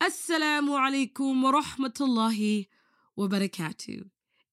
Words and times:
Assalamu 0.00 0.78
alaikum 0.78 1.42
wa 1.42 1.60
rahmatullahi 1.60 2.68
wa 3.16 3.26
barakatuh. 3.26 4.04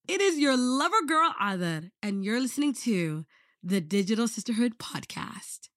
It 0.08 0.20
is 0.20 0.40
your 0.40 0.58
lover 0.58 1.04
girl 1.08 1.36
Cadar, 1.40 1.92
and 2.02 2.26
you're 2.26 2.40
listening 2.40 2.74
to 2.86 3.28
the 3.62 3.80
Digital 3.80 4.28
Sisterhood 4.28 4.80
Podcast. 4.80 5.70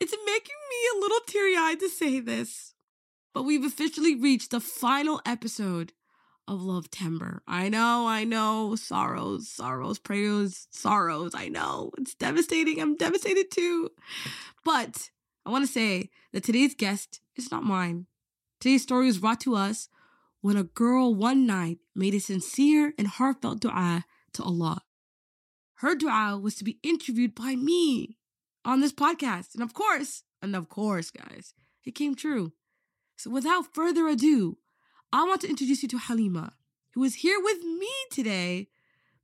It's 0.00 0.16
making 0.24 0.56
me 0.70 0.76
a 0.90 1.00
little 1.00 1.20
teary 1.26 1.54
eyed 1.54 1.80
to 1.80 1.90
say 1.90 2.18
this, 2.18 2.72
but 3.34 3.42
we've 3.42 3.62
officially 3.62 4.14
reached 4.14 4.52
the 4.52 4.60
final 4.60 5.20
episode 5.26 5.92
of 6.48 6.60
Lovetember. 6.60 7.40
I 7.46 7.68
know, 7.68 8.06
I 8.08 8.24
know, 8.24 8.74
sorrows, 8.76 9.50
sorrows, 9.50 9.98
prayers, 9.98 10.66
sorrows. 10.70 11.34
I 11.34 11.48
know 11.48 11.90
it's 11.98 12.14
devastating. 12.14 12.80
I'm 12.80 12.96
devastated 12.96 13.50
too. 13.50 13.90
But 14.64 15.10
I 15.44 15.50
want 15.50 15.66
to 15.66 15.70
say 15.70 16.08
that 16.32 16.42
today's 16.42 16.74
guest 16.74 17.20
is 17.36 17.50
not 17.50 17.64
mine. 17.64 18.06
Today's 18.62 18.82
story 18.84 19.06
was 19.06 19.18
brought 19.18 19.40
to 19.40 19.56
us 19.56 19.88
when 20.40 20.56
a 20.56 20.62
girl 20.62 21.12
one 21.12 21.48
night 21.48 21.78
made 21.96 22.14
a 22.14 22.20
sincere 22.20 22.94
and 22.96 23.08
heartfelt 23.08 23.58
dua 23.58 24.04
to 24.34 24.42
Allah. 24.44 24.82
Her 25.78 25.96
dua 25.96 26.38
was 26.40 26.54
to 26.54 26.62
be 26.62 26.78
interviewed 26.84 27.34
by 27.34 27.56
me 27.56 28.18
on 28.64 28.80
this 28.80 28.92
podcast. 28.92 29.54
And 29.54 29.64
of 29.64 29.74
course, 29.74 30.22
and 30.40 30.54
of 30.54 30.68
course, 30.68 31.10
guys, 31.10 31.54
it 31.84 31.96
came 31.96 32.14
true. 32.14 32.52
So 33.16 33.30
without 33.30 33.74
further 33.74 34.06
ado, 34.06 34.58
I 35.12 35.24
want 35.24 35.40
to 35.40 35.50
introduce 35.50 35.82
you 35.82 35.88
to 35.88 35.98
Halima, 35.98 36.52
who 36.94 37.02
is 37.02 37.16
here 37.16 37.40
with 37.42 37.64
me 37.64 37.90
today, 38.12 38.68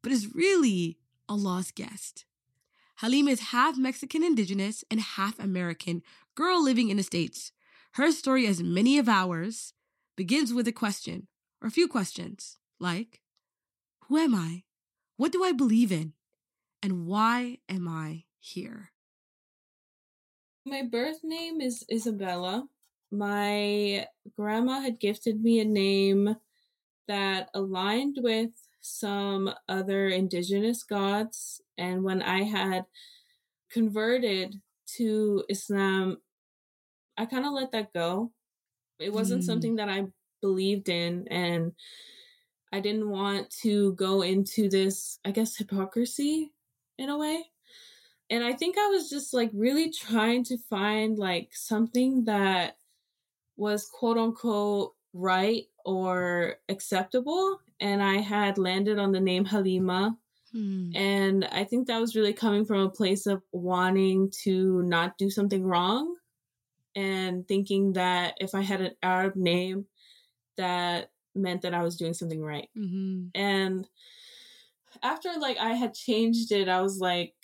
but 0.02 0.10
is 0.10 0.34
really 0.34 0.98
Allah's 1.28 1.70
guest. 1.70 2.24
Halima 2.96 3.30
is 3.30 3.50
half 3.54 3.78
Mexican 3.78 4.24
indigenous 4.24 4.82
and 4.90 4.98
half 4.98 5.38
American 5.38 6.02
girl 6.34 6.60
living 6.60 6.88
in 6.88 6.96
the 6.96 7.04
States. 7.04 7.52
Her 7.94 8.12
story, 8.12 8.46
as 8.46 8.62
many 8.62 8.98
of 8.98 9.08
ours, 9.08 9.72
begins 10.16 10.52
with 10.52 10.68
a 10.68 10.72
question 10.72 11.28
or 11.62 11.68
a 11.68 11.72
few 11.72 11.88
questions 11.88 12.58
like 12.78 13.20
Who 14.08 14.18
am 14.18 14.34
I? 14.34 14.64
What 15.16 15.32
do 15.32 15.42
I 15.44 15.52
believe 15.52 15.90
in? 15.90 16.12
And 16.82 17.06
why 17.06 17.58
am 17.68 17.88
I 17.88 18.24
here? 18.38 18.92
My 20.64 20.82
birth 20.82 21.20
name 21.24 21.60
is 21.60 21.84
Isabella. 21.90 22.68
My 23.10 24.06
grandma 24.36 24.80
had 24.80 25.00
gifted 25.00 25.40
me 25.42 25.60
a 25.60 25.64
name 25.64 26.36
that 27.08 27.48
aligned 27.54 28.18
with 28.20 28.50
some 28.80 29.52
other 29.68 30.08
indigenous 30.08 30.82
gods. 30.82 31.60
And 31.78 32.04
when 32.04 32.22
I 32.22 32.42
had 32.42 32.84
converted 33.70 34.60
to 34.96 35.44
Islam, 35.48 36.18
I 37.18 37.26
kind 37.26 37.44
of 37.44 37.52
let 37.52 37.72
that 37.72 37.92
go. 37.92 38.30
It 39.00 39.12
wasn't 39.12 39.42
mm. 39.42 39.46
something 39.46 39.76
that 39.76 39.88
I 39.88 40.06
believed 40.40 40.88
in. 40.88 41.26
And 41.28 41.72
I 42.72 42.80
didn't 42.80 43.10
want 43.10 43.50
to 43.62 43.92
go 43.94 44.22
into 44.22 44.68
this, 44.68 45.18
I 45.24 45.32
guess, 45.32 45.56
hypocrisy 45.56 46.52
in 46.96 47.08
a 47.08 47.18
way. 47.18 47.44
And 48.30 48.44
I 48.44 48.52
think 48.52 48.76
I 48.78 48.88
was 48.88 49.08
just 49.08 49.32
like 49.34 49.50
really 49.52 49.90
trying 49.90 50.44
to 50.44 50.58
find 50.70 51.18
like 51.18 51.50
something 51.52 52.24
that 52.26 52.76
was 53.56 53.88
quote 53.92 54.18
unquote 54.18 54.94
right 55.12 55.64
or 55.84 56.56
acceptable. 56.68 57.58
And 57.80 58.02
I 58.02 58.18
had 58.18 58.58
landed 58.58 58.98
on 58.98 59.12
the 59.12 59.20
name 59.20 59.44
Halima. 59.44 60.16
Hmm. 60.52 60.90
And 60.94 61.44
I 61.44 61.64
think 61.64 61.86
that 61.86 62.00
was 62.00 62.14
really 62.14 62.32
coming 62.32 62.64
from 62.64 62.80
a 62.80 62.90
place 62.90 63.26
of 63.26 63.42
wanting 63.52 64.30
to 64.44 64.82
not 64.82 65.18
do 65.18 65.30
something 65.30 65.64
wrong 65.64 66.14
and 66.94 67.46
thinking 67.46 67.94
that 67.94 68.34
if 68.38 68.54
I 68.54 68.62
had 68.62 68.80
an 68.80 68.92
Arab 69.02 69.36
name, 69.36 69.86
that 70.56 71.10
meant 71.34 71.62
that 71.62 71.74
I 71.74 71.82
was 71.82 71.96
doing 71.96 72.14
something 72.14 72.42
right. 72.42 72.68
Mm-hmm. 72.76 73.28
And 73.34 73.88
after 75.02 75.30
like 75.38 75.58
I 75.58 75.74
had 75.74 75.94
changed 75.94 76.52
it, 76.52 76.68
I 76.68 76.80
was 76.80 76.98
like, 76.98 77.34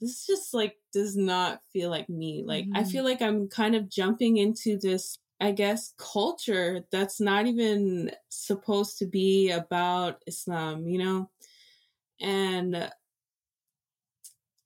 this 0.00 0.26
just 0.26 0.52
like 0.54 0.76
does 0.92 1.16
not 1.16 1.60
feel 1.72 1.90
like 1.90 2.08
me. 2.08 2.44
Like 2.46 2.64
mm-hmm. 2.64 2.76
I 2.76 2.84
feel 2.84 3.04
like 3.04 3.22
I'm 3.22 3.48
kind 3.48 3.74
of 3.74 3.88
jumping 3.88 4.36
into 4.36 4.78
this 4.78 5.18
I 5.42 5.50
guess, 5.50 5.92
culture 5.98 6.84
that's 6.92 7.20
not 7.20 7.48
even 7.48 8.12
supposed 8.28 8.98
to 8.98 9.06
be 9.06 9.50
about 9.50 10.22
Islam, 10.28 10.86
you 10.86 10.98
know? 10.98 11.30
And 12.20 12.88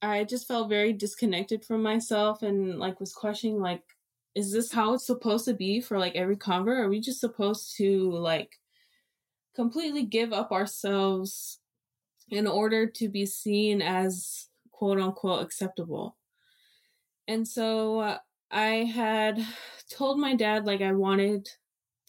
I 0.03 0.25
just 0.25 0.47
felt 0.47 0.69
very 0.69 0.93
disconnected 0.93 1.64
from 1.64 1.82
myself 1.82 2.43
and 2.43 2.78
like 2.78 3.00
was 3.00 3.14
questioning 3.14 3.58
like, 3.58 3.84
is 4.36 4.52
this 4.52 4.70
how 4.70 4.92
it's 4.92 5.06
supposed 5.06 5.47
to 5.47 5.54
be 5.54 5.80
for 5.80 5.98
like 5.98 6.14
every 6.14 6.36
convert? 6.36 6.84
Are 6.84 6.91
we 6.91 7.00
just 7.00 7.20
supposed 7.20 7.74
to 7.78 8.10
like 8.12 8.60
completely 9.54 10.04
give 10.04 10.34
up 10.34 10.52
ourselves 10.52 11.58
in 12.28 12.46
order 12.46 12.86
to 12.86 13.08
be 13.08 13.25
seen 13.25 13.80
as 13.80 14.48
quote 14.70 15.00
unquote 15.00 15.42
acceptable? 15.42 16.19
And 17.26 17.48
so 17.48 18.00
uh, 18.00 18.19
I 18.50 18.84
had 18.84 19.42
told 19.91 20.20
my 20.20 20.36
dad 20.36 20.66
like 20.66 20.82
I 20.82 20.92
wanted 20.92 21.48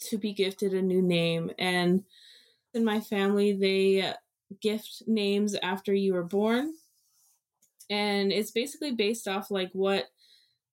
to 0.09 0.17
be 0.17 0.33
gifted 0.33 0.73
a 0.73 0.81
new 0.81 1.01
name 1.01 1.49
and 1.57 2.03
in 2.73 2.83
my 2.83 2.99
family 2.99 3.53
they 3.53 4.13
gift 4.61 5.03
names 5.07 5.55
after 5.63 5.93
you 5.93 6.13
were 6.13 6.23
born 6.23 6.73
and 7.89 8.31
it's 8.31 8.51
basically 8.51 8.91
based 8.91 9.27
off 9.27 9.49
like 9.49 9.69
what 9.71 10.05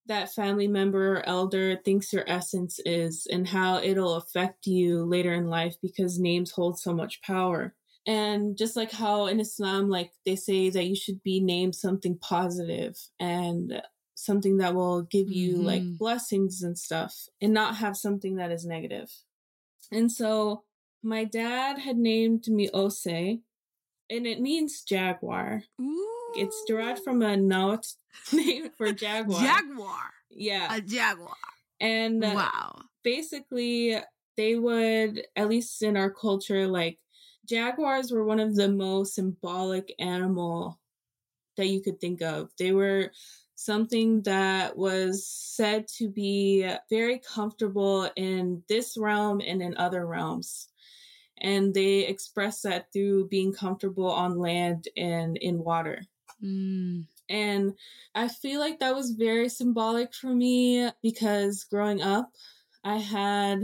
that 0.07 0.33
family 0.33 0.69
member 0.69 1.17
or 1.17 1.27
elder 1.27 1.77
thinks 1.85 2.13
your 2.13 2.25
essence 2.27 2.79
is 2.85 3.27
and 3.31 3.49
how 3.49 3.79
it'll 3.79 4.15
affect 4.15 4.67
you 4.67 5.05
later 5.05 5.33
in 5.33 5.47
life 5.47 5.77
because 5.81 6.19
names 6.19 6.51
hold 6.51 6.79
so 6.79 6.93
much 6.93 7.23
power 7.23 7.75
and 8.07 8.59
just 8.59 8.77
like 8.77 8.93
how 8.93 9.27
in 9.27 9.41
islam 9.41 9.89
like 9.89 10.13
they 10.27 10.37
say 10.37 10.69
that 10.69 10.85
you 10.85 10.95
should 10.95 11.23
be 11.23 11.41
named 11.41 11.75
something 11.75 12.19
positive 12.19 12.97
and 13.19 13.81
something 14.15 14.59
that 14.59 14.75
will 14.75 15.03
give 15.03 15.31
you 15.31 15.55
mm-hmm. 15.55 15.67
like 15.67 15.99
blessings 15.99 16.63
and 16.63 16.79
stuff 16.79 17.15
and 17.41 17.53
not 17.53 17.77
have 17.77 17.97
something 17.97 18.37
that 18.37 18.51
is 18.51 18.65
negative. 18.65 19.11
And 19.93 20.11
so 20.11 20.65
my 21.03 21.25
dad 21.25 21.79
had 21.79 21.97
named 21.97 22.49
me 22.49 22.71
Ose 22.73 23.07
and 23.07 23.41
it 24.27 24.41
means 24.41 24.83
jaguar. 24.83 25.65
Ooh. 25.81 26.24
It's 26.37 26.65
derived 26.67 27.03
from 27.03 27.23
a 27.23 27.37
note 27.37 27.87
name 28.33 28.71
for 28.77 28.93
jaguar. 28.93 29.41
jaguar. 29.41 30.11
Yeah. 30.31 30.75
A 30.75 30.81
jaguar. 30.81 31.35
And 31.81 32.25
uh, 32.25 32.33
wow. 32.35 32.81
basically 33.03 33.97
they 34.37 34.57
would 34.57 35.23
at 35.37 35.49
least 35.49 35.83
in 35.83 35.97
our 35.97 36.11
culture 36.11 36.67
like 36.67 36.99
jaguars 37.49 38.11
were 38.11 38.25
one 38.25 38.41
of 38.41 38.57
the 38.57 38.69
most 38.69 39.15
symbolic 39.15 39.95
animal 39.99 40.81
that 41.57 41.67
you 41.67 41.81
could 41.81 42.01
think 42.01 42.23
of. 42.23 42.51
They 42.59 42.73
were 42.73 43.13
something 43.55 44.23
that 44.23 44.77
was 44.77 45.27
said 45.27 45.87
to 45.99 46.09
be 46.09 46.69
very 46.91 47.19
comfortable 47.21 48.11
in 48.17 48.63
this 48.69 48.97
realm 48.97 49.41
and 49.41 49.63
in 49.63 49.77
other 49.77 50.07
realms. 50.07 50.69
And 51.39 51.75
they 51.75 52.07
express 52.07 52.63
that 52.63 52.93
through 52.93 53.29
being 53.29 53.53
comfortable 53.53 54.11
on 54.11 54.39
land 54.39 54.89
and 54.97 55.37
in 55.37 55.59
water. 55.59 56.03
Mm. 56.45 57.07
And 57.29 57.73
I 58.15 58.29
feel 58.29 58.61
like 58.61 58.79
that 58.81 58.95
was 58.95 59.13
very 59.13 59.49
symbolic 59.49 60.15
for 60.15 60.35
me 60.35 60.91
because 61.03 61.65
growing 61.65 62.03
up, 62.03 62.31
I 62.85 62.99
had 62.99 63.63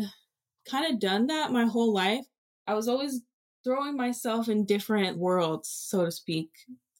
kind 0.68 0.92
of 0.92 1.00
done 1.00 1.26
that 1.26 1.52
my 1.52 1.66
whole 1.66 1.92
life. 1.92 2.24
I 2.66 2.74
was 2.74 2.88
always 2.88 3.20
throwing 3.64 3.96
myself 3.96 4.48
in 4.48 4.64
different 4.64 5.18
worlds, 5.18 5.68
so 5.68 6.06
to 6.06 6.10
speak. 6.10 6.50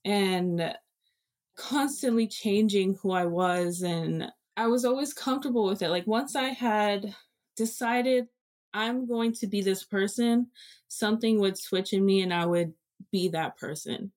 And 0.04 0.74
constantly 1.56 2.26
changing 2.26 2.98
who 3.02 3.12
I 3.12 3.26
was 3.26 3.82
and 3.82 4.30
I 4.56 4.66
was 4.66 4.84
always 4.84 5.12
comfortable 5.12 5.66
with 5.66 5.82
it. 5.82 5.88
Like 5.88 6.06
once 6.06 6.36
I 6.36 6.48
had 6.48 7.14
decided 7.56 8.26
I'm 8.72 9.06
going 9.06 9.32
to 9.34 9.46
be 9.46 9.62
this 9.62 9.84
person, 9.84 10.48
something 10.88 11.40
would 11.40 11.58
switch 11.58 11.92
in 11.92 12.04
me 12.04 12.22
and 12.22 12.32
I 12.32 12.46
would 12.46 12.72
be 13.10 13.28
that 13.28 13.56
person. 13.56 14.12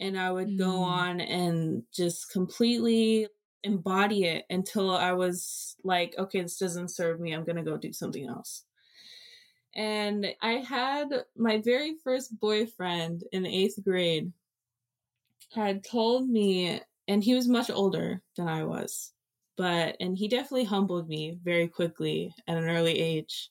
And 0.00 0.18
I 0.18 0.30
would 0.30 0.48
mm. 0.48 0.58
go 0.58 0.82
on 0.82 1.20
and 1.20 1.82
just 1.92 2.30
completely 2.30 3.28
embody 3.64 4.24
it 4.24 4.44
until 4.50 4.96
I 4.96 5.12
was 5.12 5.76
like, 5.82 6.14
okay, 6.18 6.42
this 6.42 6.58
doesn't 6.58 6.88
serve 6.88 7.20
me. 7.20 7.32
I'm 7.32 7.44
going 7.44 7.56
to 7.56 7.62
go 7.62 7.76
do 7.76 7.92
something 7.92 8.28
else. 8.28 8.64
And 9.74 10.26
I 10.40 10.52
had 10.54 11.08
my 11.36 11.58
very 11.58 11.96
first 12.02 12.38
boyfriend 12.40 13.24
in 13.32 13.46
eighth 13.46 13.78
grade 13.84 14.32
had 15.54 15.84
told 15.84 16.28
me, 16.28 16.80
and 17.06 17.22
he 17.22 17.34
was 17.34 17.48
much 17.48 17.70
older 17.70 18.22
than 18.36 18.48
I 18.48 18.64
was, 18.64 19.12
but, 19.56 19.96
and 20.00 20.16
he 20.16 20.28
definitely 20.28 20.64
humbled 20.64 21.08
me 21.08 21.38
very 21.42 21.68
quickly 21.68 22.34
at 22.46 22.58
an 22.58 22.68
early 22.68 22.98
age. 22.98 23.50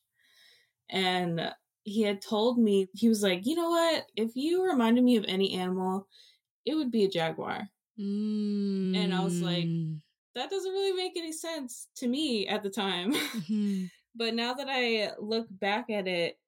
And 0.90 1.52
he 1.84 2.02
had 2.02 2.22
told 2.22 2.60
me, 2.60 2.88
he 2.94 3.10
was 3.10 3.24
like, 3.24 3.46
you 3.46 3.56
know 3.56 3.70
what? 3.70 4.06
If 4.16 4.36
you 4.36 4.66
reminded 4.66 5.04
me 5.04 5.18
of 5.18 5.26
any 5.28 5.54
animal, 5.54 6.08
it 6.68 6.76
would 6.76 6.92
be 6.92 7.06
a 7.06 7.10
jaguar. 7.10 7.70
Mm. 8.00 8.96
And 8.96 9.14
I 9.14 9.24
was 9.24 9.42
like, 9.42 9.68
that 10.36 10.50
doesn't 10.50 10.72
really 10.72 10.94
make 10.94 11.14
any 11.16 11.32
sense 11.32 11.88
to 11.96 12.08
me 12.08 12.48
at 12.48 12.62
the 12.62 12.70
time. 12.70 13.14
Mm-hmm. 13.14 13.86
But 14.20 14.34
now 14.34 14.56
that 14.56 14.66
I 14.68 15.12
look 15.20 15.46
back 15.48 15.92
at 15.92 16.08
it, 16.08 16.40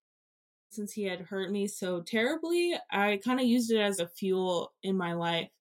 since 0.71 0.91
he 0.91 1.03
had 1.03 1.21
hurt 1.21 1.51
me 1.51 1.67
so 1.67 2.01
terribly, 2.01 2.75
I 2.89 3.19
kind 3.23 3.39
of 3.39 3.45
used 3.45 3.71
it 3.71 3.77
as 3.77 3.99
a 3.99 4.07
fuel 4.07 4.73
in 4.81 4.97
my 4.97 5.13
life 5.13 5.51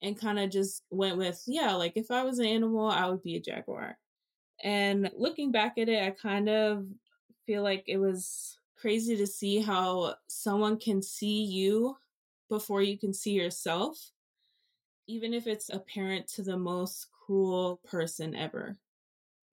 and 0.00 0.18
kind 0.18 0.38
of 0.38 0.48
just 0.48 0.84
went 0.88 1.18
with, 1.18 1.42
yeah, 1.46 1.74
like 1.74 1.92
if 1.94 2.10
I 2.10 2.22
was 2.22 2.38
an 2.38 2.46
animal, 2.46 2.88
I 2.88 3.06
would 3.06 3.22
be 3.22 3.36
a 3.36 3.40
jaguar. 3.40 3.98
And 4.64 5.10
looking 5.14 5.52
back 5.52 5.76
at 5.76 5.90
it, 5.90 6.02
I 6.02 6.08
kind 6.12 6.48
of 6.48 6.86
feel 7.44 7.62
like 7.62 7.84
it 7.86 7.98
was 7.98 8.56
crazy 8.78 9.14
to 9.18 9.26
see 9.26 9.60
how 9.60 10.14
someone 10.28 10.78
can 10.78 11.02
see 11.02 11.44
you 11.44 11.96
before 12.52 12.82
you 12.82 12.98
can 12.98 13.14
see 13.14 13.30
yourself, 13.30 13.98
even 15.08 15.32
if 15.32 15.46
it's 15.46 15.70
apparent 15.70 16.28
to 16.28 16.42
the 16.42 16.58
most 16.58 17.06
cruel 17.24 17.80
person 17.86 18.36
ever. 18.36 18.76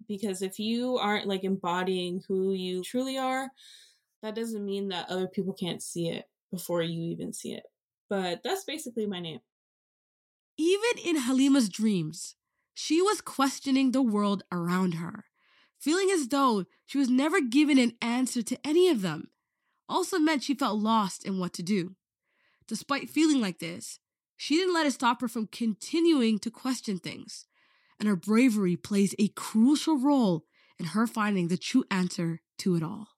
Because 0.06 0.42
if 0.42 0.60
you 0.60 0.98
aren't 0.98 1.26
like 1.26 1.46
embodying 1.46 2.22
who 2.28 2.52
you 2.52 2.84
truly 2.84 3.18
are, 3.18 3.50
that 4.22 4.36
doesn't 4.36 4.66
mean 4.66 4.90
that 4.90 5.10
other 5.10 5.30
people 5.30 5.54
can't 5.54 5.82
see 5.82 6.10
it 6.10 6.26
before 6.52 6.82
you 6.82 7.04
even 7.04 7.32
see 7.32 7.54
it. 7.54 7.64
But 8.10 8.42
that's 8.44 8.66
basically 8.66 9.08
my 9.08 9.22
name. 9.22 9.40
Even 10.58 11.02
in 11.06 11.16
Halima's 11.16 11.70
dreams, 11.70 12.36
she 12.74 13.02
was 13.02 13.22
questioning 13.22 13.94
the 13.94 14.02
world 14.02 14.44
around 14.52 14.96
her, 14.96 15.24
feeling 15.80 16.10
as 16.12 16.28
though 16.28 16.66
she 16.86 16.98
was 16.98 17.10
never 17.10 17.40
given 17.40 17.78
an 17.78 17.94
answer 18.02 18.42
to 18.42 18.60
any 18.68 18.90
of 18.90 19.02
them. 19.02 19.30
Also 19.88 20.20
meant 20.20 20.44
she 20.44 20.54
felt 20.54 20.82
lost 20.82 21.26
in 21.26 21.40
what 21.40 21.54
to 21.54 21.64
do. 21.64 21.96
Despite 22.70 23.10
feeling 23.10 23.42
like 23.42 23.60
this, 23.60 24.00
she 24.38 24.56
didn't 24.56 24.74
let 24.74 24.86
it 24.86 24.94
stop 24.94 25.20
her 25.20 25.28
from 25.28 25.48
continuing 25.48 26.40
to 26.40 26.50
question 26.50 26.98
things, 26.98 27.46
and 28.00 28.08
her 28.08 28.16
bravery 28.16 28.78
plays 28.78 29.14
a 29.20 29.28
crucial 29.28 29.98
role 29.98 30.46
in 30.80 30.86
her 30.86 31.06
finding 31.06 31.50
the 31.50 31.58
true 31.58 31.84
answer 31.92 32.42
to 32.60 32.76
it 32.76 32.84
all 32.84 33.10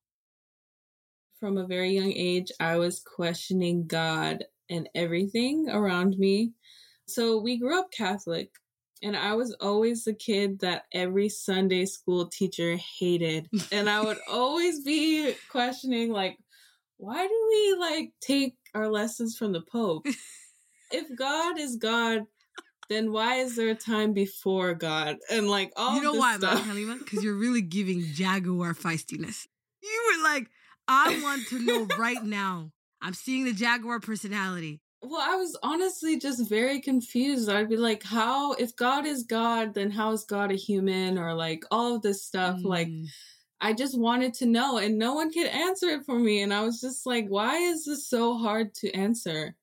from 1.41 1.57
a 1.57 1.65
very 1.65 1.89
young 1.89 2.13
age, 2.13 2.51
I 2.59 2.77
was 2.77 3.01
questioning 3.01 3.87
God 3.87 4.45
and 4.69 4.87
everything 4.93 5.67
around 5.69 6.17
me. 6.17 6.53
So 7.07 7.41
we 7.41 7.57
grew 7.57 7.77
up 7.77 7.91
Catholic, 7.91 8.51
and 9.01 9.17
I 9.17 9.33
was 9.33 9.51
always 9.59 10.05
the 10.05 10.13
kid 10.13 10.59
that 10.59 10.83
every 10.93 11.27
Sunday 11.29 11.85
school 11.87 12.27
teacher 12.27 12.77
hated. 12.99 13.49
and 13.71 13.89
I 13.89 14.01
would 14.01 14.19
always 14.31 14.81
be 14.81 15.33
questioning, 15.49 16.11
like, 16.11 16.37
why 16.97 17.27
do 17.27 17.47
we 17.49 17.75
like 17.79 18.13
take 18.21 18.55
our 18.73 18.87
lessons 18.87 19.37
from 19.37 19.51
the 19.51 19.61
Pope? 19.61 20.05
if 20.91 21.15
God 21.15 21.59
is 21.59 21.75
God, 21.75 22.25
then 22.89 23.11
why 23.11 23.35
is 23.35 23.55
there 23.55 23.69
a 23.69 23.75
time 23.75 24.13
before 24.13 24.73
God? 24.73 25.17
And 25.29 25.49
like 25.49 25.71
all 25.75 25.95
you 25.95 26.01
know 26.01 26.13
why, 26.13 26.37
stuff. 26.37 26.65
Halima? 26.65 26.97
Because 26.97 27.23
you're 27.23 27.33
really 27.37 27.61
giving 27.61 28.03
Jaguar 28.13 28.73
feistiness. 28.73 29.47
You 29.81 30.11
were 30.17 30.23
like, 30.23 30.47
I 30.87 31.19
want 31.23 31.47
to 31.47 31.59
know 31.59 31.87
right 31.97 32.23
now. 32.23 32.71
I'm 33.01 33.13
seeing 33.13 33.45
the 33.45 33.53
Jaguar 33.53 33.99
personality. 33.99 34.81
Well, 35.01 35.21
I 35.21 35.35
was 35.35 35.57
honestly 35.63 36.19
just 36.19 36.47
very 36.47 36.79
confused. 36.79 37.49
I'd 37.49 37.69
be 37.69 37.77
like, 37.77 38.03
how, 38.03 38.53
if 38.53 38.75
God 38.75 39.07
is 39.07 39.23
God, 39.23 39.73
then 39.73 39.89
how 39.89 40.11
is 40.11 40.25
God 40.25 40.51
a 40.51 40.55
human? 40.55 41.17
Or 41.17 41.33
like 41.33 41.63
all 41.71 41.95
of 41.95 42.03
this 42.03 42.23
stuff. 42.23 42.57
Mm. 42.57 42.65
Like, 42.65 42.89
I 43.61 43.73
just 43.73 43.97
wanted 43.97 44.33
to 44.35 44.45
know, 44.45 44.77
and 44.77 44.97
no 44.97 45.13
one 45.13 45.31
could 45.31 45.47
answer 45.47 45.87
it 45.89 46.05
for 46.05 46.17
me. 46.17 46.41
And 46.41 46.53
I 46.53 46.63
was 46.63 46.81
just 46.81 47.05
like, 47.05 47.27
why 47.27 47.57
is 47.57 47.85
this 47.85 48.07
so 48.07 48.37
hard 48.37 48.73
to 48.75 48.91
answer? 48.91 49.55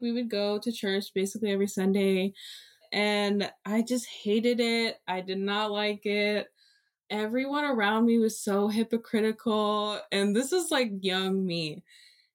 We 0.00 0.12
would 0.12 0.30
go 0.30 0.58
to 0.58 0.72
church 0.72 1.06
basically 1.14 1.50
every 1.50 1.66
Sunday, 1.66 2.32
and 2.92 3.50
I 3.66 3.82
just 3.82 4.06
hated 4.06 4.60
it. 4.60 4.98
I 5.08 5.20
did 5.20 5.38
not 5.38 5.72
like 5.72 6.06
it 6.06 6.48
everyone 7.10 7.64
around 7.64 8.06
me 8.06 8.18
was 8.18 8.40
so 8.40 8.68
hypocritical. 8.68 10.00
And 10.10 10.34
this 10.34 10.52
is 10.52 10.70
like 10.70 10.90
young 11.00 11.44
me. 11.46 11.84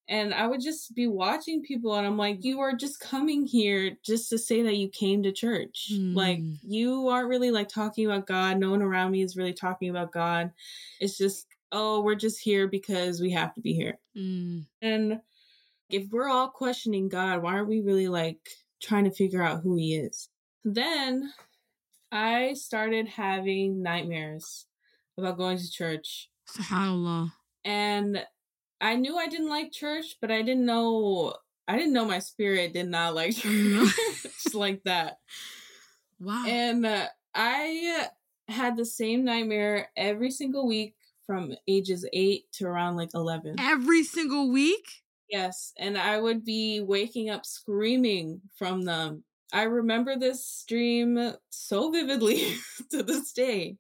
And 0.10 0.34
I 0.34 0.48
would 0.48 0.60
just 0.60 0.96
be 0.96 1.06
watching 1.06 1.62
people 1.62 1.96
and 1.96 2.06
I'm 2.06 2.18
like, 2.18 2.44
you 2.44 2.62
are 2.62 2.74
just 2.74 3.00
coming 3.00 3.46
here 3.46 3.96
just 4.04 4.28
to 4.32 4.40
say 4.40 4.64
that 4.64 4.76
you 4.76 4.90
came 4.90 5.22
to 5.22 5.32
church. 5.32 5.92
Mm. 5.94 6.16
Like, 6.16 6.40
you 6.64 7.08
aren't 7.10 7.30
really 7.30 7.52
like 7.52 7.70
talking 7.70 8.08
about 8.08 8.26
God. 8.26 8.58
No 8.58 8.72
one 8.72 8.82
around 8.82 9.12
me 9.12 9.22
is 9.22 9.38
really 9.38 9.54
talking 9.54 9.92
about 9.92 10.12
God. 10.12 10.52
It's 11.00 11.16
just, 11.16 11.46
oh, 11.72 12.02
we're 12.02 12.16
just 12.16 12.42
here 12.42 12.68
because 12.68 13.22
we 13.22 13.30
have 13.34 13.54
to 13.54 13.62
be 13.62 13.74
here. 13.74 14.00
Mm. 14.18 14.66
And 14.82 15.20
if 15.92 16.10
we're 16.12 16.30
all 16.30 16.50
questioning 16.50 17.08
God, 17.08 17.44
why 17.44 17.54
aren't 17.54 17.70
we 17.70 17.82
really 17.82 18.08
like 18.08 18.40
trying 18.82 19.04
to 19.04 19.12
figure 19.12 19.44
out 19.44 19.62
who 19.62 19.76
he 19.76 19.96
is? 19.96 20.28
Then 20.64 21.32
I 22.12 22.54
started 22.56 23.08
having 23.08 23.84
nightmares 23.84 24.66
about 25.20 25.38
going 25.38 25.60
to 25.60 25.70
church. 25.70 26.32
SubhanAllah. 26.50 27.32
And 27.64 28.26
I 28.82 28.96
knew 28.96 29.18
I 29.18 29.28
didn't 29.28 29.50
like 29.50 29.72
church, 29.72 30.18
but 30.22 30.32
I 30.32 30.42
didn't 30.42 30.66
know 30.66 31.34
I 31.68 31.78
didn't 31.78 31.94
know 31.94 32.06
my 32.06 32.20
spirit 32.20 32.74
did 32.74 32.88
not 32.88 33.16
like 33.16 33.36
church 33.36 33.94
just 34.24 34.56
like 34.56 34.84
that. 34.84 35.20
Wow. 36.20 36.46
And 36.48 36.86
uh, 36.86 37.08
I 37.36 38.08
had 38.48 38.76
the 38.76 38.86
same 38.86 39.24
nightmare 39.24 39.90
every 39.96 40.32
single 40.32 40.68
week 40.68 40.96
from 41.26 41.54
ages 41.68 42.08
8 42.12 42.46
to 42.54 42.66
around 42.66 42.96
like 42.98 43.12
11. 43.14 43.58
Every 43.60 44.04
single 44.04 44.52
week? 44.52 44.84
Yes, 45.30 45.74
and 45.78 45.96
I 45.96 46.20
would 46.20 46.44
be 46.44 46.82
waking 46.82 47.30
up 47.30 47.46
screaming 47.46 48.42
from 48.58 48.82
them 48.82 49.24
I 49.52 49.64
remember 49.64 50.16
this 50.16 50.64
dream 50.68 51.34
so 51.50 51.92
vividly 51.92 52.56
to 52.92 53.04
this 53.04 53.32
day. 53.32 53.78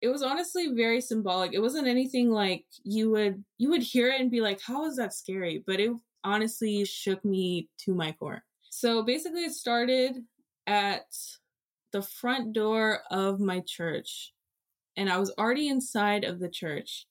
It 0.00 0.08
was 0.08 0.22
honestly 0.22 0.68
very 0.68 1.00
symbolic. 1.00 1.52
It 1.52 1.60
wasn't 1.60 1.88
anything 1.88 2.30
like 2.30 2.66
you 2.84 3.10
would 3.10 3.44
you 3.58 3.70
would 3.70 3.82
hear 3.82 4.08
it 4.10 4.20
and 4.20 4.30
be 4.30 4.40
like, 4.40 4.60
"How 4.60 4.84
is 4.86 4.96
that 4.96 5.12
scary?" 5.14 5.58
But 5.66 5.80
it 5.80 5.92
honestly 6.24 6.84
shook 6.84 7.24
me 7.24 7.68
to 7.78 7.94
my 7.94 8.12
core. 8.12 8.44
So 8.70 9.02
basically 9.02 9.44
it 9.44 9.52
started 9.54 10.24
at 10.66 11.06
the 11.92 12.02
front 12.02 12.52
door 12.52 13.00
of 13.10 13.40
my 13.40 13.60
church 13.60 14.34
and 14.96 15.10
I 15.10 15.18
was 15.18 15.32
already 15.38 15.68
inside 15.68 16.24
of 16.24 16.40
the 16.40 16.50
church. 16.50 17.06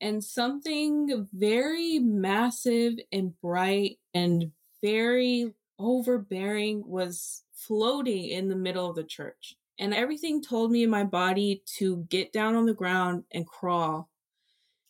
And 0.00 0.22
something 0.22 1.28
very 1.32 1.98
massive 1.98 2.94
and 3.12 3.38
bright 3.40 3.98
and 4.14 4.52
very 4.82 5.54
overbearing 5.78 6.86
was 6.86 7.44
floating 7.52 8.26
in 8.26 8.48
the 8.48 8.56
middle 8.56 8.90
of 8.90 8.96
the 8.96 9.04
church. 9.04 9.56
And 9.78 9.92
everything 9.92 10.42
told 10.42 10.70
me 10.70 10.82
in 10.82 10.90
my 10.90 11.04
body 11.04 11.62
to 11.78 12.06
get 12.08 12.32
down 12.32 12.54
on 12.54 12.66
the 12.66 12.74
ground 12.74 13.24
and 13.32 13.46
crawl. 13.46 14.08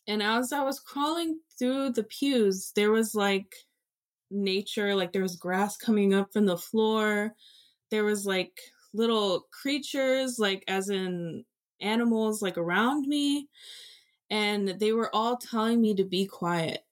And 0.07 0.23
as 0.23 0.53
I 0.53 0.63
was 0.63 0.79
crawling 0.79 1.39
through 1.59 1.91
the 1.91 2.03
pews, 2.03 2.71
there 2.75 2.91
was 2.91 3.13
like 3.13 3.53
nature, 4.31 4.95
like 4.95 5.11
there 5.11 5.21
was 5.21 5.35
grass 5.35 5.75
coming 5.75 6.13
up 6.13 6.31
from 6.31 6.45
the 6.45 6.57
floor. 6.57 7.33
There 7.91 8.05
was 8.05 8.25
like 8.25 8.59
little 8.93 9.47
creatures, 9.51 10.39
like 10.39 10.63
as 10.67 10.89
in 10.89 11.43
animals, 11.81 12.41
like 12.41 12.57
around 12.57 13.07
me. 13.07 13.49
And 14.29 14.69
they 14.79 14.93
were 14.93 15.13
all 15.13 15.37
telling 15.37 15.81
me 15.81 15.95
to 15.95 16.03
be 16.05 16.25
quiet 16.25 16.85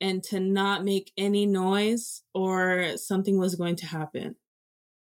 and 0.00 0.22
to 0.24 0.40
not 0.40 0.84
make 0.84 1.12
any 1.16 1.46
noise 1.46 2.22
or 2.34 2.96
something 2.96 3.38
was 3.38 3.54
going 3.54 3.76
to 3.76 3.86
happen. 3.86 4.36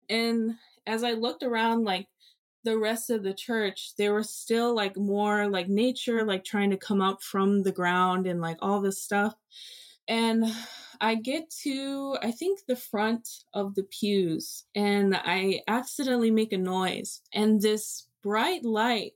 And 0.08 0.54
as 0.86 1.02
I 1.02 1.12
looked 1.12 1.42
around, 1.42 1.84
like 1.84 2.06
the 2.64 2.78
rest 2.78 3.10
of 3.10 3.22
the 3.22 3.34
church, 3.34 3.92
there 3.96 4.12
were 4.12 4.22
still 4.22 4.74
like 4.74 4.96
more 4.96 5.48
like 5.48 5.68
nature, 5.68 6.24
like 6.24 6.44
trying 6.44 6.70
to 6.70 6.76
come 6.76 7.00
up 7.00 7.22
from 7.22 7.62
the 7.62 7.72
ground 7.72 8.26
and 8.26 8.40
like 8.40 8.58
all 8.60 8.80
this 8.80 9.02
stuff. 9.02 9.34
And 10.08 10.44
I 11.00 11.14
get 11.14 11.50
to, 11.62 12.16
I 12.22 12.30
think, 12.30 12.60
the 12.66 12.76
front 12.76 13.28
of 13.54 13.74
the 13.74 13.84
pews 13.84 14.64
and 14.74 15.16
I 15.16 15.60
accidentally 15.68 16.30
make 16.30 16.52
a 16.52 16.58
noise. 16.58 17.22
And 17.32 17.60
this 17.60 18.08
bright 18.22 18.64
light 18.64 19.12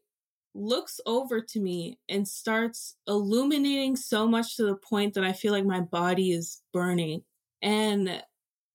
looks 0.54 1.00
over 1.04 1.40
to 1.40 1.60
me 1.60 1.98
and 2.08 2.26
starts 2.26 2.96
illuminating 3.08 3.96
so 3.96 4.26
much 4.26 4.56
to 4.56 4.64
the 4.64 4.76
point 4.76 5.14
that 5.14 5.24
I 5.24 5.32
feel 5.32 5.52
like 5.52 5.66
my 5.66 5.80
body 5.80 6.32
is 6.32 6.62
burning. 6.72 7.22
And 7.60 8.22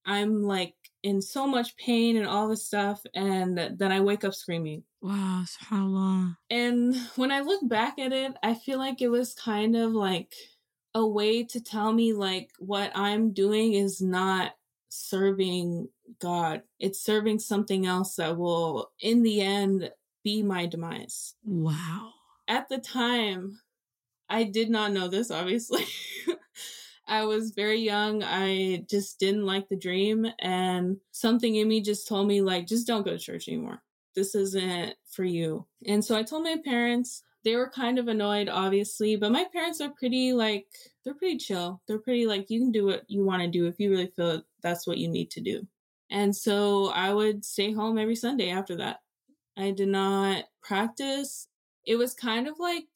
I'm 0.05 0.43
like 0.43 0.75
in 1.03 1.21
so 1.21 1.47
much 1.47 1.77
pain 1.77 2.17
and 2.17 2.27
all 2.27 2.47
this 2.47 2.65
stuff. 2.65 3.01
And 3.13 3.57
then 3.57 3.91
I 3.91 4.01
wake 4.01 4.23
up 4.23 4.33
screaming. 4.33 4.83
Wow, 5.01 5.45
subhanAllah. 5.45 6.37
And 6.49 6.95
when 7.15 7.31
I 7.31 7.41
look 7.41 7.67
back 7.67 7.99
at 7.99 8.13
it, 8.13 8.33
I 8.43 8.53
feel 8.53 8.77
like 8.77 9.01
it 9.01 9.09
was 9.09 9.33
kind 9.33 9.75
of 9.75 9.93
like 9.93 10.33
a 10.95 11.05
way 11.05 11.43
to 11.43 11.61
tell 11.61 11.93
me 11.93 12.13
like 12.13 12.49
what 12.57 12.91
I'm 12.95 13.31
doing 13.31 13.73
is 13.73 14.01
not 14.01 14.53
serving 14.89 15.87
God. 16.19 16.63
It's 16.79 17.01
serving 17.01 17.39
something 17.39 17.85
else 17.85 18.15
that 18.15 18.37
will, 18.37 18.91
in 18.99 19.23
the 19.23 19.41
end, 19.41 19.91
be 20.23 20.43
my 20.43 20.65
demise. 20.65 21.35
Wow. 21.43 22.11
At 22.47 22.67
the 22.69 22.79
time, 22.79 23.59
I 24.27 24.43
did 24.43 24.69
not 24.69 24.91
know 24.91 25.07
this, 25.07 25.31
obviously. 25.31 25.85
I 27.09 27.25
was 27.25 27.51
very 27.51 27.79
young. 27.79 28.23
I 28.23 28.85
just 28.89 29.19
didn't 29.19 29.45
like 29.45 29.67
the 29.67 29.75
dream. 29.75 30.27
And 30.39 30.97
something 31.11 31.55
in 31.55 31.67
me 31.67 31.81
just 31.81 32.07
told 32.07 32.27
me, 32.27 32.41
like, 32.41 32.67
just 32.67 32.87
don't 32.87 33.03
go 33.03 33.11
to 33.11 33.19
church 33.19 33.47
anymore. 33.47 33.81
This 34.15 34.35
isn't 34.35 34.95
for 35.11 35.23
you. 35.23 35.65
And 35.85 36.03
so 36.03 36.15
I 36.15 36.23
told 36.23 36.43
my 36.43 36.57
parents, 36.63 37.23
they 37.43 37.55
were 37.55 37.69
kind 37.69 37.99
of 37.99 38.07
annoyed, 38.07 38.49
obviously, 38.49 39.15
but 39.15 39.31
my 39.31 39.45
parents 39.51 39.81
are 39.81 39.89
pretty 39.89 40.33
like, 40.33 40.67
they're 41.03 41.13
pretty 41.13 41.37
chill. 41.37 41.81
They're 41.87 41.99
pretty 41.99 42.27
like, 42.27 42.49
you 42.49 42.59
can 42.59 42.71
do 42.71 42.85
what 42.85 43.03
you 43.07 43.23
want 43.23 43.41
to 43.41 43.47
do 43.47 43.65
if 43.65 43.79
you 43.79 43.89
really 43.89 44.11
feel 44.15 44.43
that's 44.61 44.85
what 44.85 44.97
you 44.97 45.07
need 45.07 45.31
to 45.31 45.41
do. 45.41 45.65
And 46.11 46.35
so 46.35 46.87
I 46.89 47.13
would 47.13 47.45
stay 47.45 47.71
home 47.71 47.97
every 47.97 48.15
Sunday 48.15 48.49
after 48.49 48.75
that. 48.77 48.99
I 49.57 49.71
did 49.71 49.87
not 49.87 50.45
practice. 50.61 51.47
It 51.85 51.95
was 51.95 52.13
kind 52.13 52.47
of 52.47 52.59
like 52.59 52.87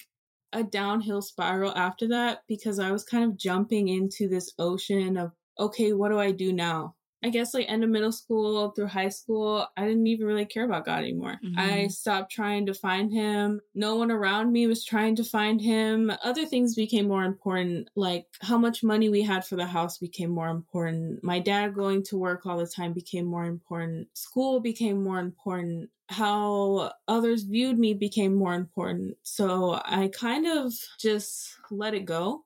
a 0.53 0.63
downhill 0.63 1.21
spiral 1.21 1.75
after 1.75 2.07
that 2.09 2.43
because 2.47 2.79
I 2.79 2.91
was 2.91 3.03
kind 3.03 3.23
of 3.25 3.37
jumping 3.37 3.87
into 3.89 4.27
this 4.27 4.53
ocean 4.59 5.17
of, 5.17 5.31
okay, 5.59 5.93
what 5.93 6.09
do 6.09 6.19
I 6.19 6.31
do 6.31 6.53
now? 6.53 6.95
I 7.23 7.29
guess 7.29 7.53
like 7.53 7.69
end 7.69 7.83
of 7.83 7.89
middle 7.89 8.11
school 8.11 8.71
through 8.71 8.87
high 8.87 9.09
school, 9.09 9.65
I 9.77 9.85
didn't 9.85 10.07
even 10.07 10.27
really 10.27 10.45
care 10.45 10.65
about 10.65 10.85
God 10.85 10.99
anymore. 10.99 11.39
Mm-hmm. 11.43 11.59
I 11.59 11.87
stopped 11.87 12.31
trying 12.31 12.65
to 12.65 12.73
find 12.73 13.11
him. 13.11 13.61
No 13.73 13.95
one 13.95 14.11
around 14.11 14.51
me 14.51 14.67
was 14.67 14.83
trying 14.83 15.15
to 15.15 15.23
find 15.23 15.61
him. 15.61 16.11
Other 16.23 16.45
things 16.45 16.75
became 16.75 17.07
more 17.07 17.23
important, 17.23 17.89
like 17.95 18.25
how 18.41 18.57
much 18.57 18.83
money 18.83 19.07
we 19.07 19.21
had 19.21 19.45
for 19.45 19.55
the 19.55 19.65
house 19.65 19.97
became 19.97 20.31
more 20.31 20.49
important. 20.49 21.23
My 21.23 21.39
dad 21.39 21.73
going 21.73 22.03
to 22.03 22.17
work 22.17 22.45
all 22.45 22.57
the 22.57 22.67
time 22.67 22.91
became 22.91 23.25
more 23.25 23.45
important. 23.45 24.09
School 24.13 24.59
became 24.59 25.01
more 25.01 25.19
important. 25.19 25.89
How 26.09 26.91
others 27.07 27.43
viewed 27.43 27.79
me 27.79 27.93
became 27.93 28.35
more 28.35 28.53
important. 28.53 29.15
So 29.23 29.79
I 29.85 30.09
kind 30.13 30.45
of 30.45 30.73
just 30.99 31.55
let 31.71 31.93
it 31.93 32.05
go. 32.05 32.43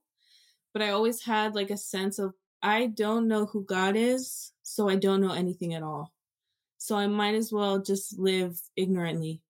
But 0.74 0.84
I 0.84 0.92
always 0.92 1.24
had 1.24 1.56
like 1.56 1.72
a 1.72 1.78
sense 1.78 2.20
of 2.20 2.36
I 2.62 2.88
don't 2.88 3.28
know 3.28 3.46
who 3.46 3.64
God 3.64 3.96
is, 3.96 4.52
so 4.68 4.90
I 4.90 4.98
don't 4.98 5.22
know 5.22 5.32
anything 5.32 5.74
at 5.74 5.82
all. 5.82 6.12
So 6.78 6.98
I 6.98 7.08
might 7.08 7.36
as 7.36 7.54
well 7.54 7.80
just 7.80 8.20
live 8.20 8.60
ignorantly. 8.76 9.42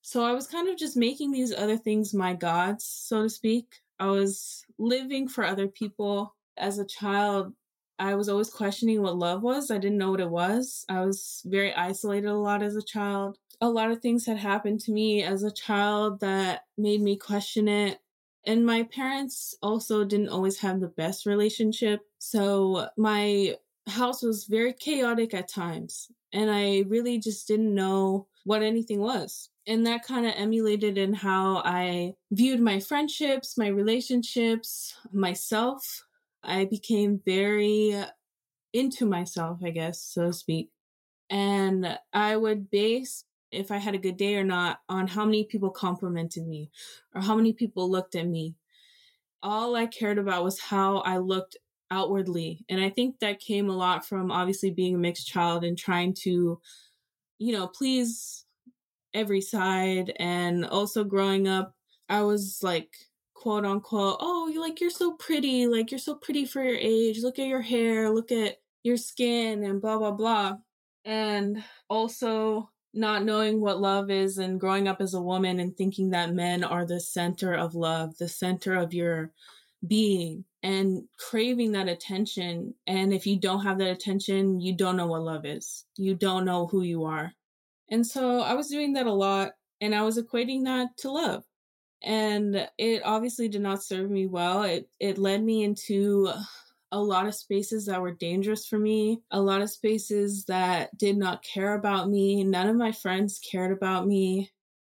So 0.00 0.24
I 0.24 0.32
was 0.32 0.46
kind 0.46 0.66
of 0.68 0.78
just 0.78 0.96
making 0.96 1.30
these 1.30 1.52
other 1.52 1.76
things 1.76 2.14
my 2.14 2.32
gods, 2.32 2.84
so 2.84 3.22
to 3.22 3.28
speak. 3.28 3.66
I 4.00 4.06
was 4.06 4.64
living 4.78 5.28
for 5.28 5.44
other 5.44 5.68
people. 5.68 6.34
As 6.56 6.78
a 6.78 6.86
child, 6.86 7.52
I 7.98 8.14
was 8.14 8.30
always 8.30 8.48
questioning 8.48 9.02
what 9.02 9.18
love 9.18 9.42
was. 9.42 9.70
I 9.70 9.76
didn't 9.76 9.98
know 9.98 10.10
what 10.10 10.20
it 10.20 10.30
was. 10.30 10.86
I 10.88 11.04
was 11.04 11.42
very 11.44 11.74
isolated 11.74 12.28
a 12.28 12.34
lot 12.34 12.62
as 12.62 12.74
a 12.74 12.82
child. 12.82 13.36
A 13.60 13.68
lot 13.68 13.90
of 13.90 14.00
things 14.00 14.24
had 14.24 14.38
happened 14.38 14.80
to 14.80 14.92
me 14.92 15.22
as 15.22 15.42
a 15.42 15.52
child 15.52 16.20
that 16.20 16.62
made 16.78 17.02
me 17.02 17.16
question 17.16 17.68
it. 17.68 18.00
And 18.46 18.64
my 18.64 18.84
parents 18.84 19.54
also 19.62 20.02
didn't 20.02 20.30
always 20.30 20.58
have 20.60 20.80
the 20.80 20.88
best 20.88 21.26
relationship. 21.26 22.00
So 22.18 22.88
my 22.96 23.56
house 23.86 24.22
was 24.22 24.44
very 24.44 24.72
chaotic 24.72 25.34
at 25.34 25.48
times. 25.48 26.08
And 26.32 26.50
I 26.50 26.84
really 26.88 27.18
just 27.18 27.46
didn't 27.46 27.74
know 27.74 28.26
what 28.44 28.62
anything 28.62 29.00
was. 29.00 29.50
And 29.66 29.86
that 29.86 30.04
kind 30.04 30.26
of 30.26 30.32
emulated 30.36 30.98
in 30.98 31.12
how 31.12 31.62
I 31.64 32.14
viewed 32.32 32.60
my 32.60 32.80
friendships, 32.80 33.56
my 33.56 33.68
relationships, 33.68 34.94
myself. 35.12 36.04
I 36.42 36.64
became 36.64 37.20
very 37.24 37.94
into 38.72 39.06
myself, 39.06 39.60
I 39.62 39.70
guess, 39.70 40.00
so 40.00 40.26
to 40.26 40.32
speak. 40.32 40.70
And 41.30 41.98
I 42.12 42.36
would 42.36 42.70
base 42.70 43.24
if 43.52 43.70
I 43.70 43.76
had 43.76 43.94
a 43.94 43.98
good 43.98 44.16
day 44.16 44.36
or 44.36 44.44
not 44.44 44.80
on 44.88 45.06
how 45.06 45.24
many 45.24 45.44
people 45.44 45.70
complimented 45.70 46.46
me 46.46 46.70
or 47.14 47.20
how 47.20 47.36
many 47.36 47.52
people 47.52 47.90
looked 47.90 48.16
at 48.16 48.26
me. 48.26 48.54
All 49.42 49.76
I 49.76 49.86
cared 49.86 50.18
about 50.18 50.44
was 50.44 50.58
how 50.58 50.98
I 50.98 51.18
looked 51.18 51.56
outwardly. 51.92 52.64
And 52.70 52.80
I 52.80 52.88
think 52.88 53.18
that 53.18 53.38
came 53.38 53.68
a 53.68 53.76
lot 53.76 54.06
from 54.06 54.32
obviously 54.32 54.70
being 54.70 54.94
a 54.94 54.98
mixed 54.98 55.28
child 55.28 55.62
and 55.62 55.76
trying 55.76 56.14
to, 56.22 56.58
you 57.38 57.52
know, 57.52 57.68
please 57.68 58.46
every 59.12 59.42
side. 59.42 60.14
And 60.18 60.64
also 60.64 61.04
growing 61.04 61.46
up, 61.46 61.74
I 62.08 62.22
was 62.22 62.60
like, 62.62 62.94
quote 63.34 63.66
unquote, 63.66 64.16
oh, 64.20 64.48
you 64.48 64.60
like, 64.60 64.80
you're 64.80 64.88
so 64.88 65.12
pretty. 65.12 65.66
Like, 65.66 65.90
you're 65.90 65.98
so 65.98 66.14
pretty 66.14 66.46
for 66.46 66.62
your 66.62 66.78
age. 66.78 67.22
Look 67.22 67.38
at 67.38 67.46
your 67.46 67.60
hair. 67.60 68.08
Look 68.08 68.32
at 68.32 68.56
your 68.82 68.96
skin 68.96 69.62
and 69.62 69.80
blah, 69.80 69.98
blah, 69.98 70.12
blah. 70.12 70.56
And 71.04 71.62
also 71.90 72.70
not 72.94 73.24
knowing 73.24 73.60
what 73.60 73.80
love 73.80 74.10
is 74.10 74.38
and 74.38 74.60
growing 74.60 74.88
up 74.88 75.00
as 75.00 75.12
a 75.12 75.20
woman 75.20 75.60
and 75.60 75.76
thinking 75.76 76.10
that 76.10 76.32
men 76.32 76.64
are 76.64 76.86
the 76.86 77.00
center 77.00 77.54
of 77.54 77.74
love, 77.74 78.16
the 78.16 78.28
center 78.28 78.74
of 78.74 78.94
your 78.94 79.32
being 79.86 80.44
and 80.62 81.02
craving 81.18 81.72
that 81.72 81.88
attention. 81.88 82.74
And 82.86 83.12
if 83.12 83.26
you 83.26 83.38
don't 83.38 83.64
have 83.64 83.78
that 83.78 83.90
attention, 83.90 84.60
you 84.60 84.74
don't 84.74 84.96
know 84.96 85.06
what 85.06 85.22
love 85.22 85.44
is. 85.44 85.84
You 85.96 86.14
don't 86.14 86.44
know 86.44 86.66
who 86.66 86.82
you 86.82 87.04
are. 87.04 87.32
And 87.90 88.06
so 88.06 88.40
I 88.40 88.54
was 88.54 88.68
doing 88.68 88.92
that 88.94 89.06
a 89.06 89.12
lot 89.12 89.52
and 89.80 89.94
I 89.94 90.02
was 90.02 90.18
equating 90.18 90.64
that 90.64 90.96
to 90.98 91.10
love. 91.10 91.44
And 92.02 92.68
it 92.78 93.02
obviously 93.04 93.48
did 93.48 93.60
not 93.60 93.82
serve 93.82 94.10
me 94.10 94.26
well. 94.26 94.62
It 94.62 94.88
it 94.98 95.18
led 95.18 95.42
me 95.42 95.62
into 95.62 96.32
a 96.90 97.00
lot 97.00 97.26
of 97.26 97.34
spaces 97.34 97.86
that 97.86 98.00
were 98.00 98.12
dangerous 98.12 98.66
for 98.66 98.78
me, 98.78 99.22
a 99.30 99.40
lot 99.40 99.62
of 99.62 99.70
spaces 99.70 100.44
that 100.44 100.96
did 100.98 101.16
not 101.16 101.42
care 101.42 101.74
about 101.74 102.08
me. 102.08 102.44
None 102.44 102.68
of 102.68 102.76
my 102.76 102.92
friends 102.92 103.38
cared 103.38 103.72
about 103.72 104.06
me. 104.06 104.50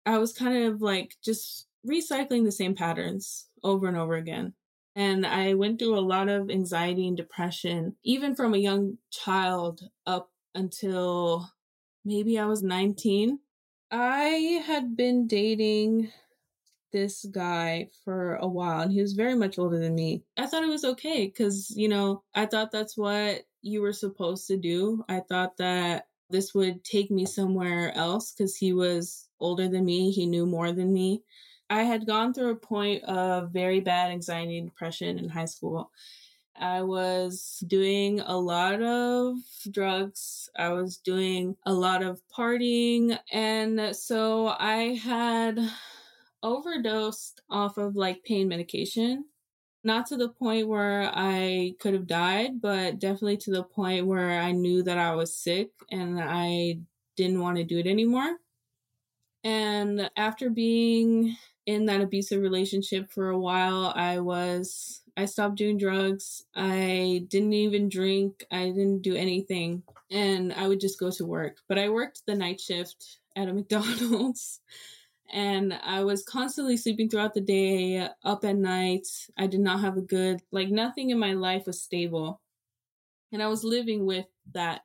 I 0.04 0.18
was 0.18 0.32
kind 0.32 0.64
of 0.64 0.82
like 0.82 1.14
just 1.24 1.66
recycling 1.88 2.44
the 2.44 2.52
same 2.52 2.74
patterns 2.74 3.46
over 3.62 3.88
and 3.88 3.96
over 3.96 4.14
again. 4.14 4.52
And 4.96 5.26
I 5.26 5.54
went 5.54 5.78
through 5.78 5.98
a 5.98 6.00
lot 6.00 6.28
of 6.28 6.50
anxiety 6.50 7.06
and 7.06 7.16
depression, 7.16 7.96
even 8.02 8.34
from 8.34 8.54
a 8.54 8.58
young 8.58 8.98
child 9.10 9.82
up 10.06 10.30
until 10.54 11.52
maybe 12.04 12.38
I 12.38 12.46
was 12.46 12.62
19. 12.62 13.40
I 13.90 14.62
had 14.66 14.96
been 14.96 15.26
dating 15.28 16.12
this 16.92 17.24
guy 17.26 17.90
for 18.04 18.36
a 18.36 18.46
while 18.48 18.80
and 18.80 18.92
he 18.92 19.02
was 19.02 19.12
very 19.12 19.34
much 19.34 19.58
older 19.58 19.78
than 19.78 19.94
me. 19.94 20.24
I 20.36 20.46
thought 20.46 20.62
it 20.64 20.68
was 20.68 20.84
okay 20.84 21.26
because, 21.26 21.70
you 21.76 21.88
know, 21.88 22.22
I 22.34 22.46
thought 22.46 22.72
that's 22.72 22.96
what 22.96 23.44
you 23.62 23.82
were 23.82 23.92
supposed 23.92 24.46
to 24.48 24.56
do. 24.56 25.04
I 25.08 25.20
thought 25.20 25.58
that 25.58 26.08
this 26.30 26.54
would 26.54 26.84
take 26.84 27.10
me 27.10 27.26
somewhere 27.26 27.92
else 27.94 28.32
because 28.32 28.56
he 28.56 28.72
was 28.72 29.28
older 29.40 29.68
than 29.68 29.84
me, 29.84 30.10
he 30.10 30.26
knew 30.26 30.46
more 30.46 30.72
than 30.72 30.92
me. 30.92 31.22
I 31.68 31.82
had 31.82 32.06
gone 32.06 32.32
through 32.32 32.50
a 32.50 32.56
point 32.56 33.02
of 33.04 33.50
very 33.50 33.80
bad 33.80 34.10
anxiety 34.10 34.58
and 34.58 34.68
depression 34.68 35.18
in 35.18 35.28
high 35.28 35.46
school. 35.46 35.90
I 36.58 36.82
was 36.82 37.62
doing 37.66 38.20
a 38.20 38.36
lot 38.36 38.80
of 38.80 39.36
drugs. 39.70 40.48
I 40.56 40.70
was 40.70 40.96
doing 40.98 41.56
a 41.66 41.72
lot 41.72 42.02
of 42.02 42.22
partying. 42.34 43.18
And 43.32 43.94
so 43.94 44.48
I 44.58 44.94
had 44.94 45.58
overdosed 46.42 47.42
off 47.50 47.78
of 47.78 47.96
like 47.96 48.24
pain 48.24 48.48
medication. 48.48 49.24
Not 49.84 50.06
to 50.06 50.16
the 50.16 50.28
point 50.28 50.66
where 50.66 51.10
I 51.14 51.74
could 51.78 51.94
have 51.94 52.06
died, 52.06 52.60
but 52.60 52.98
definitely 52.98 53.36
to 53.38 53.52
the 53.52 53.62
point 53.62 54.06
where 54.06 54.40
I 54.40 54.52
knew 54.52 54.82
that 54.82 54.98
I 54.98 55.14
was 55.14 55.36
sick 55.36 55.70
and 55.92 56.18
I 56.20 56.80
didn't 57.16 57.40
want 57.40 57.58
to 57.58 57.64
do 57.64 57.78
it 57.78 57.86
anymore. 57.86 58.36
And 59.44 60.10
after 60.16 60.50
being 60.50 61.36
in 61.66 61.86
that 61.86 62.00
abusive 62.00 62.40
relationship 62.40 63.10
for 63.10 63.30
a 63.30 63.38
while, 63.38 63.92
I 63.94 64.20
was, 64.20 65.02
I 65.16 65.26
stopped 65.26 65.56
doing 65.56 65.78
drugs. 65.78 66.44
I 66.54 67.26
didn't 67.28 67.52
even 67.52 67.88
drink. 67.88 68.44
I 68.50 68.66
didn't 68.66 69.02
do 69.02 69.16
anything. 69.16 69.82
And 70.10 70.52
I 70.52 70.68
would 70.68 70.80
just 70.80 71.00
go 71.00 71.10
to 71.10 71.26
work. 71.26 71.58
But 71.68 71.78
I 71.78 71.88
worked 71.88 72.22
the 72.26 72.36
night 72.36 72.60
shift 72.60 73.18
at 73.34 73.48
a 73.48 73.52
McDonald's 73.54 74.60
and 75.32 75.74
I 75.82 76.04
was 76.04 76.22
constantly 76.22 76.76
sleeping 76.76 77.08
throughout 77.08 77.34
the 77.34 77.40
day, 77.40 78.08
up 78.24 78.44
at 78.44 78.56
night. 78.56 79.06
I 79.36 79.46
did 79.46 79.60
not 79.60 79.80
have 79.80 79.96
a 79.96 80.02
good, 80.02 80.40
like, 80.52 80.68
nothing 80.68 81.10
in 81.10 81.18
my 81.18 81.32
life 81.32 81.66
was 81.66 81.82
stable. 81.82 82.40
And 83.32 83.42
I 83.42 83.48
was 83.48 83.64
living 83.64 84.06
with 84.06 84.26
that 84.52 84.82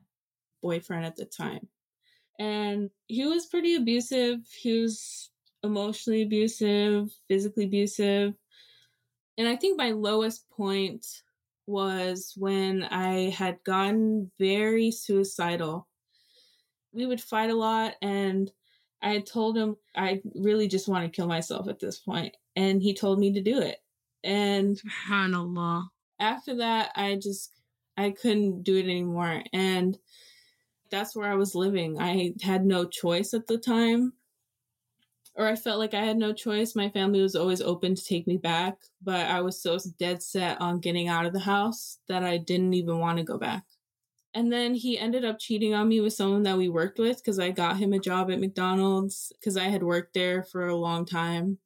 boyfriend 0.62 1.06
at 1.06 1.16
the 1.16 1.26
time. 1.26 1.68
And 2.40 2.90
he 3.08 3.26
was 3.26 3.46
pretty 3.46 3.76
abusive. 3.76 4.40
He 4.60 4.82
was 4.82 5.31
emotionally 5.64 6.24
abusive, 6.24 7.12
physically 7.28 7.66
abusive. 7.66 8.34
And 9.38 9.48
I 9.48 9.56
think 9.56 9.78
my 9.78 9.92
lowest 9.92 10.50
point 10.50 11.06
was 11.68 12.34
when 12.36 12.84
I 12.84 13.30
had 13.30 13.64
gotten 13.64 14.32
very 14.40 14.92
suicidal. 14.92 15.88
We 16.94 17.06
would 17.06 17.22
fight 17.22 17.50
a 17.50 17.56
lot 17.56 17.96
and 18.02 18.52
I 19.02 19.20
told 19.20 19.58
him 19.58 19.78
I 19.96 20.22
really 20.36 20.68
just 20.68 20.88
want 20.88 21.06
to 21.06 21.16
kill 21.16 21.28
myself 21.28 21.68
at 21.68 21.80
this 21.80 21.98
point, 21.98 22.36
and 22.56 22.82
he 22.82 22.94
told 22.94 23.20
me 23.20 23.34
to 23.34 23.42
do 23.42 23.60
it. 23.60 23.78
And 24.24 24.78
Subhanallah. 24.78 25.88
After 26.20 26.58
that, 26.58 26.92
I 26.96 27.16
just 27.16 27.52
I 27.98 28.12
couldn't 28.12 28.64
do 28.64 28.78
it 28.78 28.84
anymore, 28.84 29.44
and 29.54 29.98
that's 30.92 31.16
where 31.16 31.32
I 31.32 31.36
was 31.36 31.56
living. 31.56 32.00
I 32.00 32.34
had 32.42 32.66
no 32.66 32.86
choice 32.86 33.34
at 33.34 33.48
the 33.48 33.58
time, 33.58 34.14
or 35.36 35.48
I 35.48 35.56
felt 35.56 35.80
like 35.80 35.94
I 35.94 36.04
had 36.04 36.18
no 36.18 36.34
choice. 36.34 36.76
My 36.76 36.90
family 36.90 37.22
was 37.22 37.36
always 37.36 37.62
open 37.62 37.96
to 37.96 38.04
take 38.04 38.28
me 38.28 38.38
back, 38.38 38.78
but 39.02 39.28
I 39.28 39.42
was 39.42 39.62
so 39.62 39.78
dead 40.00 40.22
set 40.24 40.60
on 40.62 40.80
getting 40.80 41.08
out 41.08 41.26
of 41.26 41.34
the 41.34 41.40
house 41.40 42.00
that 42.08 42.24
I 42.24 42.38
didn't 42.38 42.74
even 42.74 43.00
want 43.00 43.18
to 43.18 43.24
go 43.24 43.38
back. 43.38 43.64
And 44.34 44.52
then 44.52 44.74
he 44.76 44.98
ended 44.98 45.26
up 45.26 45.40
cheating 45.40 45.74
on 45.74 45.90
me 45.90 46.00
with 46.02 46.14
someone 46.14 46.44
that 46.44 46.58
we 46.58 46.70
worked 46.70 47.00
with 47.00 47.18
because 47.18 47.40
I 47.40 47.52
got 47.52 47.78
him 47.78 47.94
a 47.94 48.00
job 48.00 48.32
at 48.32 48.40
McDonald's 48.40 49.34
because 49.40 49.58
I 49.58 49.66
had 49.66 49.84
worked 49.84 50.14
there 50.14 50.44
for 50.44 50.68
a 50.68 50.76
long 50.76 51.06
time. 51.06 51.60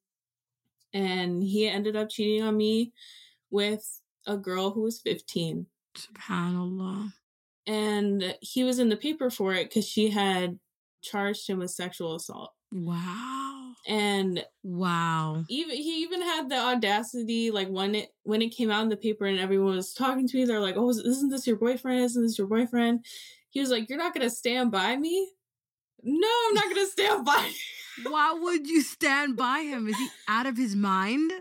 and 0.93 1.43
he 1.43 1.67
ended 1.67 1.95
up 1.95 2.09
cheating 2.09 2.41
on 2.43 2.57
me 2.57 2.93
with 3.51 4.01
a 4.25 4.37
girl 4.37 4.71
who 4.71 4.81
was 4.81 4.99
15. 5.01 5.67
Subhanallah. 5.95 7.13
And 7.67 8.35
he 8.41 8.63
was 8.63 8.79
in 8.79 8.89
the 8.89 8.97
paper 8.97 9.29
for 9.29 9.53
it 9.53 9.69
because 9.69 9.87
she 9.87 10.09
had 10.09 10.59
charged 11.03 11.47
him 11.47 11.59
with 11.59 11.71
sexual 11.71 12.15
assault. 12.15 12.54
Wow. 12.75 13.73
And 13.87 14.43
Wow. 14.63 15.45
even 15.47 15.75
he 15.77 16.01
even 16.01 16.21
had 16.21 16.49
the 16.49 16.57
audacity, 16.57 17.51
like 17.51 17.69
when 17.69 17.95
it 17.95 18.09
when 18.23 18.41
it 18.41 18.49
came 18.49 18.69
out 18.69 18.83
in 18.83 18.89
the 18.89 18.97
paper 18.97 19.25
and 19.25 19.39
everyone 19.39 19.75
was 19.75 19.93
talking 19.93 20.27
to 20.27 20.37
me, 20.37 20.43
they're 20.45 20.59
like, 20.59 20.75
"Oh, 20.75 20.89
isn't 20.89 21.29
this 21.29 21.47
your 21.47 21.55
boyfriend? 21.55 22.03
Isn't 22.03 22.23
this 22.23 22.37
your 22.37 22.47
boyfriend?" 22.47 23.05
He 23.49 23.61
was 23.61 23.69
like, 23.69 23.87
"You're 23.89 23.97
not 23.97 24.13
gonna 24.13 24.29
stand 24.29 24.71
by 24.71 24.97
me." 24.97 25.31
No, 26.03 26.27
I'm 26.47 26.53
not 26.55 26.65
gonna 26.69 26.85
stand 26.87 27.25
by. 27.25 27.51
you." 27.97 28.11
Why 28.11 28.33
would 28.33 28.67
you 28.67 28.81
stand 28.81 29.37
by 29.37 29.61
him? 29.61 29.87
Is 29.87 29.97
he 29.97 30.09
out 30.27 30.47
of 30.47 30.57
his 30.57 30.75
mind? 30.75 31.31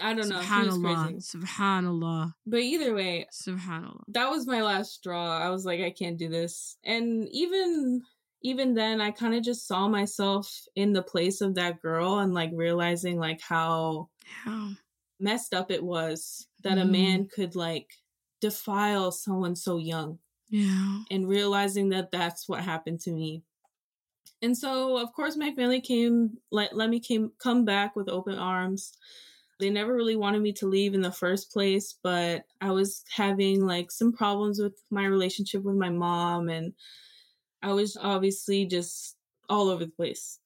I 0.00 0.12
don't 0.14 0.28
know. 0.28 0.38
Subhanallah. 0.40 1.08
crazy. 1.08 1.38
Subhanallah. 1.38 2.34
But 2.46 2.60
either 2.60 2.94
way, 2.94 3.26
Subhanallah. 3.32 4.02
that 4.08 4.30
was 4.30 4.46
my 4.46 4.62
last 4.62 4.92
straw. 4.92 5.36
I 5.38 5.48
was 5.50 5.64
like, 5.64 5.80
I 5.80 5.90
can't 5.90 6.18
do 6.18 6.28
this. 6.28 6.76
And 6.84 7.26
even 7.32 8.02
even 8.46 8.74
then 8.74 9.00
I 9.00 9.10
kind 9.10 9.34
of 9.34 9.42
just 9.42 9.66
saw 9.66 9.88
myself 9.88 10.66
in 10.76 10.92
the 10.92 11.02
place 11.02 11.40
of 11.40 11.54
that 11.56 11.82
girl 11.82 12.18
and 12.20 12.32
like 12.34 12.50
realizing 12.54 13.18
like 13.18 13.40
how 13.40 14.10
messed 15.18 15.54
up 15.54 15.70
it 15.70 15.82
was 15.82 16.46
that 16.62 16.78
a 16.78 16.84
Mhm. 16.84 16.90
man 16.90 17.28
could 17.28 17.54
like 17.56 17.94
defile 18.40 19.10
someone 19.10 19.56
so 19.56 19.78
young 19.78 20.18
Yeah. 20.48 21.04
and 21.10 21.28
realizing 21.28 21.90
that 21.90 22.10
that's 22.12 22.48
what 22.48 22.62
happened 22.64 23.00
to 23.02 23.12
me. 23.12 23.44
And 24.42 24.56
so 24.56 24.98
of 24.98 25.12
course 25.12 25.36
my 25.36 25.54
family 25.54 25.80
came 25.80 26.38
let 26.50 26.76
let 26.76 26.90
me 26.90 27.00
came 27.00 27.32
come 27.38 27.64
back 27.64 27.96
with 27.96 28.08
open 28.08 28.38
arms. 28.38 28.92
They 29.60 29.70
never 29.70 29.94
really 29.94 30.16
wanted 30.16 30.42
me 30.42 30.52
to 30.54 30.66
leave 30.68 30.94
in 30.94 31.02
the 31.02 31.12
first 31.12 31.52
place, 31.52 31.94
but 32.02 32.46
I 32.60 32.72
was 32.72 33.04
having 33.10 33.66
like 33.66 33.90
some 33.92 34.12
problems 34.12 34.60
with 34.60 34.82
my 34.90 35.06
relationship 35.06 35.62
with 35.64 35.76
my 35.76 35.90
mom 35.90 36.48
and 36.50 36.74
I 37.66 37.72
was 37.72 37.96
obviously 37.96 38.64
just 38.64 39.16
all 39.48 39.68
over 39.68 39.84
the 39.84 39.90
place. 39.90 40.38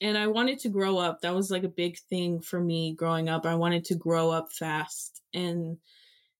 And 0.00 0.18
I 0.18 0.26
wanted 0.26 0.58
to 0.60 0.68
grow 0.68 0.98
up. 0.98 1.20
That 1.20 1.34
was 1.34 1.50
like 1.50 1.62
a 1.62 1.68
big 1.68 1.96
thing 1.98 2.40
for 2.40 2.60
me 2.60 2.92
growing 2.94 3.28
up. 3.28 3.46
I 3.46 3.54
wanted 3.54 3.84
to 3.86 3.94
grow 3.94 4.30
up 4.30 4.50
fast 4.52 5.22
and 5.32 5.78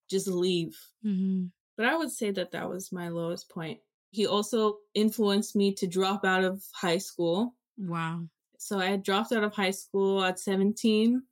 just 0.09 0.27
leave. 0.27 0.77
hmm 1.03 1.47
But 1.77 1.87
I 1.87 1.97
would 1.97 2.11
say 2.11 2.33
that 2.33 2.51
that 2.51 2.69
was 2.69 2.91
my 2.91 3.09
lowest 3.09 3.49
point. 3.51 3.81
He 4.11 4.27
also 4.27 4.79
influenced 4.95 5.55
me 5.55 5.73
to 5.75 5.87
drop 5.87 6.25
out 6.25 6.43
of 6.43 6.65
high 6.75 6.99
school. 6.99 7.55
Wow. 7.79 8.25
So 8.59 8.81
I 8.81 8.87
had 8.87 9.05
dropped 9.05 9.31
out 9.31 9.45
of 9.45 9.55
high 9.55 9.71
school 9.71 10.25
at 10.25 10.41
17. 10.41 11.23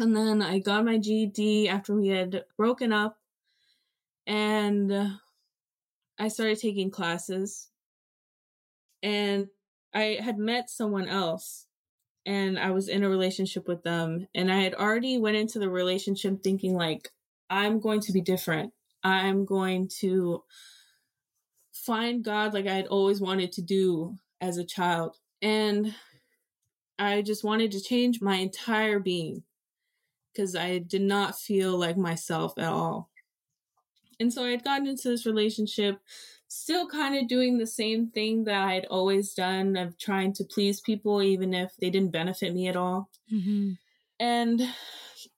And 0.00 0.16
then 0.16 0.42
I 0.42 0.58
got 0.58 0.84
my 0.84 0.98
GED 0.98 1.68
after 1.68 1.94
we 1.94 2.08
had 2.08 2.44
broken 2.56 2.92
up. 2.92 3.18
And 4.26 4.90
I 6.18 6.28
started 6.28 6.58
taking 6.58 6.90
classes. 6.90 7.70
And 9.04 9.48
I 9.94 10.18
had 10.20 10.38
met 10.38 10.68
someone 10.68 11.06
else 11.06 11.66
and 12.26 12.58
I 12.58 12.70
was 12.70 12.88
in 12.88 13.04
a 13.04 13.08
relationship 13.08 13.68
with 13.68 13.82
them 13.82 14.26
and 14.34 14.50
I 14.50 14.60
had 14.62 14.74
already 14.74 15.18
went 15.18 15.36
into 15.36 15.58
the 15.60 15.68
relationship 15.68 16.42
thinking 16.42 16.74
like 16.74 17.10
I'm 17.50 17.78
going 17.78 18.00
to 18.00 18.12
be 18.12 18.22
different. 18.22 18.72
I'm 19.04 19.44
going 19.44 19.88
to 20.00 20.42
find 21.72 22.24
God 22.24 22.54
like 22.54 22.66
I 22.66 22.74
had 22.74 22.86
always 22.86 23.20
wanted 23.20 23.52
to 23.52 23.62
do 23.62 24.16
as 24.40 24.56
a 24.56 24.64
child. 24.64 25.16
And 25.42 25.94
I 26.98 27.20
just 27.22 27.44
wanted 27.44 27.72
to 27.72 27.82
change 27.82 28.22
my 28.22 28.36
entire 28.36 28.98
being 28.98 29.42
because 30.32 30.56
I 30.56 30.78
did 30.78 31.02
not 31.02 31.38
feel 31.38 31.76
like 31.76 31.98
myself 31.98 32.54
at 32.56 32.72
all. 32.72 33.10
And 34.18 34.32
so 34.32 34.44
I 34.44 34.50
had 34.50 34.64
gotten 34.64 34.86
into 34.86 35.08
this 35.08 35.26
relationship, 35.26 36.00
still 36.54 36.88
kind 36.88 37.16
of 37.16 37.28
doing 37.28 37.58
the 37.58 37.66
same 37.66 38.08
thing 38.08 38.44
that 38.44 38.62
I'd 38.62 38.86
always 38.86 39.34
done 39.34 39.76
of 39.76 39.98
trying 39.98 40.32
to 40.34 40.44
please 40.44 40.80
people, 40.80 41.22
even 41.22 41.52
if 41.52 41.76
they 41.76 41.90
didn't 41.90 42.12
benefit 42.12 42.54
me 42.54 42.68
at 42.68 42.76
all. 42.76 43.10
hmm 43.28 43.72
And 44.20 44.62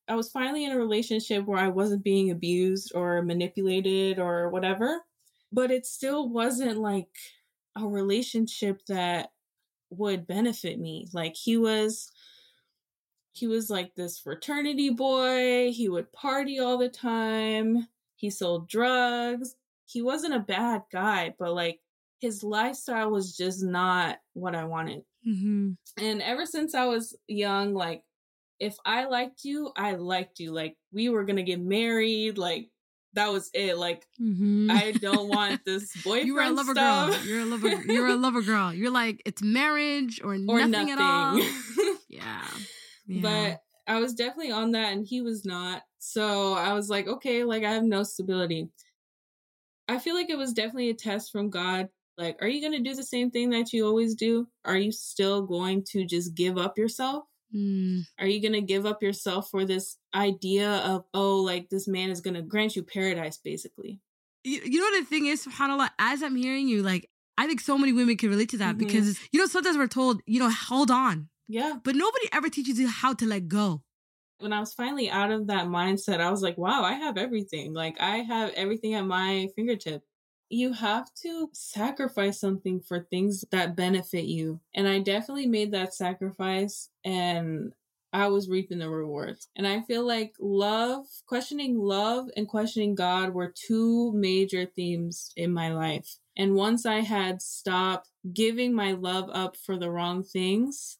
I 0.08 0.14
was 0.14 0.30
finally 0.30 0.64
in 0.64 0.72
a 0.72 0.78
relationship 0.78 1.44
where 1.46 1.58
I 1.58 1.68
wasn't 1.68 2.04
being 2.04 2.30
abused 2.30 2.92
or 2.94 3.22
manipulated 3.22 4.18
or 4.18 4.50
whatever, 4.50 5.00
but 5.52 5.70
it 5.70 5.86
still 5.86 6.28
wasn't 6.28 6.78
like 6.78 7.08
a 7.74 7.86
relationship 7.86 8.82
that 8.86 9.30
would 9.90 10.26
benefit 10.26 10.78
me. 10.78 11.08
Like 11.12 11.34
he 11.34 11.56
was 11.56 12.10
he 13.32 13.46
was 13.46 13.68
like 13.68 13.94
this 13.94 14.18
fraternity 14.18 14.90
boy, 14.90 15.70
he 15.72 15.88
would 15.88 16.12
party 16.12 16.58
all 16.58 16.78
the 16.78 16.88
time, 16.88 17.88
he 18.14 18.30
sold 18.30 18.68
drugs. 18.68 19.56
He 19.86 20.02
wasn't 20.02 20.34
a 20.34 20.40
bad 20.40 20.82
guy, 20.92 21.34
but 21.38 21.54
like 21.54 21.80
his 22.20 22.42
lifestyle 22.42 23.10
was 23.10 23.36
just 23.36 23.62
not 23.62 24.18
what 24.32 24.54
I 24.54 24.64
wanted. 24.64 25.02
hmm 25.24 25.72
And 25.98 26.22
ever 26.22 26.46
since 26.46 26.74
I 26.74 26.86
was 26.86 27.16
young, 27.28 27.74
like 27.74 28.02
if 28.58 28.76
I 28.84 29.04
liked 29.06 29.44
you, 29.44 29.70
I 29.76 29.92
liked 29.96 30.40
you. 30.40 30.52
Like 30.52 30.76
we 30.92 31.08
were 31.08 31.24
gonna 31.24 31.42
get 31.42 31.60
married. 31.60 32.38
Like 32.38 32.70
that 33.14 33.32
was 33.32 33.50
it. 33.54 33.76
Like 33.78 34.06
hmm 34.18 34.70
I 34.70 34.92
don't 34.92 35.28
want 35.28 35.60
this 35.66 35.94
boyfriend 35.96 36.26
You 36.26 36.34
were 36.34 36.42
a 36.42 36.50
lover 36.50 36.72
stuff 36.72 37.10
girl. 37.10 37.26
You're 37.26 37.40
a 37.40 37.44
lover. 37.44 37.68
You're 37.84 38.06
a 38.08 38.16
lover 38.16 38.42
girl. 38.42 38.72
You're 38.74 38.90
like 38.90 39.22
it's 39.24 39.42
marriage 39.42 40.20
or, 40.24 40.34
or 40.34 40.36
nothing, 40.36 40.70
nothing. 40.70 40.90
at 40.90 40.98
all. 40.98 41.40
Yeah. 42.08 42.48
yeah. 43.06 43.20
But 43.22 43.60
I 43.92 44.00
was 44.00 44.14
definitely 44.14 44.52
on 44.52 44.72
that, 44.72 44.92
and 44.94 45.06
he 45.06 45.20
was 45.20 45.44
not. 45.44 45.82
So 45.98 46.54
I 46.54 46.72
was 46.72 46.88
like, 46.88 47.06
okay, 47.08 47.44
like 47.44 47.62
I 47.64 47.72
have 47.72 47.82
no 47.84 48.02
stability. 48.02 48.68
I 49.88 49.98
feel 49.98 50.14
like 50.14 50.30
it 50.30 50.38
was 50.38 50.52
definitely 50.52 50.90
a 50.90 50.94
test 50.94 51.30
from 51.32 51.50
God. 51.50 51.88
Like, 52.18 52.38
are 52.40 52.48
you 52.48 52.62
gonna 52.62 52.80
do 52.82 52.94
the 52.94 53.02
same 53.02 53.30
thing 53.30 53.50
that 53.50 53.72
you 53.72 53.86
always 53.86 54.14
do? 54.14 54.48
Are 54.64 54.76
you 54.78 54.90
still 54.92 55.42
going 55.42 55.84
to 55.90 56.04
just 56.04 56.34
give 56.34 56.56
up 56.58 56.78
yourself? 56.78 57.24
Mm, 57.54 58.02
Are 58.18 58.26
you 58.26 58.42
going 58.42 58.54
to 58.54 58.60
give 58.60 58.84
up 58.86 59.02
yourself 59.04 59.50
for 59.50 59.64
this 59.64 59.96
idea 60.12 60.68
of, 60.78 61.04
oh, 61.14 61.36
like 61.36 61.70
this 61.70 61.86
man 61.86 62.10
is 62.10 62.20
going 62.20 62.34
to 62.34 62.42
grant 62.42 62.74
you 62.74 62.82
paradise, 62.82 63.38
basically? 63.38 64.00
you, 64.42 64.60
you 64.64 64.80
know 64.80 64.86
what 64.86 64.98
the 65.00 65.06
thing 65.06 65.26
is, 65.26 65.46
subhanAllah, 65.46 65.90
as 65.98 66.22
I'm 66.24 66.34
hearing 66.36 66.66
you, 66.68 66.82
like 66.82 67.08
I 67.38 67.46
think 67.46 67.60
so 67.60 67.78
many 67.78 67.92
women 67.92 68.16
can 68.16 68.30
relate 68.30 68.48
to 68.50 68.58
that 68.58 68.74
Mhm. 68.74 68.78
because 68.78 69.18
you 69.32 69.38
know 69.38 69.46
sometimes 69.46 69.76
we're 69.76 69.86
told, 69.86 70.22
you 70.26 70.40
know, 70.40 70.50
hold 70.50 70.90
on, 70.90 71.28
Yeah. 71.48 71.78
but 71.84 71.94
nobody 71.94 72.26
ever 72.32 72.48
teaches 72.48 72.78
you 72.80 72.88
how 72.88 73.12
to 73.14 73.26
let 73.26 73.46
go. 73.48 73.82
When 74.38 74.52
I 74.52 74.60
was 74.60 74.74
finally 74.74 75.08
out 75.08 75.30
of 75.30 75.46
that 75.46 75.66
mindset, 75.66 76.20
I 76.20 76.30
was 76.30 76.42
like, 76.42 76.58
wow, 76.58 76.82
I 76.82 76.92
have 76.94 77.16
everything. 77.16 77.72
Like, 77.72 77.96
I 78.00 78.18
have 78.18 78.52
everything 78.54 78.94
at 78.94 79.06
my 79.06 79.48
fingertip. 79.56 80.02
You 80.48 80.72
have 80.74 81.12
to 81.22 81.50
sacrifice 81.52 82.38
something 82.38 82.80
for 82.80 83.00
things 83.00 83.44
that 83.50 83.76
benefit 83.76 84.24
you. 84.24 84.60
And 84.74 84.86
I 84.86 85.00
definitely 85.00 85.46
made 85.46 85.72
that 85.72 85.94
sacrifice 85.94 86.90
and 87.04 87.72
I 88.12 88.28
was 88.28 88.48
reaping 88.48 88.78
the 88.78 88.88
rewards. 88.88 89.48
And 89.56 89.66
I 89.66 89.82
feel 89.82 90.06
like 90.06 90.34
love, 90.38 91.06
questioning 91.26 91.78
love 91.78 92.28
and 92.36 92.48
questioning 92.48 92.94
God 92.94 93.34
were 93.34 93.52
two 93.54 94.12
major 94.12 94.64
themes 94.64 95.32
in 95.36 95.52
my 95.52 95.72
life. 95.72 96.16
And 96.36 96.54
once 96.54 96.86
I 96.86 97.00
had 97.00 97.42
stopped 97.42 98.08
giving 98.32 98.72
my 98.72 98.92
love 98.92 99.28
up 99.32 99.56
for 99.56 99.76
the 99.76 99.90
wrong 99.90 100.22
things, 100.22 100.98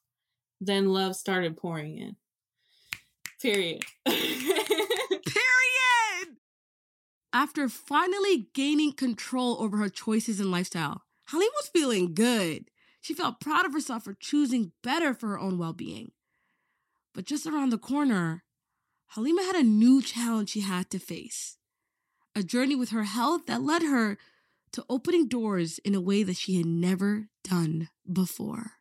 then 0.61 0.89
love 0.89 1.17
started 1.17 1.57
pouring 1.57 1.99
in. 1.99 2.17
Period. 3.41 3.83
Period. 4.07 5.17
After 7.33 7.69
finally 7.69 8.49
gaining 8.55 8.93
control 8.93 9.57
over 9.61 9.77
her 9.77 9.89
choices 9.89 10.41
and 10.41 10.51
lifestyle, 10.51 11.03
Halima 11.29 11.51
was 11.57 11.69
feeling 11.69 12.15
good. 12.15 12.71
She 13.01 13.15
felt 13.15 13.41
proud 13.41 13.67
of 13.67 13.73
herself 13.73 14.05
for 14.05 14.15
choosing 14.15 14.73
better 14.83 15.13
for 15.13 15.29
her 15.29 15.39
own 15.39 15.59
well 15.59 15.73
being. 15.73 16.13
But 17.15 17.27
just 17.27 17.47
around 17.47 17.71
the 17.71 17.79
corner, 17.79 18.45
Halima 19.09 19.43
had 19.43 19.57
a 19.57 19.63
new 19.63 20.03
challenge 20.03 20.51
she 20.51 20.61
had 20.61 20.91
to 20.91 20.99
face 20.99 21.57
a 22.37 22.43
journey 22.43 22.77
with 22.77 22.91
her 22.91 23.05
health 23.05 23.47
that 23.47 23.63
led 23.63 23.83
her 23.83 24.19
to 24.73 24.85
opening 24.91 25.27
doors 25.27 25.79
in 25.79 25.95
a 25.95 26.01
way 26.01 26.23
that 26.23 26.37
she 26.37 26.57
had 26.57 26.67
never 26.67 27.31
done 27.43 27.89
before. 28.13 28.73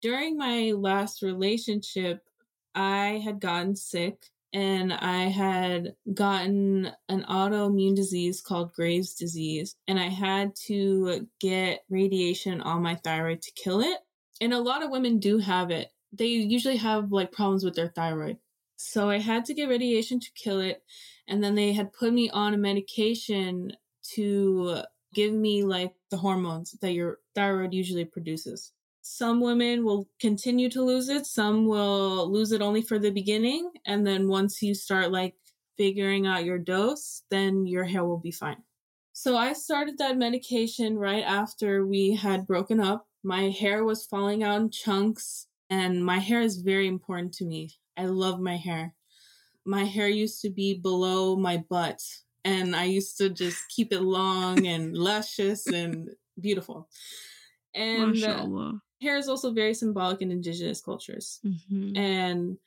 During 0.00 0.38
my 0.38 0.72
last 0.72 1.20
relationship, 1.20 2.24
I 2.74 3.20
had 3.24 3.40
gotten 3.40 3.76
sick 3.76 4.30
and 4.52 4.92
I 4.92 5.24
had 5.24 5.94
gotten 6.12 6.90
an 7.08 7.24
autoimmune 7.28 7.96
disease 7.96 8.40
called 8.40 8.74
Graves' 8.74 9.14
disease, 9.14 9.74
and 9.88 9.98
I 9.98 10.08
had 10.08 10.54
to 10.66 11.26
get 11.40 11.84
radiation 11.88 12.60
on 12.60 12.82
my 12.82 12.96
thyroid 12.96 13.40
to 13.42 13.52
kill 13.52 13.80
it. 13.80 13.98
And 14.40 14.52
a 14.52 14.60
lot 14.60 14.82
of 14.82 14.90
women 14.90 15.18
do 15.18 15.38
have 15.38 15.70
it. 15.70 15.88
They 16.12 16.26
usually 16.26 16.76
have 16.76 17.12
like 17.12 17.32
problems 17.32 17.64
with 17.64 17.74
their 17.74 17.88
thyroid. 17.88 18.36
So 18.76 19.08
I 19.08 19.18
had 19.18 19.44
to 19.46 19.54
get 19.54 19.68
radiation 19.68 20.20
to 20.20 20.30
kill 20.34 20.60
it. 20.60 20.82
And 21.28 21.42
then 21.42 21.54
they 21.54 21.72
had 21.72 21.92
put 21.92 22.12
me 22.12 22.28
on 22.28 22.52
a 22.52 22.58
medication 22.58 23.72
to 24.14 24.82
give 25.14 25.32
me 25.32 25.62
like 25.62 25.94
the 26.10 26.16
hormones 26.16 26.72
that 26.82 26.92
your 26.92 27.18
thyroid 27.34 27.72
usually 27.72 28.04
produces. 28.04 28.72
Some 29.02 29.40
women 29.40 29.84
will 29.84 30.08
continue 30.20 30.70
to 30.70 30.82
lose 30.82 31.08
it, 31.08 31.26
some 31.26 31.66
will 31.66 32.30
lose 32.30 32.52
it 32.52 32.62
only 32.62 32.82
for 32.82 32.98
the 32.98 33.10
beginning. 33.10 33.70
And 33.84 34.06
then 34.06 34.28
once 34.28 34.62
you 34.62 34.74
start 34.74 35.10
like 35.10 35.34
figuring 35.76 36.26
out 36.26 36.44
your 36.44 36.58
dose, 36.58 37.22
then 37.30 37.66
your 37.66 37.84
hair 37.84 38.04
will 38.04 38.18
be 38.20 38.30
fine. 38.30 38.62
So 39.12 39.36
I 39.36 39.52
started 39.52 39.98
that 39.98 40.16
medication 40.16 40.96
right 40.96 41.24
after 41.24 41.84
we 41.86 42.14
had 42.14 42.46
broken 42.46 42.80
up. 42.80 43.06
My 43.24 43.50
hair 43.50 43.84
was 43.84 44.06
falling 44.06 44.42
out 44.42 44.60
in 44.60 44.70
chunks, 44.70 45.48
and 45.68 46.04
my 46.04 46.18
hair 46.18 46.40
is 46.40 46.58
very 46.58 46.86
important 46.88 47.34
to 47.34 47.44
me. 47.44 47.70
I 47.96 48.06
love 48.06 48.40
my 48.40 48.56
hair. 48.56 48.94
My 49.64 49.84
hair 49.84 50.08
used 50.08 50.40
to 50.42 50.50
be 50.50 50.74
below 50.74 51.36
my 51.36 51.58
butt, 51.68 52.00
and 52.44 52.74
I 52.74 52.84
used 52.84 53.18
to 53.18 53.28
just 53.30 53.68
keep 53.68 53.92
it 53.92 54.02
long 54.02 54.66
and 54.66 54.96
luscious 54.96 55.66
and 55.66 56.10
beautiful. 56.40 56.88
And 57.74 58.22
uh, 58.24 58.48
hair 59.02 59.16
is 59.16 59.28
also 59.28 59.52
very 59.52 59.74
symbolic 59.74 60.22
in 60.22 60.30
indigenous 60.30 60.80
cultures. 60.80 61.40
Mm-hmm. 61.44 61.96
And 61.96 62.58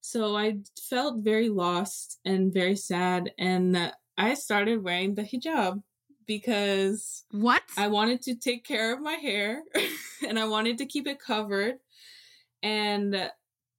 so 0.00 0.36
I 0.36 0.58
felt 0.80 1.24
very 1.24 1.48
lost 1.48 2.20
and 2.24 2.52
very 2.52 2.76
sad. 2.76 3.32
And 3.38 3.92
I 4.16 4.34
started 4.34 4.82
wearing 4.82 5.14
the 5.14 5.22
hijab 5.22 5.82
because 6.26 7.24
what 7.30 7.62
I 7.76 7.88
wanted 7.88 8.22
to 8.22 8.34
take 8.34 8.64
care 8.64 8.94
of 8.94 9.00
my 9.00 9.14
hair 9.14 9.62
and 10.26 10.38
I 10.38 10.46
wanted 10.46 10.78
to 10.78 10.86
keep 10.86 11.06
it 11.06 11.18
covered. 11.18 11.76
And 12.62 13.30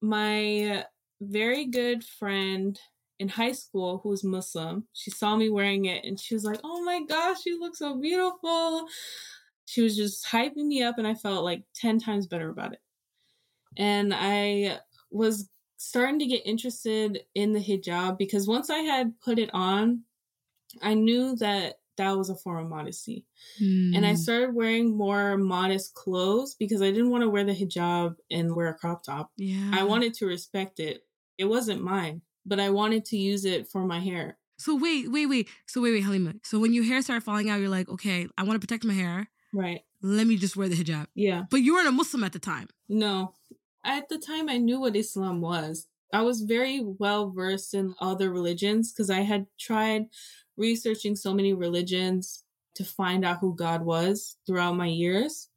my 0.01 0.85
very 1.21 1.65
good 1.65 2.03
friend 2.03 2.79
in 3.17 3.29
high 3.29 3.53
school 3.53 3.99
who 4.03 4.09
was 4.09 4.23
Muslim, 4.23 4.87
she 4.93 5.09
saw 5.09 5.35
me 5.35 5.49
wearing 5.49 5.85
it 5.85 6.03
and 6.05 6.19
she 6.19 6.33
was 6.33 6.43
like, 6.43 6.59
"Oh 6.63 6.83
my 6.83 7.01
gosh, 7.03 7.45
you 7.45 7.59
look 7.59 7.75
so 7.75 7.95
beautiful." 7.95 8.87
She 9.65 9.81
was 9.81 9.95
just 9.95 10.25
hyping 10.25 10.67
me 10.67 10.83
up 10.83 10.97
and 10.97 11.07
I 11.07 11.15
felt 11.15 11.43
like 11.43 11.63
10 11.75 11.99
times 11.99 12.27
better 12.27 12.49
about 12.49 12.73
it. 12.73 12.81
And 13.77 14.13
I 14.15 14.79
was 15.11 15.49
starting 15.77 16.19
to 16.19 16.25
get 16.25 16.45
interested 16.45 17.21
in 17.33 17.53
the 17.53 17.59
hijab 17.59 18.17
because 18.17 18.47
once 18.47 18.69
I 18.69 18.79
had 18.79 19.19
put 19.21 19.39
it 19.39 19.49
on, 19.53 20.03
I 20.81 20.93
knew 20.93 21.35
that 21.37 21.79
that 21.97 22.17
was 22.17 22.29
a 22.29 22.35
form 22.35 22.65
of 22.65 22.69
modesty. 22.69 23.25
Mm. 23.61 23.95
And 23.95 24.05
I 24.05 24.11
hmm. 24.11 24.15
started 24.15 24.53
wearing 24.53 24.95
more 24.95 25.37
modest 25.37 25.93
clothes 25.93 26.55
because 26.55 26.81
I 26.81 26.91
didn't 26.91 27.09
want 27.09 27.23
to 27.23 27.29
wear 27.29 27.43
the 27.43 27.53
hijab 27.53 28.15
and 28.29 28.55
wear 28.55 28.67
a 28.67 28.73
crop 28.73 29.03
top. 29.03 29.31
Yeah. 29.37 29.71
I 29.73 29.83
wanted 29.83 30.13
to 30.15 30.25
respect 30.25 30.79
it. 30.79 31.05
It 31.37 31.45
wasn't 31.45 31.83
mine, 31.83 32.21
but 32.45 32.59
I 32.59 32.69
wanted 32.69 33.05
to 33.05 33.17
use 33.17 33.45
it 33.45 33.67
for 33.67 33.85
my 33.85 33.99
hair. 33.99 34.37
So 34.57 34.75
wait, 34.75 35.11
wait, 35.11 35.25
wait. 35.25 35.49
So 35.67 35.81
wait, 35.81 35.91
wait, 35.91 36.03
Halima. 36.03 36.35
So 36.43 36.59
when 36.59 36.73
your 36.73 36.85
hair 36.85 37.01
started 37.01 37.23
falling 37.23 37.49
out, 37.49 37.59
you're 37.59 37.69
like, 37.69 37.89
okay, 37.89 38.27
I 38.37 38.43
want 38.43 38.59
to 38.59 38.65
protect 38.65 38.85
my 38.85 38.93
hair. 38.93 39.29
Right. 39.55 39.81
Let 40.01 40.27
me 40.27 40.35
just 40.35 40.57
wear 40.57 40.67
the 40.67 40.75
hijab. 40.75 41.07
Yeah. 41.15 41.43
But 41.49 41.61
you 41.61 41.75
weren't 41.75 41.87
a 41.87 41.91
Muslim 41.91 42.23
at 42.25 42.33
the 42.33 42.39
time. 42.39 42.67
No. 42.89 43.33
At 43.85 44.09
the 44.09 44.17
time, 44.17 44.49
I 44.49 44.57
knew 44.57 44.81
what 44.81 44.95
Islam 44.95 45.39
was. 45.39 45.87
I 46.13 46.21
was 46.21 46.41
very 46.41 46.81
well 46.83 47.29
versed 47.29 47.73
in 47.73 47.95
other 48.01 48.31
religions 48.31 48.91
because 48.91 49.09
I 49.09 49.21
had 49.21 49.47
tried 49.57 50.07
researching 50.57 51.15
so 51.15 51.33
many 51.33 51.53
religions 51.53 52.43
to 52.75 52.83
find 52.83 53.23
out 53.23 53.39
who 53.39 53.55
God 53.55 53.83
was 53.83 54.35
throughout 54.45 54.75
my 54.75 54.87
years. 54.87 55.49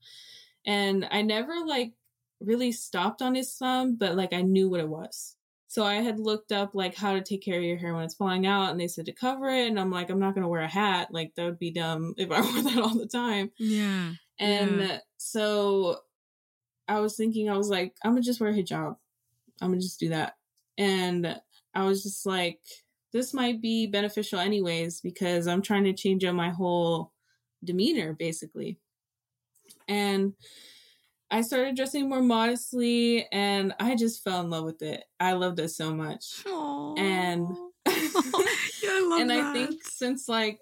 And 0.64 1.06
I 1.10 1.22
never 1.22 1.54
like 1.66 1.94
really 2.40 2.70
stopped 2.70 3.20
on 3.20 3.34
Islam, 3.34 3.96
but 3.96 4.14
like 4.14 4.32
I 4.32 4.42
knew 4.42 4.68
what 4.68 4.80
it 4.80 4.88
was. 4.88 5.34
So 5.68 5.84
I 5.84 5.96
had 5.96 6.18
looked 6.18 6.50
up 6.50 6.74
like 6.74 6.94
how 6.94 7.12
to 7.12 7.20
take 7.20 7.44
care 7.44 7.58
of 7.58 7.62
your 7.62 7.76
hair 7.76 7.94
when 7.94 8.02
it's 8.02 8.14
falling 8.14 8.46
out 8.46 8.70
and 8.70 8.80
they 8.80 8.88
said 8.88 9.04
to 9.06 9.12
cover 9.12 9.50
it 9.50 9.68
and 9.68 9.78
I'm 9.78 9.90
like 9.90 10.08
I'm 10.08 10.18
not 10.18 10.34
going 10.34 10.42
to 10.42 10.48
wear 10.48 10.62
a 10.62 10.68
hat, 10.68 11.12
like 11.12 11.34
that 11.34 11.44
would 11.44 11.58
be 11.58 11.70
dumb 11.70 12.14
if 12.18 12.30
I 12.30 12.40
wore 12.40 12.62
that 12.62 12.78
all 12.78 12.96
the 12.96 13.06
time. 13.06 13.50
Yeah. 13.58 14.12
And 14.38 14.80
yeah. 14.80 14.98
so 15.18 15.98
I 16.88 17.00
was 17.00 17.16
thinking 17.16 17.50
I 17.50 17.56
was 17.56 17.68
like 17.68 17.94
I'm 18.02 18.12
going 18.12 18.22
to 18.22 18.26
just 18.26 18.40
wear 18.40 18.50
a 18.50 18.54
hijab. 18.54 18.96
I'm 19.60 19.68
going 19.68 19.80
to 19.80 19.86
just 19.86 20.00
do 20.00 20.08
that. 20.08 20.36
And 20.78 21.38
I 21.74 21.84
was 21.84 22.02
just 22.02 22.24
like 22.24 22.60
this 23.12 23.34
might 23.34 23.60
be 23.60 23.86
beneficial 23.86 24.38
anyways 24.38 25.02
because 25.02 25.46
I'm 25.46 25.60
trying 25.60 25.84
to 25.84 25.92
change 25.92 26.24
up 26.24 26.34
my 26.34 26.48
whole 26.48 27.12
demeanor 27.62 28.14
basically. 28.14 28.78
And 29.86 30.32
I 31.30 31.42
started 31.42 31.76
dressing 31.76 32.08
more 32.08 32.22
modestly 32.22 33.26
and 33.32 33.74
I 33.78 33.96
just 33.96 34.24
fell 34.24 34.40
in 34.40 34.50
love 34.50 34.64
with 34.64 34.82
it. 34.82 35.04
I 35.20 35.32
loved 35.32 35.60
it 35.60 35.68
so 35.68 35.94
much. 35.94 36.44
Aww. 36.44 36.98
And 36.98 37.48
yeah, 37.86 37.92
I 37.92 39.18
and 39.20 39.30
that. 39.30 39.44
I 39.44 39.52
think 39.52 39.82
since 39.84 40.28
like 40.28 40.58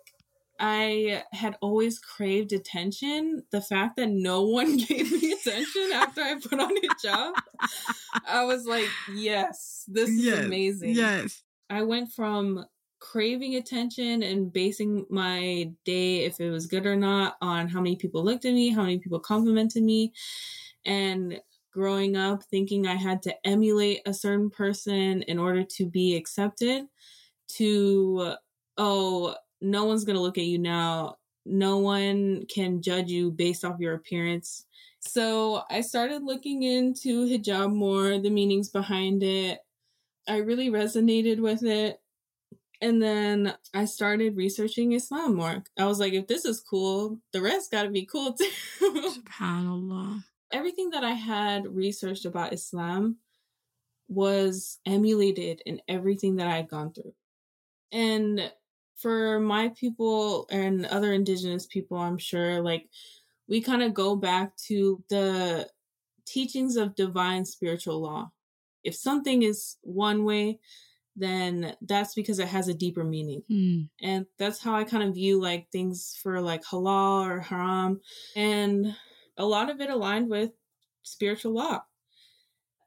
I 0.59 1.23
had 1.33 1.57
always 1.61 1.99
craved 1.99 2.53
attention, 2.53 3.45
the 3.53 3.61
fact 3.61 3.97
that 3.97 4.09
no 4.09 4.43
one 4.47 4.77
gave 4.77 5.11
me 5.13 5.33
attention 5.33 5.91
after 5.95 6.23
I 6.23 6.35
put 6.35 6.59
on 6.59 6.77
a 6.77 6.81
hijab, 6.81 7.33
I 8.27 8.45
was 8.45 8.67
like, 8.67 8.89
yes, 9.15 9.85
this 9.87 10.09
is 10.09 10.39
amazing. 10.47 10.95
Yes. 10.95 11.43
I 11.69 11.83
went 11.83 12.13
from 12.13 12.65
craving 12.99 13.57
attention 13.57 14.23
and 14.23 14.53
basing 14.53 15.07
my 15.11 15.71
day, 15.85 16.25
if 16.25 16.41
it 16.41 16.51
was 16.51 16.67
good 16.67 16.87
or 16.87 16.97
not, 16.97 17.37
on 17.41 17.69
how 17.69 17.81
many 17.81 17.97
people 17.97 18.25
looked 18.25 18.45
at 18.45 18.55
me, 18.55 18.71
how 18.71 18.83
many 18.83 18.99
people 18.99 19.21
complimented 19.21 19.83
me, 19.83 20.13
and 20.85 21.41
growing 21.73 22.17
up 22.17 22.43
thinking 22.45 22.87
I 22.87 22.95
had 22.95 23.23
to 23.23 23.35
emulate 23.47 24.01
a 24.07 24.15
certain 24.15 24.51
person 24.51 25.23
in 25.23 25.39
order 25.39 25.63
to 25.63 25.87
be 25.87 26.17
accepted, 26.17 26.87
to, 27.49 28.35
oh, 28.79 29.35
no 29.61 29.85
one's 29.85 30.05
going 30.05 30.17
to 30.17 30.23
look 30.23 30.39
at 30.39 30.45
you 30.45 30.59
now. 30.59 31.17
No 31.45 31.79
one 31.79 32.47
can 32.47 32.83
judge 32.83 33.09
you 33.09 33.31
based 33.31 33.65
off 33.65 33.79
your 33.79 33.95
appearance. 33.95 34.67
So 35.01 35.63
I 35.71 35.83
started 35.83 36.23
looking 36.23 36.65
into 36.65 37.27
hijab 37.27 37.73
more, 37.73 38.19
the 38.19 38.31
meanings 38.31 38.69
behind 38.69 39.23
it, 39.23 39.61
I 40.29 40.39
really 40.39 40.71
resonated 40.71 41.39
with 41.39 41.63
it. 41.63 42.01
And 42.81 43.03
then 43.03 43.55
I 43.75 43.85
started 43.87 44.37
researching 44.37 44.93
Islam 44.93 45.37
more. 45.37 45.65
I 45.79 45.87
was 45.87 45.99
like, 45.99 46.13
if 46.13 46.27
this 46.27 46.45
is 46.45 46.61
cool, 46.61 47.19
the 47.33 47.41
rest 47.41 47.71
got 47.71 47.85
to 47.85 47.91
be 47.91 48.07
cool 48.07 48.35
too. 48.35 48.51
SubhanAllah. 48.81 50.23
Everything 50.53 50.91
that 50.91 51.05
I 51.05 51.13
had 51.13 51.67
researched 51.67 52.25
about 52.25 52.53
Islam 52.53 53.17
was 54.09 54.79
emulated 54.87 55.63
in 55.67 55.81
everything 55.89 56.37
that 56.37 56.47
I 56.47 56.57
had 56.57 56.69
gone 56.69 56.93
through. 56.93 57.15
And 57.93 58.53
for 58.97 59.41
my 59.41 59.71
people 59.71 60.47
and 60.51 60.87
other 60.87 61.13
indigenous 61.13 61.67
people, 61.67 61.99
I'm 61.99 62.19
sure, 62.19 62.61
like, 62.61 62.89
we 63.49 63.61
kind 63.61 63.83
of 63.83 63.95
go 63.95 64.17
back 64.17 64.57
to 64.69 65.03
the 65.09 65.69
teachings 66.25 66.77
of 66.77 66.95
divine 66.95 67.45
spiritual 67.45 68.01
law 68.01 68.31
if 68.87 68.95
something 68.95 69.43
is 69.43 69.77
one 69.83 70.25
way, 70.25 70.61
then 71.17 71.75
that's 71.81 72.15
because 72.15 72.39
it 72.39 72.49
has 72.49 72.69
a 72.69 72.75
deeper 72.75 73.03
meaning. 73.03 73.43
Mm. 73.51 73.89
And 74.03 74.27
that's 74.39 74.63
how 74.63 74.75
I 74.75 74.85
kind 74.85 75.03
of 75.03 75.15
view 75.15 75.41
like 75.41 75.71
things 75.71 76.19
for 76.23 76.41
like 76.41 76.63
halal 76.63 77.27
or 77.27 77.41
haram. 77.41 78.01
And 78.37 78.95
a 79.39 79.45
lot 79.45 79.71
of 79.71 79.81
it 79.81 79.91
aligned 79.91 80.29
with 80.29 80.51
spiritual 81.03 81.55
law. 81.55 81.83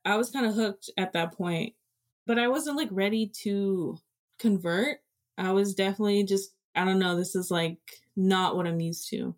I 0.05 0.15
was 0.15 0.29
kind 0.29 0.45
of 0.45 0.53
hooked 0.53 0.89
at 0.97 1.13
that 1.13 1.33
point, 1.33 1.73
but 2.25 2.37
I 2.37 2.47
wasn't 2.47 2.77
like 2.77 2.89
ready 2.91 3.31
to 3.41 3.97
convert. 4.37 4.99
I 5.37 5.51
was 5.51 5.73
definitely 5.73 6.23
just, 6.23 6.51
I 6.75 6.85
don't 6.85 6.99
know, 6.99 7.15
this 7.15 7.35
is 7.35 7.49
like 7.49 7.79
not 8.15 8.55
what 8.55 8.67
I'm 8.67 8.79
used 8.79 9.09
to. 9.09 9.35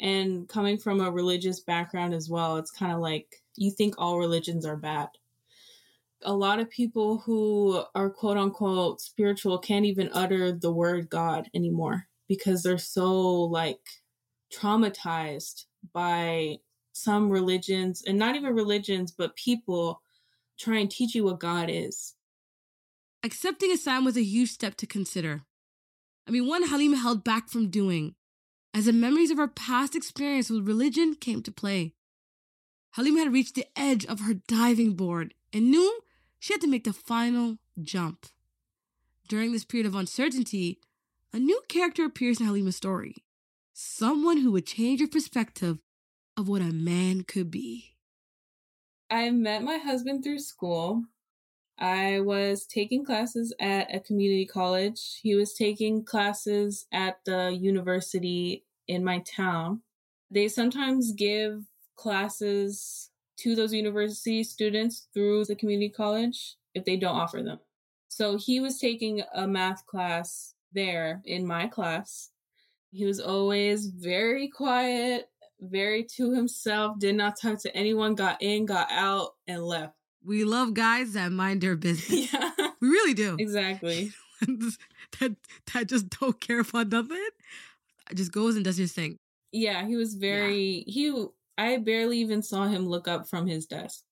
And 0.00 0.48
coming 0.48 0.78
from 0.78 1.00
a 1.00 1.10
religious 1.10 1.60
background 1.60 2.14
as 2.14 2.28
well, 2.28 2.56
it's 2.56 2.70
kind 2.70 2.92
of 2.92 3.00
like 3.00 3.42
you 3.56 3.70
think 3.70 3.94
all 3.98 4.18
religions 4.18 4.64
are 4.64 4.76
bad 4.76 5.08
a 6.24 6.34
lot 6.34 6.60
of 6.60 6.70
people 6.70 7.18
who 7.18 7.82
are 7.94 8.10
quote 8.10 8.36
unquote 8.36 9.00
spiritual 9.00 9.58
can't 9.58 9.84
even 9.84 10.10
utter 10.12 10.52
the 10.52 10.72
word 10.72 11.10
God 11.10 11.48
anymore 11.54 12.06
because 12.28 12.62
they're 12.62 12.78
so 12.78 13.42
like 13.42 13.80
traumatized 14.54 15.64
by 15.92 16.56
some 16.92 17.30
religions 17.30 18.02
and 18.06 18.18
not 18.18 18.36
even 18.36 18.54
religions, 18.54 19.12
but 19.12 19.36
people 19.36 20.02
try 20.58 20.78
and 20.78 20.90
teach 20.90 21.14
you 21.14 21.24
what 21.24 21.40
God 21.40 21.68
is. 21.70 22.14
Accepting 23.24 23.70
Islam 23.70 24.04
was 24.04 24.16
a 24.16 24.22
huge 24.22 24.50
step 24.50 24.76
to 24.76 24.86
consider. 24.86 25.42
I 26.26 26.30
mean, 26.30 26.46
one 26.46 26.64
Halima 26.64 26.96
held 26.96 27.24
back 27.24 27.48
from 27.48 27.70
doing, 27.70 28.14
as 28.74 28.86
the 28.86 28.92
memories 28.92 29.30
of 29.30 29.38
her 29.38 29.48
past 29.48 29.94
experience 29.96 30.50
with 30.50 30.66
religion 30.66 31.14
came 31.14 31.42
to 31.42 31.52
play. 31.52 31.94
Halima 32.92 33.20
had 33.20 33.32
reached 33.32 33.54
the 33.54 33.66
edge 33.76 34.04
of 34.06 34.20
her 34.20 34.34
diving 34.34 34.94
board 34.94 35.34
and 35.52 35.70
knew 35.70 36.01
she 36.42 36.52
had 36.52 36.60
to 36.60 36.66
make 36.66 36.82
the 36.82 36.92
final 36.92 37.56
jump. 37.80 38.26
During 39.28 39.52
this 39.52 39.64
period 39.64 39.86
of 39.86 39.94
uncertainty, 39.94 40.80
a 41.32 41.38
new 41.38 41.62
character 41.68 42.04
appears 42.04 42.40
in 42.40 42.46
Halima's 42.46 42.74
story 42.74 43.14
someone 43.72 44.38
who 44.38 44.50
would 44.50 44.66
change 44.66 44.98
your 44.98 45.08
perspective 45.08 45.78
of 46.36 46.48
what 46.48 46.60
a 46.60 46.72
man 46.72 47.22
could 47.22 47.48
be. 47.48 47.94
I 49.08 49.30
met 49.30 49.62
my 49.62 49.76
husband 49.76 50.24
through 50.24 50.40
school. 50.40 51.04
I 51.78 52.18
was 52.18 52.66
taking 52.66 53.04
classes 53.04 53.54
at 53.60 53.94
a 53.94 54.00
community 54.00 54.44
college. 54.44 55.20
He 55.22 55.36
was 55.36 55.54
taking 55.54 56.04
classes 56.04 56.86
at 56.92 57.20
the 57.24 57.56
university 57.56 58.64
in 58.88 59.04
my 59.04 59.20
town. 59.20 59.82
They 60.28 60.48
sometimes 60.48 61.12
give 61.12 61.62
classes 61.94 63.11
to 63.42 63.54
those 63.54 63.72
university 63.72 64.42
students 64.44 65.08
through 65.14 65.44
the 65.44 65.56
community 65.56 65.88
college 65.88 66.56
if 66.74 66.84
they 66.84 66.96
don't 66.96 67.16
offer 67.16 67.42
them. 67.42 67.58
So 68.08 68.36
he 68.36 68.60
was 68.60 68.78
taking 68.78 69.22
a 69.34 69.46
math 69.46 69.86
class 69.86 70.54
there 70.72 71.22
in 71.24 71.46
my 71.46 71.66
class. 71.66 72.30
He 72.92 73.04
was 73.06 73.20
always 73.20 73.86
very 73.86 74.48
quiet, 74.48 75.28
very 75.60 76.04
to 76.16 76.32
himself, 76.32 76.98
did 76.98 77.14
not 77.14 77.40
talk 77.40 77.60
to 77.62 77.74
anyone, 77.76 78.14
got 78.14 78.42
in, 78.42 78.66
got 78.66 78.90
out, 78.90 79.30
and 79.46 79.64
left. 79.64 79.94
We 80.24 80.44
love 80.44 80.74
guys 80.74 81.14
that 81.14 81.32
mind 81.32 81.60
their 81.62 81.76
business. 81.76 82.30
Yeah, 82.32 82.50
We 82.80 82.88
really 82.88 83.14
do. 83.14 83.36
exactly. 83.38 84.12
that 85.20 85.36
that 85.72 85.88
just 85.88 86.08
don't 86.20 86.38
care 86.40 86.60
about 86.60 86.88
nothing. 86.88 87.28
Just 88.14 88.32
goes 88.32 88.56
and 88.56 88.64
does 88.64 88.76
his 88.76 88.92
thing. 88.92 89.16
Yeah, 89.52 89.86
he 89.86 89.96
was 89.96 90.14
very 90.14 90.84
he 90.86 91.10
I 91.62 91.78
barely 91.78 92.18
even 92.18 92.42
saw 92.42 92.66
him 92.66 92.86
look 92.88 93.06
up 93.08 93.28
from 93.28 93.46
his 93.46 93.66
desk. 93.66 94.04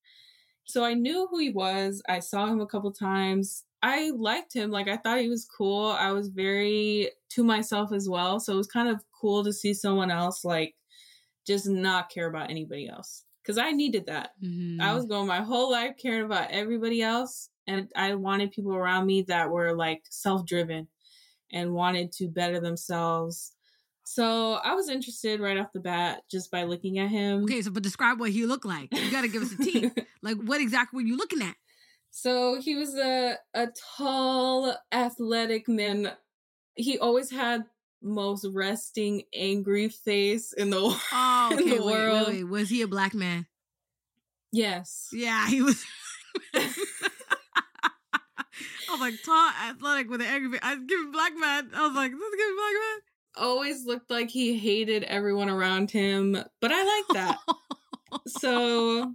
So 0.65 0.85
I 0.85 0.95
knew 0.95 1.27
who 1.31 1.39
he 1.39 1.51
was. 1.51 2.03
I 2.09 2.21
saw 2.21 2.47
him 2.47 2.61
a 2.61 2.67
couple 2.67 2.93
times. 2.93 3.65
I 3.83 4.11
liked 4.11 4.55
him. 4.55 4.71
Like 4.71 4.89
I 4.89 4.97
thought 4.99 5.21
he 5.21 5.29
was 5.29 5.47
cool. 5.47 5.87
I 5.89 6.13
was 6.13 6.29
very 6.29 7.11
to 7.31 7.43
myself 7.45 7.93
as 7.93 8.09
well. 8.09 8.39
So 8.41 8.53
it 8.53 8.57
was 8.57 8.67
kind 8.67 8.89
of 8.89 9.03
cool 9.21 9.43
to 9.45 9.53
see 9.53 9.75
someone 9.75 10.11
else 10.11 10.45
like 10.45 10.77
just 11.47 11.67
not 11.69 12.11
care 12.11 12.29
about 12.29 12.51
anybody 12.51 12.89
else. 12.89 13.25
Cuz 13.45 13.59
I 13.59 13.71
needed 13.73 14.07
that. 14.07 14.31
Mhm. 14.43 14.81
I 14.81 14.95
was 14.95 15.07
going 15.07 15.27
my 15.27 15.41
whole 15.41 15.71
life 15.71 15.97
caring 15.97 16.25
about 16.25 16.51
everybody 16.51 17.03
else 17.03 17.51
and 17.67 17.91
I 17.97 18.15
wanted 18.15 18.53
people 18.53 18.75
around 18.75 19.07
me 19.07 19.23
that 19.23 19.51
were 19.51 19.75
like 19.75 20.03
self-driven 20.11 20.89
and 21.53 21.75
wanted 21.75 22.13
to 22.13 22.29
better 22.29 22.61
themselves. 22.61 23.57
So 24.05 24.55
I 24.55 24.75
was 24.75 24.89
interested 24.89 25.41
right 25.41 25.59
off 25.59 25.73
the 25.73 25.81
bat 25.81 26.23
just 26.31 26.51
by 26.51 26.65
looking 26.65 26.99
at 26.99 27.11
him. 27.11 27.45
okay. 27.45 27.63
So, 27.63 27.71
but 27.71 27.83
describe 27.83 28.19
what 28.19 28.31
he 28.31 28.47
looked 28.47 28.65
like. 28.65 28.89
You 28.93 29.11
got 29.11 29.23
to 29.23 29.29
give 29.29 29.43
us 29.43 29.53
a 29.53 29.57
tea. 29.57 29.91
like, 30.23 30.37
what 30.37 30.61
exactly 30.61 31.03
were 31.03 31.07
you 31.09 31.17
looking 31.17 31.43
at? 31.43 31.55
so 32.13 32.61
he 32.61 32.75
was 32.75 32.97
a 32.97 33.37
a 33.55 33.69
tall, 33.97 34.75
athletic 34.91 35.69
man. 35.69 36.11
He 36.75 36.99
always 36.99 37.31
had 37.31 37.65
most 38.03 38.45
resting, 38.53 39.23
angry 39.35 39.89
face 39.91 40.53
in 40.53 40.71
the 40.71 40.79
Oh, 41.13 41.49
in 41.53 41.59
okay. 41.61 41.71
the 41.77 41.77
wait, 41.77 41.85
world. 41.85 42.27
wait, 42.29 42.37
wait. 42.39 42.45
Was 42.45 42.69
he 42.69 42.83
a 42.83 42.89
black 42.89 43.15
man? 43.15 43.47
Yes. 44.51 45.09
Yeah, 45.13 45.47
he 45.49 45.63
was. 45.63 45.85
I 46.55 46.73
was 48.93 49.01
like 49.01 49.15
tall, 49.25 49.51
athletic 49.69 50.11
with 50.11 50.21
an 50.21 50.27
angry 50.27 50.51
face. 50.53 50.61
I 50.65 50.75
was 50.75 50.85
giving 50.89 51.13
black 51.13 51.33
man. 51.39 51.71
I 51.75 51.87
was 51.87 51.95
like, 51.95 52.11
this 52.11 52.21
is 52.21 52.37
giving 52.37 52.57
black 52.57 52.75
man. 52.75 53.01
Always 53.37 53.87
looked 53.87 54.11
like 54.11 54.29
he 54.31 54.59
hated 54.59 55.05
everyone 55.05 55.49
around 55.49 55.90
him, 55.90 56.33
but 56.61 56.71
I 56.73 56.83
like 56.85 57.07
that. 57.14 57.38
so 58.27 59.14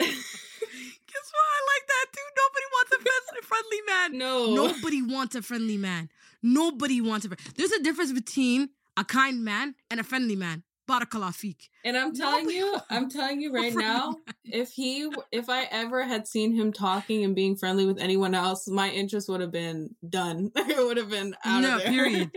Guess 0.00 1.32
what? 1.32 1.46
I 1.46 1.60
like 1.68 1.86
that 1.88 2.06
too. 2.12 2.28
Nobody 2.36 2.66
wants 2.72 2.92
a 2.92 2.98
friendly, 3.02 3.42
friendly 3.42 3.80
man. 3.86 4.18
no. 4.18 4.54
Nobody 4.54 5.02
wants 5.02 5.34
a 5.34 5.42
friendly 5.42 5.76
man. 5.76 6.08
Nobody 6.42 7.00
wants 7.00 7.26
a. 7.26 7.30
fr- 7.30 7.34
There's 7.56 7.72
a 7.72 7.82
difference 7.82 8.12
between 8.12 8.70
a 8.96 9.04
kind 9.04 9.44
man 9.44 9.74
and 9.90 10.00
a 10.00 10.04
friendly 10.04 10.36
man. 10.36 10.62
Barakallah 10.88 11.32
feek. 11.34 11.68
And 11.84 11.96
I'm 11.96 12.14
telling 12.14 12.48
you, 12.48 12.76
I'm 12.88 13.10
telling 13.10 13.40
you 13.42 13.52
right 13.60 13.74
now, 13.74 14.16
if 14.44 14.70
he 14.70 15.10
if 15.30 15.48
I 15.50 15.64
ever 15.70 16.02
had 16.04 16.26
seen 16.26 16.54
him 16.54 16.72
talking 16.72 17.24
and 17.24 17.34
being 17.36 17.56
friendly 17.56 17.84
with 17.86 17.98
anyone 18.00 18.34
else, 18.34 18.66
my 18.68 18.88
interest 18.90 19.28
would 19.28 19.40
have 19.42 19.52
been 19.52 19.94
done. 20.08 20.50
it 20.56 20.84
would 20.86 20.96
have 20.96 21.10
been 21.10 21.34
out 21.44 21.60
No, 21.62 21.76
of 21.76 21.82
there. 21.82 21.90
period. 21.92 22.30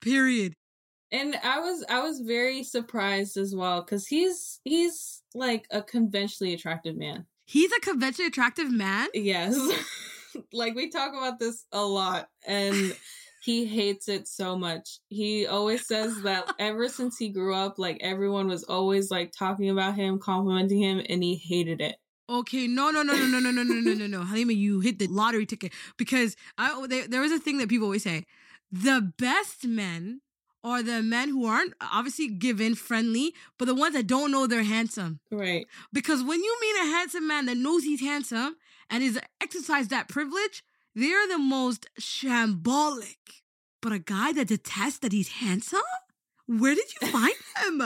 Period. 0.00 0.54
and 1.12 1.36
I 1.44 1.60
was 1.60 1.84
I 1.88 2.00
was 2.00 2.20
very 2.20 2.64
surprised 2.64 3.36
as 3.36 3.54
well 3.54 3.84
cuz 3.84 4.06
he's 4.06 4.60
he's 4.64 5.22
like 5.34 5.66
a 5.70 5.82
conventionally 5.82 6.54
attractive 6.54 6.96
man. 6.96 7.26
He's 7.44 7.70
a 7.72 7.80
conventionally 7.80 8.28
attractive 8.28 8.70
man. 8.72 9.08
Yes. 9.14 9.54
like 10.52 10.74
we 10.74 10.88
talk 10.88 11.10
about 11.12 11.38
this 11.38 11.66
a 11.72 11.84
lot 11.84 12.30
and 12.46 12.96
he 13.42 13.64
hates 13.64 14.08
it 14.08 14.28
so 14.28 14.56
much. 14.56 15.00
He 15.08 15.46
always 15.46 15.86
says 15.86 16.22
that 16.22 16.52
ever 16.58 16.88
since 16.88 17.18
he 17.18 17.28
grew 17.28 17.54
up 17.54 17.78
like 17.78 17.98
everyone 18.00 18.46
was 18.48 18.62
always 18.64 19.10
like 19.10 19.32
talking 19.36 19.70
about 19.70 19.96
him, 19.96 20.18
complimenting 20.18 20.80
him 20.80 21.02
and 21.08 21.22
he 21.22 21.34
hated 21.34 21.80
it. 21.80 21.96
Okay, 22.30 22.66
no, 22.66 22.90
no, 22.90 23.02
no, 23.02 23.14
no, 23.14 23.26
no, 23.26 23.40
no, 23.40 23.50
no, 23.50 23.62
no, 23.62 23.74
no, 23.74 23.94
no, 23.94 24.06
no. 24.06 24.22
Halima, 24.22 24.52
you 24.52 24.80
hit 24.80 24.98
the 24.98 25.08
lottery 25.08 25.44
ticket 25.44 25.72
because 25.96 26.36
I 26.56 26.86
there, 26.86 27.08
there 27.08 27.24
is 27.24 27.32
a 27.32 27.38
thing 27.38 27.58
that 27.58 27.68
people 27.68 27.86
always 27.86 28.04
say: 28.04 28.24
the 28.70 29.12
best 29.18 29.66
men 29.66 30.20
are 30.64 30.82
the 30.82 31.02
men 31.02 31.28
who 31.28 31.44
aren't 31.44 31.74
obviously 31.80 32.28
given 32.28 32.76
friendly, 32.76 33.34
but 33.58 33.64
the 33.64 33.74
ones 33.74 33.94
that 33.94 34.06
don't 34.06 34.30
know 34.30 34.46
they're 34.46 34.62
handsome. 34.62 35.18
Right. 35.32 35.66
Because 35.92 36.22
when 36.22 36.40
you 36.40 36.58
meet 36.60 36.82
a 36.82 36.92
handsome 36.92 37.26
man 37.26 37.46
that 37.46 37.56
knows 37.56 37.82
he's 37.82 38.00
handsome 38.00 38.54
and 38.88 39.02
is 39.02 39.18
exercised 39.40 39.90
that 39.90 40.08
privilege, 40.08 40.62
they're 40.94 41.28
the 41.28 41.38
most 41.38 41.86
shambolic. 42.00 43.16
But 43.80 43.92
a 43.92 43.98
guy 43.98 44.32
that 44.32 44.48
detests 44.48 44.98
that 44.98 45.12
he's 45.12 45.28
handsome, 45.28 45.80
where 46.46 46.74
did 46.74 46.86
you 47.00 47.08
find 47.12 47.34
him? 47.64 47.78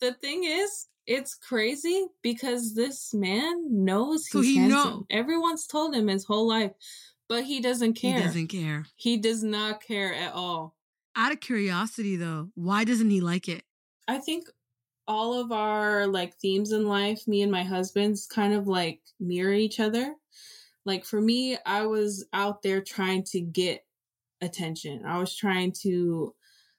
The 0.00 0.12
thing 0.14 0.44
is, 0.44 0.86
it's 1.06 1.34
crazy 1.34 2.06
because 2.22 2.74
this 2.74 3.14
man 3.14 3.84
knows 3.84 4.26
he's 4.26 4.32
So 4.32 4.40
he 4.40 4.56
handsome. 4.56 4.90
know. 4.90 5.06
Everyone's 5.10 5.66
told 5.66 5.94
him 5.94 6.08
his 6.08 6.24
whole 6.24 6.48
life, 6.48 6.72
but 7.28 7.44
he 7.44 7.60
doesn't 7.60 7.94
care. 7.94 8.16
He 8.16 8.22
doesn't 8.22 8.48
care. 8.48 8.86
He 8.96 9.16
does 9.16 9.44
not 9.44 9.80
care 9.82 10.12
at 10.12 10.32
all. 10.32 10.74
Out 11.14 11.32
of 11.32 11.40
curiosity, 11.40 12.16
though, 12.16 12.48
why 12.56 12.84
doesn't 12.84 13.08
he 13.10 13.20
like 13.20 13.48
it? 13.48 13.62
I 14.08 14.18
think 14.18 14.48
all 15.08 15.40
of 15.40 15.52
our 15.52 16.08
like 16.08 16.34
themes 16.38 16.72
in 16.72 16.86
life, 16.88 17.28
me 17.28 17.42
and 17.42 17.52
my 17.52 17.62
husband's 17.62 18.26
kind 18.26 18.52
of 18.52 18.66
like 18.66 19.00
mirror 19.20 19.52
each 19.52 19.78
other. 19.78 20.14
Like 20.86 21.04
for 21.04 21.20
me, 21.20 21.58
I 21.66 21.84
was 21.84 22.24
out 22.32 22.62
there 22.62 22.80
trying 22.80 23.24
to 23.24 23.40
get 23.40 23.84
attention. 24.40 25.04
I 25.04 25.18
was 25.18 25.36
trying 25.36 25.72
to, 25.82 26.34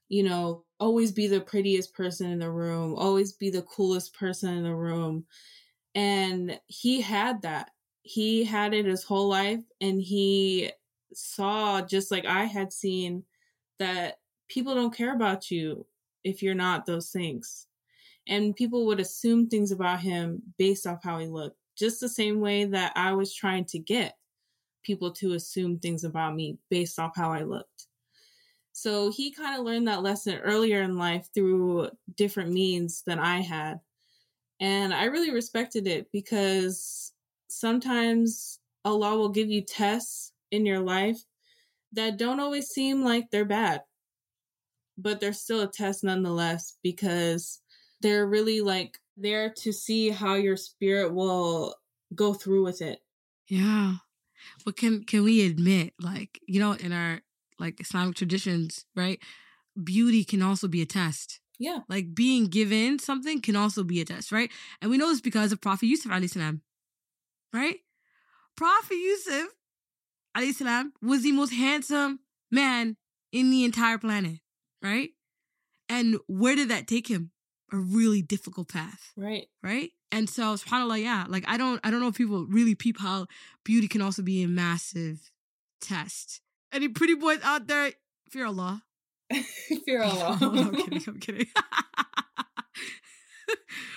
you 0.09 0.23
know, 0.23 0.63
always 0.79 1.11
be 1.11 1.27
the 1.27 1.41
prettiest 1.41 1.93
person 1.93 2.31
in 2.31 2.39
the 2.39 2.49
room, 2.49 2.95
always 2.95 3.33
be 3.33 3.49
the 3.49 3.63
coolest 3.63 4.15
person 4.15 4.55
in 4.55 4.63
the 4.63 4.75
room. 4.75 5.25
And 5.93 6.59
he 6.67 7.01
had 7.01 7.41
that. 7.41 7.71
He 8.01 8.45
had 8.45 8.73
it 8.73 8.85
his 8.85 9.03
whole 9.03 9.27
life 9.27 9.63
and 9.81 10.01
he 10.01 10.71
saw 11.13 11.81
just 11.81 12.09
like 12.09 12.25
I 12.25 12.45
had 12.45 12.71
seen 12.71 13.23
that 13.79 14.19
people 14.47 14.73
don't 14.73 14.95
care 14.95 15.13
about 15.13 15.51
you 15.51 15.85
if 16.23 16.41
you're 16.41 16.55
not 16.55 16.85
those 16.85 17.09
things. 17.09 17.67
And 18.27 18.55
people 18.55 18.85
would 18.85 18.99
assume 18.99 19.47
things 19.47 19.71
about 19.71 19.99
him 19.99 20.41
based 20.57 20.87
off 20.87 21.03
how 21.03 21.19
he 21.19 21.27
looked, 21.27 21.57
just 21.77 21.99
the 21.99 22.09
same 22.09 22.39
way 22.39 22.65
that 22.65 22.93
I 22.95 23.13
was 23.13 23.33
trying 23.33 23.65
to 23.65 23.79
get 23.79 24.17
people 24.83 25.11
to 25.11 25.33
assume 25.33 25.79
things 25.79 26.03
about 26.03 26.35
me 26.35 26.57
based 26.69 26.99
off 26.99 27.15
how 27.15 27.31
I 27.31 27.43
looked. 27.43 27.87
So 28.71 29.11
he 29.11 29.31
kind 29.31 29.59
of 29.59 29.65
learned 29.65 29.87
that 29.87 30.03
lesson 30.03 30.37
earlier 30.37 30.81
in 30.81 30.97
life 30.97 31.29
through 31.33 31.89
different 32.15 32.51
means 32.51 33.03
than 33.05 33.19
I 33.19 33.41
had. 33.41 33.79
And 34.59 34.93
I 34.93 35.05
really 35.05 35.31
respected 35.31 35.87
it 35.87 36.11
because 36.11 37.13
sometimes 37.47 38.59
Allah 38.85 39.17
will 39.17 39.29
give 39.29 39.49
you 39.49 39.61
tests 39.61 40.31
in 40.51 40.65
your 40.65 40.79
life 40.79 41.19
that 41.93 42.17
don't 42.17 42.39
always 42.39 42.67
seem 42.67 43.03
like 43.03 43.29
they're 43.31 43.45
bad 43.45 43.81
but 44.97 45.19
they're 45.19 45.33
still 45.33 45.61
a 45.61 45.67
test 45.67 46.03
nonetheless 46.03 46.77
because 46.83 47.61
they're 48.01 48.27
really 48.27 48.61
like 48.61 48.99
there 49.17 49.53
to 49.57 49.71
see 49.73 50.09
how 50.09 50.35
your 50.35 50.55
spirit 50.55 51.13
will 51.13 51.75
go 52.13 52.33
through 52.33 52.63
with 52.63 52.81
it. 52.81 52.99
Yeah. 53.47 53.95
But 54.63 54.77
can 54.77 55.03
can 55.03 55.23
we 55.23 55.45
admit, 55.45 55.93
like, 55.99 56.39
you 56.47 56.59
know, 56.59 56.73
in 56.73 56.93
our 56.93 57.21
like 57.59 57.81
Islamic 57.81 58.15
traditions, 58.15 58.85
right? 58.95 59.19
Beauty 59.81 60.23
can 60.23 60.41
also 60.41 60.67
be 60.67 60.81
a 60.81 60.85
test. 60.85 61.39
Yeah. 61.59 61.79
Like 61.89 62.13
being 62.13 62.45
given 62.45 62.99
something 62.99 63.41
can 63.41 63.55
also 63.55 63.83
be 63.83 63.99
a 63.99 64.05
test, 64.05 64.31
right? 64.31 64.51
And 64.81 64.91
we 64.91 64.97
know 64.97 65.09
this 65.09 65.21
because 65.21 65.51
of 65.51 65.61
Prophet 65.61 65.87
Yusuf 65.87 66.11
alayhi 66.11 66.29
salam. 66.29 66.61
Right? 67.53 67.77
Prophet 68.55 68.95
Yusuf 68.95 69.49
alayhi 70.35 70.53
salam 70.53 70.93
was 71.01 71.23
the 71.23 71.31
most 71.31 71.53
handsome 71.53 72.19
man 72.51 72.97
in 73.31 73.49
the 73.49 73.63
entire 73.63 73.97
planet, 73.97 74.39
right? 74.83 75.09
And 75.89 76.17
where 76.27 76.55
did 76.55 76.69
that 76.69 76.87
take 76.87 77.07
him? 77.07 77.31
A 77.73 77.77
really 77.77 78.21
difficult 78.21 78.69
path 78.69 79.11
Right. 79.17 79.47
right? 79.61 79.91
And 80.11 80.29
so 80.29 80.55
subhanAllah, 80.55 81.01
yeah, 81.03 81.25
like 81.27 81.43
I 81.47 81.57
don't 81.57 81.79
I 81.83 81.91
don't 81.91 81.99
know 81.99 82.07
if 82.07 82.15
people 82.15 82.45
really 82.47 82.75
peep 82.75 82.97
how 82.99 83.27
beauty 83.65 83.87
can 83.89 84.01
also 84.01 84.21
be 84.21 84.41
a 84.43 84.47
massive 84.47 85.31
test. 85.81 86.39
Any 86.71 86.87
pretty 86.87 87.15
boys 87.15 87.39
out 87.43 87.67
there, 87.67 87.91
fear 88.29 88.45
Allah. 88.45 88.83
Fear 89.85 90.03
Allah. 90.11 90.37
No, 90.39 90.49
I'm 90.49 90.75
kidding, 90.83 91.03
I'm 91.07 91.19
kidding. 91.19 91.47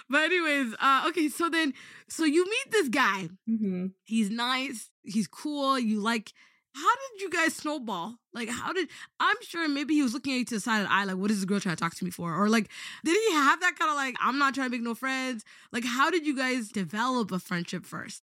but 0.08 0.22
anyways, 0.22 0.74
uh 0.80 1.04
okay, 1.08 1.28
so 1.28 1.48
then 1.48 1.72
so 2.08 2.24
you 2.24 2.44
meet 2.44 2.70
this 2.72 2.88
guy. 2.88 3.28
hmm 3.46 3.86
He's 4.04 4.30
nice, 4.30 4.90
he's 5.02 5.26
cool, 5.28 5.78
you 5.78 6.00
like 6.00 6.32
how 6.74 6.94
did 6.94 7.22
you 7.22 7.30
guys 7.30 7.54
snowball? 7.54 8.16
Like, 8.32 8.48
how 8.48 8.72
did 8.72 8.88
I'm 9.18 9.36
sure 9.42 9.68
maybe 9.68 9.94
he 9.94 10.02
was 10.02 10.14
looking 10.14 10.34
at 10.34 10.38
you 10.38 10.44
to 10.46 10.54
the 10.54 10.60
side 10.60 10.82
of 10.82 10.88
the 10.88 10.92
eye, 10.92 11.04
like, 11.04 11.16
what 11.16 11.30
is 11.30 11.38
this 11.38 11.44
girl 11.44 11.60
trying 11.60 11.76
to 11.76 11.80
talk 11.80 11.94
to 11.96 12.04
me 12.04 12.10
for? 12.10 12.34
Or 12.34 12.48
like, 12.48 12.68
did 13.04 13.16
he 13.16 13.34
have 13.34 13.60
that 13.60 13.76
kind 13.78 13.90
of 13.90 13.96
like, 13.96 14.16
I'm 14.20 14.38
not 14.38 14.54
trying 14.54 14.68
to 14.68 14.70
make 14.70 14.82
no 14.82 14.94
friends? 14.94 15.44
Like, 15.72 15.84
how 15.84 16.10
did 16.10 16.26
you 16.26 16.36
guys 16.36 16.68
develop 16.68 17.32
a 17.32 17.38
friendship 17.38 17.84
first? 17.84 18.22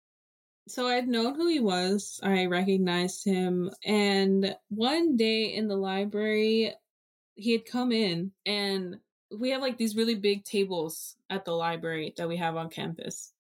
So 0.69 0.87
I'd 0.87 1.09
known 1.09 1.35
who 1.35 1.49
he 1.49 1.61
was. 1.61 2.21
I 2.23 2.47
recognized 2.47 3.25
him. 3.25 3.71
And 3.85 4.57
one 4.69 5.17
day 5.17 5.55
in 5.55 5.69
the 5.69 5.77
library, 5.77 6.73
he 7.35 7.53
had 7.53 7.67
come 7.67 7.93
in 7.93 8.33
and 8.47 8.99
we 9.37 9.51
have 9.51 9.63
like 9.63 9.79
these 9.79 9.97
really 9.97 10.15
big 10.15 10.45
tables 10.45 11.17
at 11.31 11.45
the 11.45 11.53
library 11.53 12.15
that 12.17 12.29
we 12.29 12.37
have 12.37 12.57
on 12.57 12.69
campus. 12.69 13.33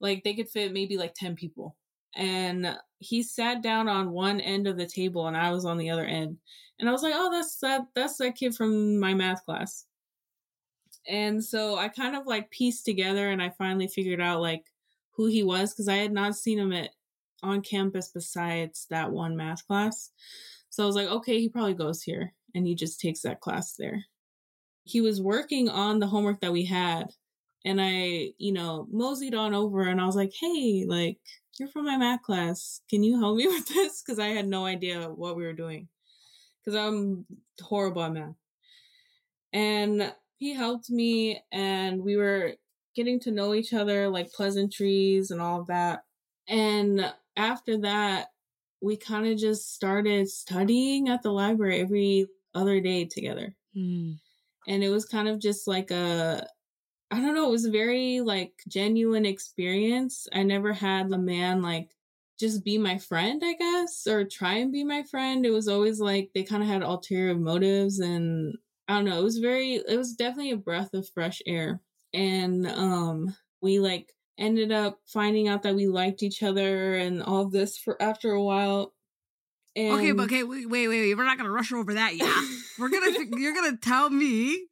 Like 0.00 0.24
they 0.24 0.34
could 0.34 0.48
fit 0.48 0.72
maybe 0.72 0.96
like 0.96 1.14
10 1.14 1.36
people. 1.36 1.76
And 2.16 2.78
he 2.98 3.22
sat 3.22 3.62
down 3.62 3.88
on 3.88 4.12
one 4.12 4.40
end 4.40 4.66
of 4.66 4.76
the 4.76 4.86
table 4.86 5.26
and 5.26 5.36
I 5.36 5.50
was 5.50 5.64
on 5.64 5.78
the 5.78 5.90
other 5.90 6.04
end. 6.04 6.38
And 6.78 6.88
I 6.88 6.92
was 6.92 7.02
like, 7.02 7.14
"Oh, 7.14 7.30
that's 7.30 7.58
that 7.58 7.82
that's 7.94 8.16
that 8.18 8.36
kid 8.36 8.54
from 8.54 8.98
my 8.98 9.14
math 9.14 9.44
class." 9.44 9.86
And 11.06 11.44
so 11.44 11.76
I 11.76 11.88
kind 11.88 12.16
of 12.16 12.26
like 12.26 12.50
pieced 12.50 12.84
together 12.84 13.30
and 13.30 13.42
I 13.42 13.50
finally 13.50 13.88
figured 13.88 14.20
out 14.20 14.40
like 14.40 14.64
who 15.12 15.26
he 15.26 15.42
was 15.42 15.72
because 15.72 15.88
I 15.88 15.96
had 15.96 16.12
not 16.12 16.36
seen 16.36 16.58
him 16.58 16.72
at 16.72 16.90
on 17.42 17.60
campus 17.60 18.08
besides 18.08 18.86
that 18.90 19.12
one 19.12 19.36
math 19.36 19.66
class. 19.66 20.10
So 20.70 20.82
I 20.82 20.86
was 20.86 20.96
like, 20.96 21.08
okay, 21.08 21.38
he 21.40 21.48
probably 21.48 21.74
goes 21.74 22.02
here 22.02 22.32
and 22.54 22.66
he 22.66 22.74
just 22.74 23.00
takes 23.00 23.20
that 23.22 23.40
class 23.40 23.74
there. 23.74 24.04
He 24.84 25.00
was 25.00 25.20
working 25.20 25.68
on 25.68 25.98
the 25.98 26.06
homework 26.06 26.40
that 26.40 26.52
we 26.52 26.64
had 26.64 27.10
and 27.64 27.80
I, 27.80 28.32
you 28.38 28.52
know, 28.52 28.86
moseyed 28.90 29.34
on 29.34 29.54
over 29.54 29.82
and 29.82 30.00
I 30.00 30.06
was 30.06 30.16
like, 30.16 30.32
hey, 30.38 30.84
like, 30.86 31.20
you're 31.58 31.68
from 31.68 31.84
my 31.84 31.96
math 31.96 32.22
class. 32.22 32.80
Can 32.88 33.02
you 33.02 33.18
help 33.18 33.36
me 33.36 33.46
with 33.48 33.68
this? 33.68 34.02
Because 34.02 34.18
I 34.18 34.28
had 34.28 34.46
no 34.46 34.66
idea 34.66 35.08
what 35.08 35.36
we 35.36 35.44
were 35.44 35.52
doing. 35.52 35.88
Because 36.64 36.78
I'm 36.78 37.26
horrible 37.60 38.02
at 38.02 38.12
math. 38.12 38.34
And 39.52 40.12
he 40.38 40.54
helped 40.54 40.90
me 40.90 41.40
and 41.52 42.02
we 42.02 42.16
were 42.16 42.54
getting 42.96 43.20
to 43.20 43.30
know 43.30 43.54
each 43.54 43.72
other, 43.72 44.08
like 44.08 44.32
pleasantries 44.32 45.30
and 45.30 45.40
all 45.40 45.64
that. 45.64 46.04
And 46.48 47.12
after 47.36 47.78
that, 47.78 48.28
we 48.80 48.96
kind 48.96 49.26
of 49.26 49.38
just 49.38 49.74
started 49.74 50.28
studying 50.28 51.08
at 51.08 51.22
the 51.22 51.30
library 51.30 51.80
every 51.80 52.26
other 52.54 52.80
day 52.80 53.04
together. 53.04 53.54
Mm. 53.76 54.18
And 54.66 54.84
it 54.84 54.88
was 54.88 55.04
kind 55.04 55.28
of 55.28 55.40
just 55.40 55.66
like 55.66 55.90
a, 55.90 56.46
I 57.14 57.20
don't 57.20 57.34
know, 57.34 57.46
it 57.46 57.52
was 57.52 57.64
a 57.64 57.70
very 57.70 58.20
like 58.20 58.52
genuine 58.66 59.24
experience. 59.24 60.26
I 60.32 60.42
never 60.42 60.72
had 60.72 61.12
a 61.12 61.18
man 61.18 61.62
like 61.62 61.90
just 62.40 62.64
be 62.64 62.76
my 62.76 62.98
friend, 62.98 63.40
I 63.44 63.54
guess, 63.54 64.06
or 64.08 64.24
try 64.24 64.54
and 64.54 64.72
be 64.72 64.82
my 64.82 65.04
friend. 65.04 65.46
It 65.46 65.52
was 65.52 65.68
always 65.68 66.00
like 66.00 66.30
they 66.34 66.42
kind 66.42 66.62
of 66.62 66.68
had 66.68 66.82
ulterior 66.82 67.36
motives 67.36 68.00
and 68.00 68.56
I 68.88 68.96
don't 68.96 69.04
know, 69.04 69.18
it 69.18 69.22
was 69.22 69.38
very 69.38 69.74
it 69.74 69.96
was 69.96 70.14
definitely 70.14 70.50
a 70.50 70.56
breath 70.56 70.92
of 70.92 71.08
fresh 71.14 71.40
air 71.46 71.80
and 72.12 72.66
um 72.66 73.36
we 73.60 73.78
like 73.78 74.12
ended 74.38 74.72
up 74.72 74.98
finding 75.06 75.46
out 75.46 75.62
that 75.62 75.74
we 75.74 75.86
liked 75.86 76.22
each 76.22 76.42
other 76.42 76.94
and 76.96 77.22
all 77.22 77.48
this 77.48 77.78
for 77.78 78.00
after 78.02 78.32
a 78.32 78.42
while 78.42 78.92
and 79.76 79.94
okay 79.94 80.12
but 80.12 80.24
okay 80.24 80.42
wait 80.42 80.68
wait 80.68 80.88
wait 80.88 81.14
we're 81.14 81.24
not 81.24 81.36
gonna 81.36 81.50
rush 81.50 81.72
over 81.72 81.94
that 81.94 82.16
yeah 82.16 82.42
we're 82.78 82.88
gonna 82.88 83.12
you're 83.36 83.54
gonna 83.54 83.76
tell 83.76 84.10
me 84.10 84.66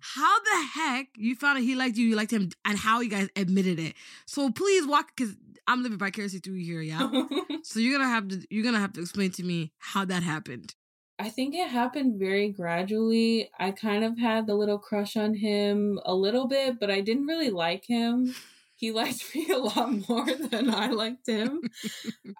how 0.00 0.38
the 0.40 0.66
heck 0.74 1.08
you 1.16 1.34
found 1.34 1.58
out 1.58 1.64
he 1.64 1.74
liked 1.74 1.96
you 1.96 2.06
you 2.06 2.16
liked 2.16 2.32
him 2.32 2.50
and 2.64 2.78
how 2.78 3.00
you 3.00 3.10
guys 3.10 3.28
admitted 3.36 3.78
it 3.78 3.94
so 4.26 4.50
please 4.50 4.86
walk 4.86 5.12
because 5.16 5.36
i'm 5.66 5.82
living 5.82 5.98
vicariously 5.98 6.40
through 6.40 6.54
you 6.54 6.80
here 6.80 6.82
yeah 6.82 7.08
so 7.62 7.78
you're 7.80 7.96
gonna 7.96 8.10
have 8.10 8.28
to 8.28 8.46
you're 8.50 8.64
gonna 8.64 8.80
have 8.80 8.92
to 8.92 9.00
explain 9.00 9.30
to 9.30 9.42
me 9.42 9.72
how 9.78 10.04
that 10.04 10.22
happened 10.22 10.74
I 11.20 11.28
think 11.28 11.54
it 11.54 11.68
happened 11.68 12.18
very 12.18 12.48
gradually. 12.48 13.50
I 13.58 13.72
kind 13.72 14.04
of 14.04 14.18
had 14.18 14.46
the 14.46 14.54
little 14.54 14.78
crush 14.78 15.18
on 15.18 15.34
him 15.34 16.00
a 16.06 16.14
little 16.14 16.48
bit, 16.48 16.80
but 16.80 16.90
I 16.90 17.02
didn't 17.02 17.26
really 17.26 17.50
like 17.50 17.84
him. 17.84 18.34
He 18.74 18.90
liked 18.92 19.34
me 19.34 19.50
a 19.50 19.58
lot 19.58 20.08
more 20.08 20.24
than 20.24 20.72
I 20.72 20.86
liked 20.88 21.26
him. 21.26 21.60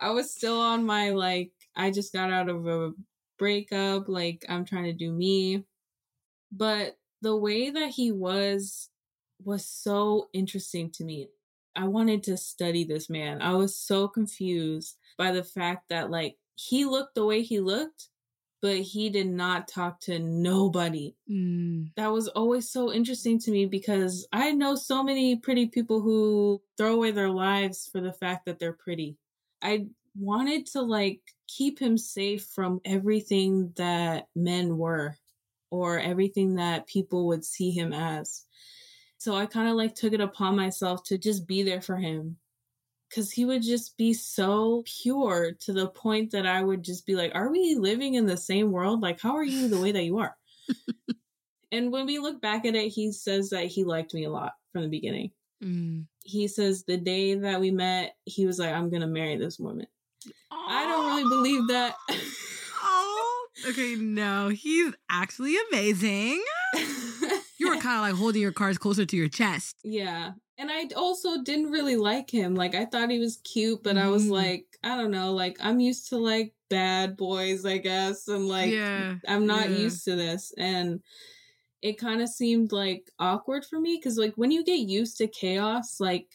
I 0.00 0.12
was 0.12 0.30
still 0.30 0.58
on 0.58 0.86
my 0.86 1.10
like 1.10 1.52
I 1.76 1.90
just 1.90 2.14
got 2.14 2.32
out 2.32 2.48
of 2.48 2.66
a 2.66 2.92
breakup, 3.38 4.08
like 4.08 4.46
I'm 4.48 4.64
trying 4.64 4.84
to 4.84 4.94
do 4.94 5.12
me. 5.12 5.64
But 6.50 6.96
the 7.22 7.36
way 7.36 7.70
that 7.70 7.90
he 7.90 8.12
was 8.12 8.88
was 9.44 9.66
so 9.66 10.28
interesting 10.32 10.90
to 10.90 11.04
me. 11.04 11.28
I 11.76 11.86
wanted 11.86 12.22
to 12.24 12.36
study 12.36 12.84
this 12.84 13.08
man. 13.08 13.40
I 13.40 13.54
was 13.54 13.76
so 13.76 14.08
confused 14.08 14.96
by 15.16 15.32
the 15.32 15.44
fact 15.44 15.88
that 15.88 16.10
like 16.10 16.36
he 16.56 16.84
looked 16.84 17.14
the 17.14 17.24
way 17.24 17.42
he 17.42 17.60
looked, 17.60 18.08
but 18.60 18.76
he 18.76 19.08
did 19.08 19.28
not 19.28 19.68
talk 19.68 20.00
to 20.00 20.18
nobody. 20.18 21.14
Mm. 21.30 21.92
That 21.96 22.12
was 22.12 22.28
always 22.28 22.70
so 22.70 22.92
interesting 22.92 23.38
to 23.40 23.50
me 23.50 23.66
because 23.66 24.26
I 24.32 24.52
know 24.52 24.74
so 24.74 25.02
many 25.02 25.36
pretty 25.36 25.66
people 25.66 26.00
who 26.00 26.60
throw 26.76 26.94
away 26.94 27.12
their 27.12 27.30
lives 27.30 27.88
for 27.90 28.00
the 28.00 28.12
fact 28.12 28.46
that 28.46 28.58
they're 28.58 28.72
pretty. 28.72 29.16
I 29.62 29.86
wanted 30.18 30.66
to 30.66 30.82
like 30.82 31.20
keep 31.46 31.78
him 31.78 31.96
safe 31.96 32.44
from 32.44 32.80
everything 32.84 33.72
that 33.76 34.28
men 34.34 34.76
were 34.76 35.16
or 35.70 35.98
everything 35.98 36.56
that 36.56 36.86
people 36.86 37.28
would 37.28 37.44
see 37.44 37.70
him 37.70 37.92
as. 37.92 38.44
So 39.18 39.34
I 39.34 39.46
kind 39.46 39.68
of 39.68 39.76
like 39.76 39.94
took 39.94 40.12
it 40.12 40.20
upon 40.20 40.56
myself 40.56 41.04
to 41.04 41.18
just 41.18 41.46
be 41.46 41.62
there 41.62 41.80
for 41.80 41.96
him 41.96 42.36
because 43.08 43.30
he 43.30 43.44
would 43.44 43.62
just 43.62 43.96
be 43.96 44.14
so 44.14 44.82
pure 45.02 45.52
to 45.60 45.72
the 45.72 45.88
point 45.88 46.30
that 46.30 46.46
I 46.46 46.62
would 46.62 46.82
just 46.82 47.06
be 47.06 47.16
like, 47.16 47.32
Are 47.34 47.50
we 47.50 47.76
living 47.78 48.14
in 48.14 48.26
the 48.26 48.36
same 48.36 48.70
world? 48.70 49.00
Like, 49.00 49.20
how 49.20 49.36
are 49.36 49.44
you 49.44 49.68
the 49.68 49.80
way 49.80 49.92
that 49.92 50.04
you 50.04 50.18
are? 50.18 50.36
and 51.72 51.92
when 51.92 52.06
we 52.06 52.18
look 52.18 52.40
back 52.40 52.64
at 52.64 52.74
it, 52.74 52.88
he 52.88 53.12
says 53.12 53.50
that 53.50 53.66
he 53.66 53.84
liked 53.84 54.14
me 54.14 54.24
a 54.24 54.30
lot 54.30 54.52
from 54.72 54.82
the 54.82 54.88
beginning. 54.88 55.32
Mm. 55.62 56.06
He 56.24 56.48
says 56.48 56.84
the 56.84 56.96
day 56.96 57.34
that 57.34 57.60
we 57.60 57.70
met, 57.70 58.14
he 58.24 58.46
was 58.46 58.58
like, 58.58 58.72
I'm 58.72 58.90
going 58.90 59.02
to 59.02 59.06
marry 59.06 59.36
this 59.36 59.58
woman. 59.58 59.86
Aww. 60.26 60.56
I 60.68 60.86
don't 60.86 61.06
really 61.06 61.28
believe 61.28 61.68
that. 61.68 61.96
okay. 63.68 63.96
No, 63.96 64.48
he's 64.48 64.92
actually 65.10 65.56
amazing. 65.70 66.42
you 67.58 67.68
were 67.68 67.80
kind 67.80 67.96
of 67.96 68.02
like 68.02 68.14
holding 68.14 68.42
your 68.42 68.52
cards 68.52 68.78
closer 68.78 69.04
to 69.04 69.16
your 69.16 69.28
chest. 69.28 69.76
Yeah. 69.84 70.32
And 70.58 70.70
I 70.70 70.88
also 70.96 71.42
didn't 71.42 71.70
really 71.70 71.96
like 71.96 72.30
him. 72.30 72.54
Like 72.54 72.74
I 72.74 72.84
thought 72.84 73.10
he 73.10 73.18
was 73.18 73.38
cute, 73.44 73.82
but 73.82 73.96
mm. 73.96 74.02
I 74.02 74.08
was 74.08 74.24
mm-hmm. 74.24 74.32
like, 74.32 74.66
I 74.82 74.96
don't 74.96 75.10
know, 75.10 75.32
like 75.32 75.56
I'm 75.60 75.80
used 75.80 76.08
to 76.10 76.18
like 76.18 76.52
bad 76.68 77.16
boys, 77.16 77.64
I 77.64 77.78
guess. 77.78 78.28
And 78.28 78.46
like 78.46 78.70
yeah, 78.70 79.16
I'm 79.26 79.46
not 79.46 79.70
yeah. 79.70 79.76
used 79.76 80.04
to 80.04 80.16
this. 80.16 80.52
And 80.58 81.00
it 81.82 81.98
kind 81.98 82.20
of 82.20 82.28
seemed 82.28 82.72
like 82.72 83.10
awkward 83.18 83.64
for 83.64 83.80
me 83.80 83.96
because 83.96 84.18
like 84.18 84.34
when 84.36 84.50
you 84.50 84.64
get 84.64 84.80
used 84.80 85.16
to 85.18 85.26
chaos, 85.26 85.98
like 85.98 86.28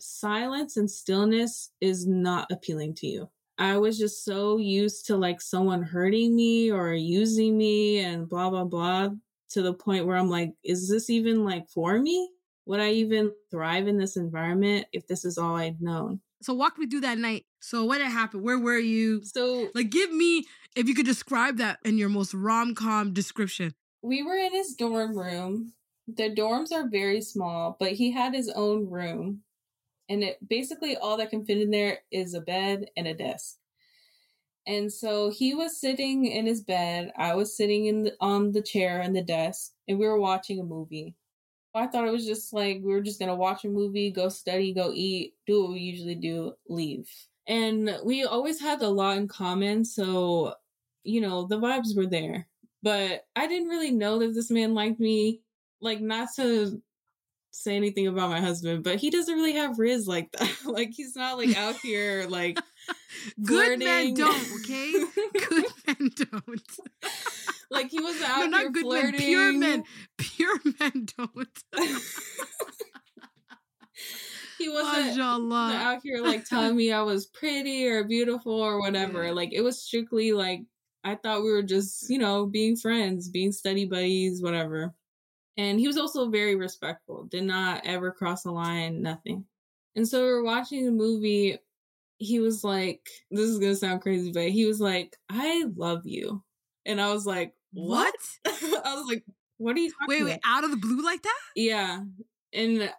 silence 0.00 0.76
and 0.76 0.90
stillness 0.90 1.70
is 1.80 2.06
not 2.06 2.50
appealing 2.50 2.94
to 2.96 3.06
you. 3.06 3.30
I 3.62 3.78
was 3.78 3.96
just 3.96 4.24
so 4.24 4.56
used 4.56 5.06
to 5.06 5.16
like 5.16 5.40
someone 5.40 5.84
hurting 5.84 6.34
me 6.34 6.72
or 6.72 6.94
using 6.94 7.56
me 7.56 8.00
and 8.00 8.28
blah 8.28 8.50
blah 8.50 8.64
blah 8.64 9.10
to 9.50 9.62
the 9.62 9.72
point 9.72 10.04
where 10.04 10.16
I'm 10.16 10.28
like, 10.28 10.54
is 10.64 10.88
this 10.88 11.08
even 11.08 11.44
like 11.44 11.68
for 11.68 12.00
me? 12.00 12.28
Would 12.66 12.80
I 12.80 12.90
even 12.90 13.30
thrive 13.52 13.86
in 13.86 13.98
this 13.98 14.16
environment 14.16 14.86
if 14.92 15.06
this 15.06 15.24
is 15.24 15.38
all 15.38 15.54
I'd 15.54 15.80
known? 15.80 16.20
So 16.42 16.54
walk 16.54 16.76
me 16.76 16.88
through 16.88 17.02
that 17.02 17.18
night. 17.18 17.46
So 17.60 17.84
what 17.84 18.00
had 18.00 18.10
happened? 18.10 18.42
Where 18.42 18.58
were 18.58 18.78
you? 18.78 19.22
So 19.22 19.68
like 19.76 19.90
give 19.90 20.12
me 20.12 20.44
if 20.74 20.88
you 20.88 20.94
could 20.96 21.06
describe 21.06 21.58
that 21.58 21.78
in 21.84 21.98
your 21.98 22.08
most 22.08 22.34
rom-com 22.34 23.12
description. 23.12 23.74
We 24.02 24.24
were 24.24 24.38
in 24.38 24.52
his 24.52 24.74
dorm 24.74 25.16
room. 25.16 25.72
The 26.08 26.34
dorms 26.34 26.72
are 26.72 26.88
very 26.88 27.20
small, 27.20 27.76
but 27.78 27.92
he 27.92 28.10
had 28.10 28.34
his 28.34 28.48
own 28.48 28.90
room. 28.90 29.42
And 30.12 30.22
it 30.22 30.46
basically 30.46 30.98
all 30.98 31.16
that 31.16 31.30
can 31.30 31.42
fit 31.42 31.56
in 31.56 31.70
there 31.70 32.00
is 32.10 32.34
a 32.34 32.42
bed 32.42 32.90
and 32.98 33.06
a 33.06 33.14
desk. 33.14 33.56
And 34.66 34.92
so 34.92 35.30
he 35.30 35.54
was 35.54 35.80
sitting 35.80 36.26
in 36.26 36.44
his 36.44 36.60
bed, 36.60 37.12
I 37.16 37.34
was 37.34 37.56
sitting 37.56 37.86
in 37.86 38.02
the, 38.02 38.14
on 38.20 38.52
the 38.52 38.60
chair 38.60 39.00
and 39.00 39.16
the 39.16 39.22
desk, 39.22 39.72
and 39.88 39.98
we 39.98 40.06
were 40.06 40.20
watching 40.20 40.60
a 40.60 40.64
movie. 40.64 41.16
I 41.74 41.86
thought 41.86 42.06
it 42.06 42.12
was 42.12 42.26
just 42.26 42.52
like 42.52 42.82
we 42.82 42.92
were 42.92 43.00
just 43.00 43.18
gonna 43.18 43.34
watch 43.34 43.64
a 43.64 43.70
movie, 43.70 44.10
go 44.10 44.28
study, 44.28 44.74
go 44.74 44.92
eat, 44.94 45.32
do 45.46 45.62
what 45.62 45.72
we 45.72 45.80
usually 45.80 46.14
do, 46.14 46.52
leave. 46.68 47.08
And 47.46 47.98
we 48.04 48.24
always 48.24 48.60
had 48.60 48.82
a 48.82 48.88
lot 48.88 49.16
in 49.16 49.28
common, 49.28 49.82
so 49.86 50.56
you 51.04 51.22
know, 51.22 51.46
the 51.46 51.58
vibes 51.58 51.96
were 51.96 52.06
there. 52.06 52.46
But 52.82 53.24
I 53.34 53.46
didn't 53.46 53.70
really 53.70 53.92
know 53.92 54.18
that 54.18 54.34
this 54.34 54.50
man 54.50 54.74
liked 54.74 55.00
me. 55.00 55.40
Like 55.80 56.02
not 56.02 56.28
to 56.36 56.82
say 57.52 57.76
anything 57.76 58.06
about 58.06 58.30
my 58.30 58.40
husband, 58.40 58.82
but 58.82 58.96
he 58.96 59.10
doesn't 59.10 59.34
really 59.34 59.52
have 59.52 59.78
riz 59.78 60.08
like 60.08 60.32
that. 60.32 60.50
like 60.64 60.90
he's 60.92 61.14
not 61.14 61.36
like 61.38 61.56
out 61.56 61.76
here 61.76 62.26
like 62.28 62.58
good 63.42 63.78
men 63.78 64.14
don't, 64.14 64.46
okay? 64.60 64.92
good 65.48 65.66
men 65.86 66.10
don't. 66.16 66.62
like 67.70 67.90
he 67.90 68.00
was 68.00 68.20
out 68.22 68.40
no, 68.40 68.46
not 68.46 68.60
here 68.60 68.70
good 68.70 68.82
flirting. 68.82 69.12
Men, 69.12 69.20
pure 69.20 69.52
men, 69.52 69.84
pure 70.18 70.58
men 70.80 71.06
don't. 71.16 71.62
he 74.58 74.68
wasn't 74.68 75.06
Mashallah. 75.08 75.74
out 75.74 76.00
here 76.02 76.22
like 76.22 76.44
telling 76.44 76.74
me 76.74 76.90
I 76.90 77.02
was 77.02 77.26
pretty 77.26 77.86
or 77.86 78.04
beautiful 78.04 78.54
or 78.54 78.80
whatever. 78.80 79.26
Yeah. 79.26 79.32
Like 79.32 79.52
it 79.52 79.60
was 79.60 79.80
strictly 79.82 80.32
like 80.32 80.62
I 81.04 81.16
thought 81.16 81.42
we 81.42 81.50
were 81.50 81.62
just, 81.62 82.08
you 82.08 82.18
know, 82.18 82.46
being 82.46 82.76
friends, 82.76 83.28
being 83.28 83.52
study 83.52 83.84
buddies, 83.84 84.40
whatever. 84.40 84.94
And 85.56 85.78
he 85.78 85.86
was 85.86 85.98
also 85.98 86.30
very 86.30 86.56
respectful, 86.56 87.24
did 87.24 87.44
not 87.44 87.82
ever 87.84 88.10
cross 88.10 88.42
the 88.42 88.50
line, 88.50 89.02
nothing. 89.02 89.44
And 89.94 90.08
so 90.08 90.24
we 90.24 90.30
were 90.30 90.44
watching 90.44 90.86
the 90.86 90.92
movie. 90.92 91.58
He 92.18 92.38
was 92.40 92.64
like, 92.64 93.06
this 93.30 93.46
is 93.46 93.58
going 93.58 93.72
to 93.72 93.76
sound 93.76 94.00
crazy, 94.00 94.32
but 94.32 94.48
he 94.48 94.64
was 94.64 94.80
like, 94.80 95.16
I 95.28 95.66
love 95.76 96.06
you. 96.06 96.42
And 96.86 97.00
I 97.00 97.12
was 97.12 97.26
like, 97.26 97.54
what? 97.72 98.14
What? 98.44 98.54
I 98.84 98.94
was 98.94 99.06
like, 99.08 99.24
what 99.58 99.76
are 99.76 99.80
you 99.80 99.90
talking 99.90 100.06
Wait, 100.08 100.22
about? 100.22 100.30
wait, 100.30 100.40
out 100.44 100.64
of 100.64 100.70
the 100.70 100.76
blue 100.76 101.04
like 101.04 101.22
that? 101.22 101.40
Yeah. 101.54 102.00
And 102.52 102.92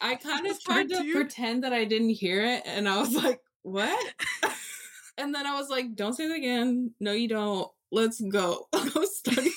I 0.00 0.14
kind 0.22 0.46
of 0.46 0.62
tried 0.62 0.88
to 0.90 1.12
pretend 1.12 1.64
that 1.64 1.72
I 1.72 1.84
didn't 1.84 2.10
hear 2.10 2.44
it. 2.44 2.62
And 2.64 2.88
I 2.88 2.98
was 2.98 3.14
like, 3.14 3.40
what? 3.62 4.14
and 5.18 5.34
then 5.34 5.46
I 5.46 5.54
was 5.58 5.68
like, 5.68 5.94
don't 5.94 6.14
say 6.14 6.24
it 6.24 6.36
again. 6.36 6.92
No, 7.00 7.12
you 7.12 7.28
don't. 7.28 7.68
Let's 7.92 8.20
go. 8.20 8.66
Go 8.72 9.04
study. 9.04 9.52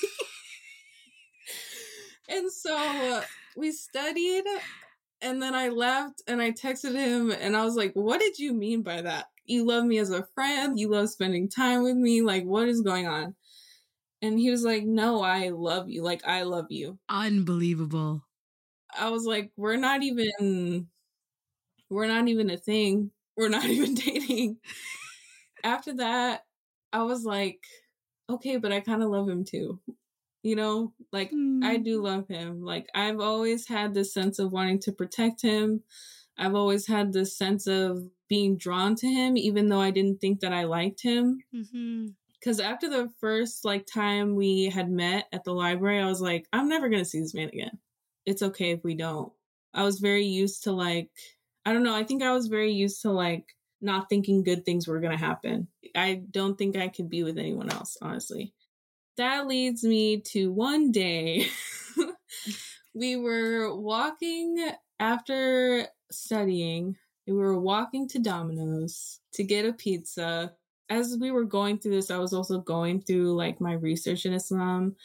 And 2.28 2.52
so 2.52 3.22
we 3.56 3.72
studied. 3.72 4.44
And 5.20 5.42
then 5.42 5.54
I 5.54 5.68
left 5.68 6.22
and 6.28 6.40
I 6.40 6.52
texted 6.52 6.94
him 6.94 7.32
and 7.32 7.56
I 7.56 7.64
was 7.64 7.74
like, 7.74 7.92
what 7.94 8.20
did 8.20 8.38
you 8.38 8.54
mean 8.54 8.82
by 8.82 9.02
that? 9.02 9.26
You 9.46 9.64
love 9.64 9.84
me 9.84 9.98
as 9.98 10.10
a 10.10 10.28
friend. 10.34 10.78
You 10.78 10.88
love 10.90 11.10
spending 11.10 11.48
time 11.48 11.82
with 11.82 11.96
me. 11.96 12.22
Like, 12.22 12.44
what 12.44 12.68
is 12.68 12.82
going 12.82 13.08
on? 13.08 13.34
And 14.22 14.38
he 14.38 14.50
was 14.50 14.64
like, 14.64 14.84
no, 14.84 15.22
I 15.22 15.48
love 15.48 15.88
you. 15.88 16.02
Like, 16.02 16.26
I 16.26 16.42
love 16.42 16.66
you. 16.70 16.98
Unbelievable. 17.08 18.22
I 18.96 19.10
was 19.10 19.24
like, 19.24 19.52
we're 19.56 19.76
not 19.76 20.02
even 20.02 20.88
we're 21.90 22.06
not 22.06 22.28
even 22.28 22.50
a 22.50 22.56
thing. 22.56 23.10
We're 23.36 23.48
not 23.48 23.64
even 23.66 23.94
dating. 23.94 24.58
After 25.64 25.94
that, 25.94 26.46
I 26.92 27.02
was 27.02 27.24
like, 27.24 27.64
okay, 28.30 28.56
but 28.56 28.72
I 28.72 28.80
kind 28.80 29.02
of 29.02 29.10
love 29.10 29.28
him 29.28 29.44
too. 29.44 29.80
You 30.48 30.56
know, 30.56 30.94
like 31.12 31.30
I 31.30 31.76
Mm. 31.76 31.84
do 31.84 32.02
love 32.02 32.26
him. 32.28 32.62
Like 32.62 32.86
I've 32.94 33.20
always 33.20 33.68
had 33.68 33.92
this 33.92 34.14
sense 34.14 34.38
of 34.38 34.50
wanting 34.52 34.78
to 34.80 34.92
protect 34.92 35.42
him. 35.42 35.82
I've 36.38 36.54
always 36.54 36.86
had 36.86 37.12
this 37.12 37.36
sense 37.36 37.66
of 37.66 38.08
being 38.28 38.56
drawn 38.56 38.94
to 38.96 39.06
him 39.08 39.36
even 39.36 39.68
though 39.68 39.80
I 39.80 39.90
didn't 39.90 40.20
think 40.20 40.40
that 40.40 40.52
I 40.52 40.64
liked 40.64 41.02
him 41.02 41.40
Mm-hmm. 41.54 42.08
because 42.38 42.60
after 42.60 42.88
the 42.88 43.10
first 43.20 43.64
like 43.64 43.84
time 43.86 44.34
we 44.36 44.66
had 44.76 44.90
met 44.90 45.26
at 45.32 45.44
the 45.44 45.52
library 45.52 45.98
i 46.00 46.06
was 46.06 46.20
like 46.20 46.46
i'm 46.52 46.68
never 46.68 46.88
gonna 46.88 47.04
see 47.04 47.20
this 47.20 47.34
man 47.34 47.48
again 47.48 47.76
it's 48.26 48.42
okay 48.42 48.70
if 48.72 48.84
we 48.84 48.94
don't 48.94 49.32
i 49.74 49.82
was 49.82 49.98
very 49.98 50.24
used 50.26 50.62
to 50.64 50.72
like 50.72 51.10
i 51.66 51.72
don't 51.72 51.82
know 51.82 51.94
i 51.94 52.04
think 52.04 52.22
i 52.22 52.32
was 52.32 52.46
very 52.48 52.72
used 52.72 53.00
to 53.02 53.10
like 53.10 53.46
not 53.80 54.08
thinking 54.10 54.42
good 54.44 54.64
things 54.64 54.86
were 54.86 55.00
gonna 55.00 55.16
happen 55.30 55.66
i 55.96 56.22
don't 56.30 56.56
think 56.58 56.76
i 56.76 56.88
could 56.88 57.08
be 57.08 57.22
with 57.24 57.38
anyone 57.38 57.70
else 57.70 57.96
honestly 58.02 58.52
that 59.18 59.46
leads 59.46 59.84
me 59.84 60.20
to 60.20 60.50
one 60.50 60.90
day 60.90 61.46
we 62.94 63.16
were 63.16 63.74
walking 63.76 64.70
after 64.98 65.86
studying 66.10 66.96
we 67.26 67.34
were 67.34 67.60
walking 67.60 68.08
to 68.08 68.18
domino's 68.18 69.20
to 69.32 69.44
get 69.44 69.66
a 69.66 69.72
pizza 69.74 70.52
as 70.90 71.16
we 71.20 71.30
were 71.30 71.44
going 71.44 71.78
through 71.78 71.92
this, 71.92 72.10
I 72.10 72.18
was 72.18 72.32
also 72.32 72.60
going 72.60 73.00
through 73.02 73.34
like 73.34 73.60
my 73.60 73.72
research 73.72 74.24
in 74.26 74.32
Islam. 74.32 74.96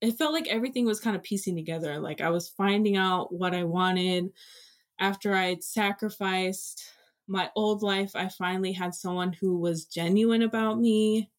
It 0.00 0.16
felt 0.16 0.32
like 0.32 0.48
everything 0.48 0.84
was 0.84 1.00
kind 1.00 1.16
of 1.16 1.22
piecing 1.22 1.56
together. 1.56 1.98
Like 1.98 2.20
I 2.20 2.30
was 2.30 2.48
finding 2.48 2.96
out 2.96 3.32
what 3.32 3.54
I 3.54 3.64
wanted. 3.64 4.30
After 4.98 5.34
I 5.34 5.46
had 5.46 5.64
sacrificed 5.64 6.84
my 7.26 7.50
old 7.56 7.82
life, 7.82 8.14
I 8.14 8.28
finally 8.28 8.72
had 8.72 8.94
someone 8.94 9.32
who 9.32 9.58
was 9.58 9.86
genuine 9.86 10.42
about 10.42 10.78
me, 10.78 11.30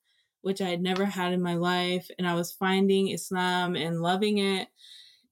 which 0.45 0.61
I 0.61 0.69
had 0.69 0.79
never 0.79 1.05
had 1.05 1.33
in 1.33 1.41
my 1.41 1.55
life. 1.55 2.07
And 2.19 2.27
I 2.27 2.35
was 2.35 2.51
finding 2.51 3.09
Islam 3.09 3.75
and 3.75 3.99
loving 3.99 4.37
it. 4.37 4.67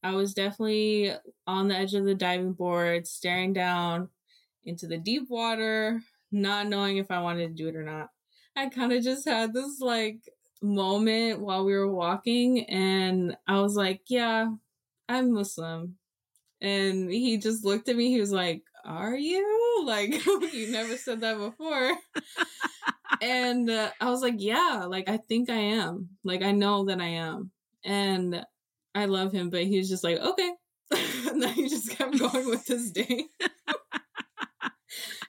I 0.02 0.16
was 0.16 0.34
definitely 0.34 1.14
on 1.46 1.68
the 1.68 1.76
edge 1.76 1.94
of 1.94 2.04
the 2.04 2.16
diving 2.16 2.54
board, 2.54 3.06
staring 3.06 3.54
down 3.54 4.10
into 4.66 4.88
the 4.88 4.98
deep 4.98 5.30
water, 5.30 6.02
not 6.32 6.68
knowing 6.68 6.98
if 6.98 7.12
I 7.12 7.22
wanted 7.22 7.50
to 7.50 7.54
do 7.54 7.70
it 7.70 7.76
or 7.76 7.84
not. 7.84 8.10
I 8.56 8.70
kind 8.70 8.92
of 8.92 9.04
just 9.04 9.24
had 9.30 9.54
this 9.54 9.80
like 9.82 10.18
moment 10.64 11.42
while 11.42 11.64
we 11.64 11.74
were 11.74 11.94
walking, 11.94 12.68
and 12.68 13.38
I 13.48 13.62
was 13.62 13.76
like, 13.76 14.02
Yeah, 14.08 14.48
I'm 15.08 15.32
Muslim. 15.32 15.94
And 16.60 17.12
he 17.12 17.38
just 17.38 17.64
looked 17.64 17.88
at 17.88 17.96
me. 17.96 18.10
He 18.10 18.20
was 18.20 18.32
like, 18.32 18.64
Are 18.84 19.16
you? 19.16 19.60
Like, 19.84 20.26
you 20.54 20.72
never 20.72 20.96
said 20.96 21.20
that 21.22 21.38
before. 21.38 21.92
and 23.22 23.70
uh, 23.70 23.92
I 24.00 24.10
was 24.10 24.22
like, 24.22 24.36
Yeah, 24.38 24.86
like, 24.88 25.10
I 25.10 25.18
think 25.18 25.50
I 25.50 25.56
am. 25.56 26.10
Like, 26.24 26.42
I 26.44 26.52
know 26.52 26.86
that 26.86 27.00
I 27.02 27.08
am. 27.08 27.52
And 27.86 28.46
I 28.96 29.06
love 29.06 29.32
him, 29.32 29.50
but 29.50 29.64
he 29.64 29.78
was 29.78 29.90
just 29.90 30.04
like, 30.04 30.20
Okay. 30.20 30.52
and 31.28 31.42
then 31.42 31.54
he 31.54 31.68
just 31.70 31.90
kept 31.92 32.18
going 32.20 32.48
with 32.50 32.68
his 32.68 32.92
day. 32.92 33.26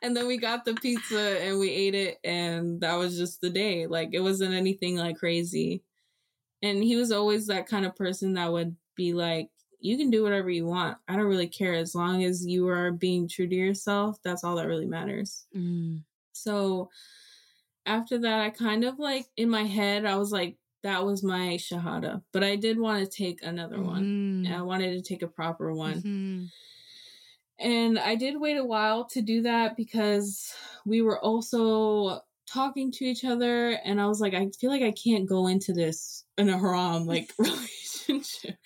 and 0.02 0.16
then 0.16 0.26
we 0.26 0.36
got 0.36 0.64
the 0.64 0.74
pizza 0.74 1.38
and 1.42 1.58
we 1.58 1.70
ate 1.70 1.94
it 1.94 2.18
and 2.24 2.80
that 2.80 2.96
was 2.96 3.16
just 3.16 3.40
the 3.40 3.48
day 3.50 3.86
like 3.86 4.10
it 4.12 4.20
wasn't 4.20 4.52
anything 4.52 4.96
like 4.96 5.16
crazy 5.16 5.82
and 6.62 6.82
he 6.82 6.96
was 6.96 7.10
always 7.12 7.46
that 7.46 7.66
kind 7.66 7.86
of 7.86 7.96
person 7.96 8.34
that 8.34 8.52
would 8.52 8.76
be 8.96 9.14
like 9.14 9.48
you 9.80 9.96
can 9.96 10.10
do 10.10 10.22
whatever 10.22 10.50
you 10.50 10.66
want 10.66 10.98
i 11.08 11.16
don't 11.16 11.24
really 11.26 11.48
care 11.48 11.74
as 11.74 11.94
long 11.94 12.24
as 12.24 12.46
you 12.46 12.68
are 12.68 12.92
being 12.92 13.26
true 13.28 13.46
to 13.48 13.54
yourself 13.54 14.18
that's 14.22 14.44
all 14.44 14.56
that 14.56 14.66
really 14.68 14.86
matters 14.86 15.46
Mm. 15.56 16.02
so 16.32 16.90
after 17.86 18.18
that 18.18 18.40
i 18.40 18.50
kind 18.50 18.84
of 18.84 18.98
like 18.98 19.26
in 19.36 19.48
my 19.48 19.64
head 19.64 20.04
i 20.04 20.16
was 20.16 20.32
like 20.32 20.56
that 20.82 21.04
was 21.04 21.22
my 21.22 21.56
shahada 21.60 22.22
but 22.32 22.42
i 22.44 22.56
did 22.56 22.78
want 22.78 23.02
to 23.04 23.10
take 23.10 23.42
another 23.42 23.80
one 23.82 24.44
Mhm. 24.44 24.52
i 24.54 24.62
wanted 24.62 24.92
to 24.92 25.02
take 25.02 25.22
a 25.22 25.28
proper 25.28 25.72
one 25.74 26.02
Mhm. 26.02 26.48
and 27.58 27.98
I 27.98 28.16
did 28.16 28.40
wait 28.40 28.56
a 28.56 28.64
while 28.64 29.04
to 29.06 29.22
do 29.22 29.42
that 29.42 29.76
because 29.76 30.52
we 30.84 31.02
were 31.02 31.20
also 31.20 32.20
talking 32.46 32.90
to 32.92 33.04
each 33.04 33.24
other. 33.24 33.70
And 33.84 34.00
I 34.00 34.06
was 34.06 34.20
like, 34.20 34.34
I 34.34 34.50
feel 34.60 34.70
like 34.70 34.82
I 34.82 34.90
can't 34.92 35.26
go 35.28 35.46
into 35.46 35.72
this 35.72 36.24
in 36.36 36.48
a 36.48 36.58
haram 36.58 37.06
like 37.06 37.32
relationship. 37.38 38.56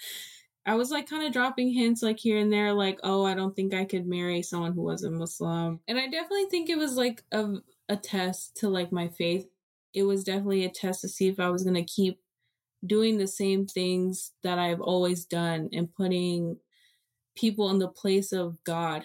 I 0.67 0.75
was 0.75 0.91
like 0.91 1.09
kind 1.09 1.27
of 1.27 1.33
dropping 1.33 1.71
hints 1.73 2.03
like 2.03 2.19
here 2.19 2.39
and 2.39 2.53
there, 2.53 2.73
like, 2.73 2.99
oh, 3.05 3.25
I 3.25 3.35
don't 3.35 3.55
think 3.55 3.73
I 3.75 3.85
could 3.85 4.07
marry 4.07 4.43
someone 4.43 4.73
who 4.73 4.83
wasn't 4.83 5.15
Muslim. 5.17 5.81
And 5.87 5.99
I 5.99 6.07
definitely 6.09 6.47
think 6.51 6.69
it 6.71 6.79
was 6.79 6.97
like 6.97 7.23
a, 7.31 7.57
a 7.89 7.97
test 7.97 8.57
to 8.57 8.69
like 8.69 8.93
my 8.93 9.09
faith. 9.09 9.49
It 9.95 10.03
was 10.03 10.25
definitely 10.25 10.65
a 10.65 10.71
test 10.71 11.01
to 11.01 11.09
see 11.09 11.29
if 11.29 11.41
I 11.41 11.49
was 11.51 11.63
going 11.63 11.75
to 11.75 11.83
keep 11.83 12.21
doing 12.87 13.19
the 13.19 13.27
same 13.27 13.67
things 13.67 14.33
that 14.43 14.59
I've 14.59 14.81
always 14.81 15.25
done 15.25 15.71
and 15.73 15.93
putting 15.93 16.59
people 17.37 17.71
in 17.71 17.79
the 17.79 17.89
place 17.89 18.33
of 18.33 18.63
God, 18.65 19.05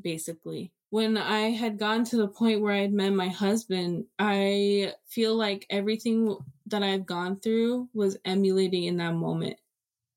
basically. 0.00 0.72
When 0.90 1.16
I 1.16 1.50
had 1.50 1.78
gotten 1.78 2.04
to 2.06 2.16
the 2.16 2.28
point 2.28 2.60
where 2.60 2.72
I 2.72 2.82
had 2.82 2.92
met 2.92 3.12
my 3.12 3.28
husband, 3.28 4.06
I 4.18 4.92
feel 5.08 5.34
like 5.34 5.66
everything 5.68 6.36
that 6.66 6.82
I've 6.82 7.04
gone 7.04 7.40
through 7.40 7.88
was 7.92 8.16
emulating 8.24 8.84
in 8.84 8.96
that 8.98 9.14
moment, 9.14 9.56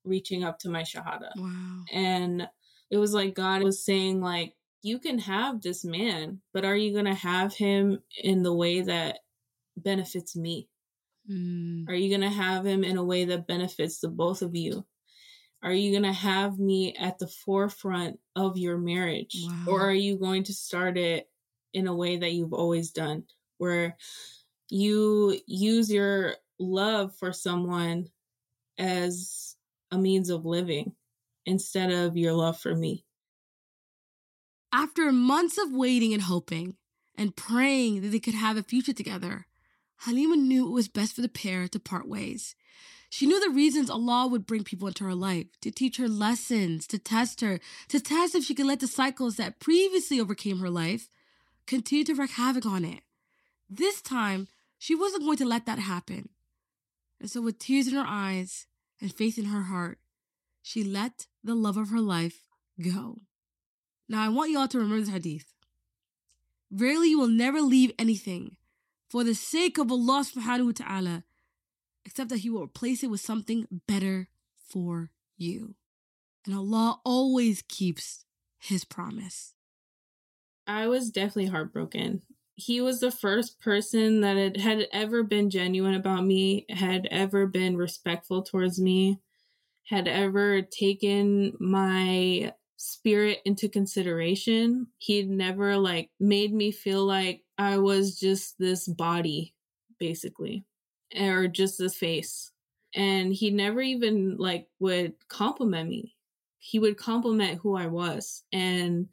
reaching 0.04 0.44
up 0.44 0.58
to 0.60 0.68
my 0.68 0.82
Shahada. 0.82 1.30
Wow. 1.36 1.84
And 1.92 2.48
it 2.90 2.96
was 2.96 3.12
like 3.12 3.34
God 3.34 3.62
was 3.62 3.84
saying, 3.84 4.20
like, 4.20 4.54
you 4.82 4.98
can 4.98 5.18
have 5.18 5.60
this 5.60 5.84
man, 5.84 6.40
but 6.52 6.64
are 6.64 6.76
you 6.76 6.92
going 6.92 7.04
to 7.04 7.14
have 7.14 7.54
him 7.54 7.98
in 8.22 8.42
the 8.42 8.54
way 8.54 8.82
that 8.82 9.18
benefits 9.76 10.36
me? 10.36 10.68
Mm. 11.30 11.88
Are 11.88 11.94
you 11.94 12.08
going 12.08 12.28
to 12.28 12.36
have 12.36 12.64
him 12.64 12.84
in 12.84 12.96
a 12.96 13.04
way 13.04 13.24
that 13.26 13.46
benefits 13.46 14.00
the 14.00 14.08
both 14.08 14.42
of 14.42 14.54
you? 14.54 14.84
Are 15.62 15.72
you 15.72 15.90
going 15.90 16.04
to 16.04 16.12
have 16.12 16.58
me 16.58 16.94
at 16.94 17.18
the 17.18 17.26
forefront 17.26 18.20
of 18.36 18.56
your 18.56 18.78
marriage? 18.78 19.36
Wow. 19.44 19.72
Or 19.72 19.80
are 19.88 19.94
you 19.94 20.16
going 20.16 20.44
to 20.44 20.52
start 20.52 20.96
it 20.96 21.28
in 21.74 21.88
a 21.88 21.94
way 21.94 22.16
that 22.16 22.32
you've 22.32 22.52
always 22.52 22.92
done, 22.92 23.24
where 23.58 23.96
you 24.70 25.38
use 25.46 25.92
your 25.92 26.36
love 26.58 27.14
for 27.16 27.32
someone 27.32 28.08
as 28.78 29.56
a 29.90 29.98
means 29.98 30.30
of 30.30 30.44
living 30.44 30.92
instead 31.44 31.90
of 31.90 32.16
your 32.16 32.32
love 32.32 32.58
for 32.60 32.74
me? 32.74 33.04
After 34.72 35.10
months 35.12 35.56
of 35.58 35.72
waiting 35.72 36.12
and 36.12 36.22
hoping 36.22 36.76
and 37.16 37.34
praying 37.34 38.02
that 38.02 38.08
they 38.08 38.18
could 38.18 38.34
have 38.34 38.56
a 38.56 38.62
future 38.62 38.92
together, 38.92 39.46
Halima 40.02 40.36
knew 40.36 40.66
it 40.66 40.72
was 40.72 40.88
best 40.88 41.14
for 41.14 41.22
the 41.22 41.28
pair 41.28 41.68
to 41.68 41.80
part 41.80 42.06
ways. 42.06 42.54
She 43.10 43.26
knew 43.26 43.40
the 43.40 43.54
reasons 43.54 43.88
Allah 43.88 44.26
would 44.26 44.46
bring 44.46 44.64
people 44.64 44.86
into 44.86 45.04
her 45.04 45.14
life 45.14 45.46
to 45.62 45.70
teach 45.70 45.96
her 45.96 46.08
lessons, 46.08 46.86
to 46.88 46.98
test 46.98 47.40
her, 47.40 47.58
to 47.88 47.98
test 47.98 48.34
if 48.34 48.44
she 48.44 48.54
could 48.54 48.66
let 48.66 48.80
the 48.80 48.86
cycles 48.86 49.36
that 49.36 49.60
previously 49.60 50.20
overcame 50.20 50.58
her 50.58 50.68
life 50.68 51.08
continue 51.66 52.04
to 52.04 52.14
wreak 52.14 52.32
havoc 52.32 52.66
on 52.66 52.84
it. 52.84 53.00
This 53.70 54.02
time, 54.02 54.48
she 54.78 54.94
wasn't 54.94 55.24
going 55.24 55.38
to 55.38 55.46
let 55.46 55.64
that 55.66 55.78
happen. 55.78 56.28
And 57.20 57.30
so, 57.30 57.40
with 57.40 57.58
tears 57.58 57.88
in 57.88 57.94
her 57.94 58.06
eyes 58.06 58.66
and 59.00 59.12
faith 59.12 59.38
in 59.38 59.46
her 59.46 59.62
heart, 59.62 59.98
she 60.62 60.84
let 60.84 61.26
the 61.42 61.54
love 61.54 61.78
of 61.78 61.88
her 61.88 62.00
life 62.00 62.42
go. 62.80 63.22
Now, 64.08 64.24
I 64.24 64.28
want 64.28 64.50
y'all 64.50 64.68
to 64.68 64.78
remember 64.78 65.00
this 65.00 65.10
hadith. 65.12 65.52
Verily, 66.70 67.10
you 67.10 67.18
will 67.18 67.28
never 67.28 67.60
leave 67.60 67.92
anything 67.98 68.56
for 69.08 69.22
the 69.22 69.34
sake 69.34 69.78
of 69.78 69.90
Allah 69.90 70.24
subhanahu 70.24 70.66
wa 70.66 70.72
ta'ala, 70.74 71.24
except 72.04 72.30
that 72.30 72.38
He 72.38 72.50
will 72.50 72.64
replace 72.64 73.02
it 73.02 73.10
with 73.10 73.20
something 73.20 73.66
better 73.86 74.28
for 74.66 75.10
you. 75.36 75.74
And 76.46 76.54
Allah 76.54 77.00
always 77.04 77.62
keeps 77.62 78.24
His 78.58 78.84
promise. 78.84 79.54
I 80.66 80.86
was 80.86 81.10
definitely 81.10 81.46
heartbroken. 81.46 82.22
He 82.54 82.80
was 82.80 83.00
the 83.00 83.10
first 83.10 83.60
person 83.60 84.20
that 84.22 84.56
had 84.56 84.88
ever 84.92 85.22
been 85.22 85.48
genuine 85.48 85.94
about 85.94 86.24
me, 86.24 86.66
had 86.68 87.06
ever 87.10 87.46
been 87.46 87.76
respectful 87.76 88.42
towards 88.42 88.80
me, 88.80 89.20
had 89.84 90.08
ever 90.08 90.62
taken 90.62 91.54
my 91.60 92.52
spirit 92.78 93.40
into 93.44 93.68
consideration. 93.68 94.86
He'd 94.98 95.28
never 95.28 95.76
like 95.76 96.10
made 96.18 96.54
me 96.54 96.70
feel 96.70 97.04
like 97.04 97.42
I 97.58 97.76
was 97.78 98.18
just 98.18 98.58
this 98.58 98.88
body, 98.88 99.54
basically, 99.98 100.64
or 101.20 101.48
just 101.48 101.78
this 101.78 101.96
face. 101.96 102.52
And 102.94 103.34
he 103.34 103.50
never 103.50 103.82
even 103.82 104.36
like 104.38 104.68
would 104.78 105.14
compliment 105.28 105.90
me. 105.90 106.16
He 106.58 106.78
would 106.78 106.96
compliment 106.96 107.60
who 107.60 107.76
I 107.76 107.86
was. 107.88 108.44
And 108.52 109.08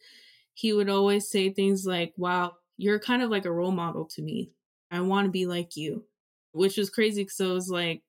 he 0.54 0.72
would 0.72 0.90
always 0.90 1.28
say 1.30 1.50
things 1.50 1.86
like, 1.86 2.14
Wow, 2.18 2.54
you're 2.78 3.00
kind 3.00 3.22
of 3.22 3.30
like 3.30 3.46
a 3.46 3.52
role 3.52 3.72
model 3.72 4.06
to 4.16 4.22
me. 4.22 4.52
I 4.92 5.02
want 5.02 5.26
to 5.26 5.32
be 5.32 5.48
like 5.48 5.76
you, 5.76 6.06
which 6.54 6.78
was 6.78 6.90
crazy 6.92 7.24
because 7.24 7.42
I 7.42 7.48
was 7.48 7.70
like, 7.70 8.04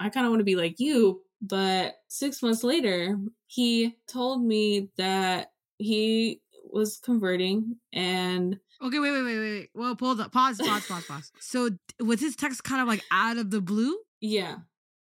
I 0.00 0.10
kind 0.10 0.26
of 0.26 0.30
want 0.30 0.40
to 0.40 0.44
be 0.44 0.56
like 0.56 0.80
you. 0.80 1.22
But 1.40 1.96
six 2.08 2.42
months 2.42 2.64
later, 2.64 3.18
he 3.46 3.96
told 4.06 4.44
me 4.44 4.88
that 4.96 5.52
he 5.78 6.40
was 6.70 6.98
converting 6.98 7.76
and 7.92 8.58
Okay, 8.80 8.98
wait, 9.00 9.10
wait, 9.10 9.22
wait, 9.24 9.38
wait. 9.38 9.70
Well, 9.74 9.96
hold 9.98 10.20
up. 10.20 10.32
Pause, 10.32 10.58
pause, 10.58 10.86
pause, 10.86 11.04
pause. 11.06 11.32
So 11.40 11.70
was 12.00 12.20
his 12.20 12.36
text 12.36 12.62
kind 12.62 12.80
of 12.80 12.86
like 12.88 13.02
out 13.10 13.36
of 13.38 13.50
the 13.50 13.60
blue? 13.60 13.96
yeah, 14.20 14.56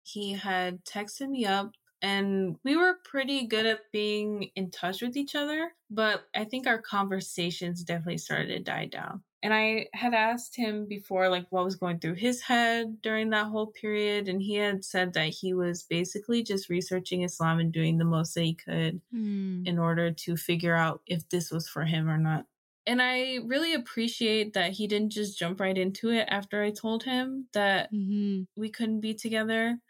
he 0.02 0.32
had 0.32 0.84
texted 0.84 1.28
me 1.28 1.46
up 1.46 1.70
and 2.02 2.56
we 2.64 2.76
were 2.76 2.98
pretty 3.04 3.46
good 3.46 3.64
at 3.64 3.80
being 3.92 4.50
in 4.54 4.70
touch 4.70 5.00
with 5.00 5.16
each 5.16 5.34
other, 5.34 5.70
but 5.90 6.24
I 6.36 6.44
think 6.44 6.66
our 6.66 6.82
conversations 6.82 7.82
definitely 7.82 8.18
started 8.18 8.48
to 8.48 8.58
die 8.58 8.86
down. 8.86 9.22
And 9.44 9.54
I 9.54 9.90
had 9.94 10.14
asked 10.14 10.56
him 10.56 10.86
before, 10.88 11.28
like, 11.30 11.46
what 11.52 11.64
was 11.66 11.76
going 11.76 12.00
through 12.00 12.16
his 12.16 12.42
head 12.42 13.02
during 13.02 13.30
that 13.30 13.48
whole 13.48 13.68
period. 13.68 14.28
And 14.28 14.42
he 14.42 14.56
had 14.56 14.84
said 14.84 15.14
that 15.14 15.30
he 15.30 15.54
was 15.54 15.84
basically 15.84 16.42
just 16.44 16.70
researching 16.70 17.22
Islam 17.24 17.60
and 17.60 17.72
doing 17.72 17.98
the 17.98 18.06
most 18.06 18.34
that 18.34 18.42
he 18.44 18.54
could 18.56 19.02
Hmm. 19.10 19.66
in 19.66 19.78
order 19.78 20.12
to 20.12 20.36
figure 20.36 20.76
out 20.76 21.02
if 21.06 21.28
this 21.30 21.50
was 21.52 21.68
for 21.68 21.84
him 21.84 22.08
or 22.10 22.18
not. 22.18 22.46
And 22.86 23.00
I 23.00 23.36
really 23.36 23.72
appreciate 23.74 24.52
that 24.54 24.72
he 24.72 24.86
didn't 24.86 25.10
just 25.10 25.38
jump 25.38 25.60
right 25.60 25.76
into 25.76 26.10
it 26.10 26.26
after 26.30 26.62
I 26.62 26.70
told 26.70 27.04
him 27.04 27.48
that 27.52 27.90
hmm 27.90 28.44
we 28.56 28.70
couldn't 28.70 29.00
be 29.00 29.14
together. 29.14 29.80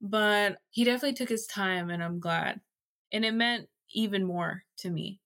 But 0.00 0.62
he 0.70 0.84
definitely 0.84 1.14
took 1.14 1.28
his 1.28 1.46
time, 1.46 1.90
and 1.90 2.02
I'm 2.02 2.20
glad. 2.20 2.60
And 3.12 3.24
it 3.24 3.32
meant 3.32 3.68
even 3.90 4.24
more 4.24 4.64
to 4.78 4.90
me. 4.90 5.20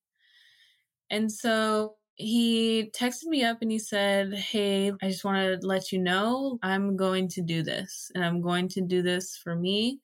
And 1.11 1.31
so 1.33 1.97
he 2.21 2.91
texted 2.95 3.25
me 3.25 3.45
up 3.45 3.59
and 3.63 3.71
he 3.71 3.79
said, 3.79 4.35
Hey, 4.35 4.93
I 5.03 5.09
just 5.09 5.25
want 5.25 5.39
to 5.39 5.67
let 5.67 5.91
you 5.91 5.99
know 5.99 6.59
I'm 6.63 6.97
going 6.97 7.29
to 7.29 7.43
do 7.43 7.63
this. 7.63 8.11
And 8.15 8.25
I'm 8.25 8.43
going 8.43 8.69
to 8.69 8.83
do 8.83 9.03
this 9.03 9.37
for 9.37 9.57
me. 9.57 10.01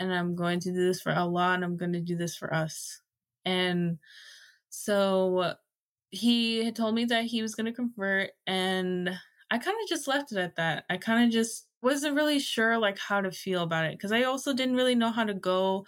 And 0.00 0.12
I'm 0.12 0.34
going 0.34 0.60
to 0.60 0.72
do 0.72 0.86
this 0.86 1.00
for 1.00 1.12
Allah. 1.12 1.52
And 1.54 1.64
I'm 1.64 1.76
going 1.76 1.92
to 1.92 2.00
do 2.00 2.16
this 2.16 2.36
for 2.36 2.52
us. 2.52 3.00
And 3.44 3.98
so 4.70 5.54
he 6.10 6.64
had 6.64 6.76
told 6.76 6.94
me 6.94 7.04
that 7.06 7.24
he 7.24 7.42
was 7.42 7.54
going 7.54 7.66
to 7.66 7.72
convert. 7.72 8.30
And 8.46 9.10
I 9.50 9.58
kind 9.58 9.76
of 9.82 9.88
just 9.88 10.08
left 10.08 10.32
it 10.32 10.38
at 10.38 10.56
that. 10.56 10.84
I 10.88 10.96
kind 10.96 11.24
of 11.24 11.30
just 11.30 11.66
wasn't 11.82 12.16
really 12.16 12.38
sure 12.38 12.78
like 12.78 12.98
how 12.98 13.20
to 13.20 13.30
feel 13.30 13.62
about 13.62 13.84
it 13.84 13.92
because 13.92 14.12
I 14.12 14.22
also 14.22 14.54
didn't 14.54 14.76
really 14.76 14.94
know 14.94 15.10
how 15.10 15.24
to 15.24 15.34
go 15.34 15.84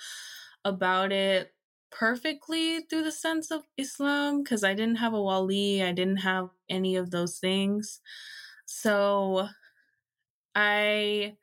about 0.67 1.11
it 1.11 1.55
perfectly 1.99 2.81
through 2.81 3.05
the 3.05 3.13
sense 3.13 3.51
of 3.51 3.63
Islam 3.77 4.43
because 4.43 4.63
I 4.63 4.75
didn't 4.75 4.97
have 4.97 5.15
a 5.15 5.23
wali, 5.23 5.83
I 5.83 5.93
didn't 5.93 6.19
have 6.19 6.51
any 6.69 6.97
of 6.97 7.11
those 7.11 7.39
things. 7.39 8.01
So 8.67 9.49
I 10.55 11.37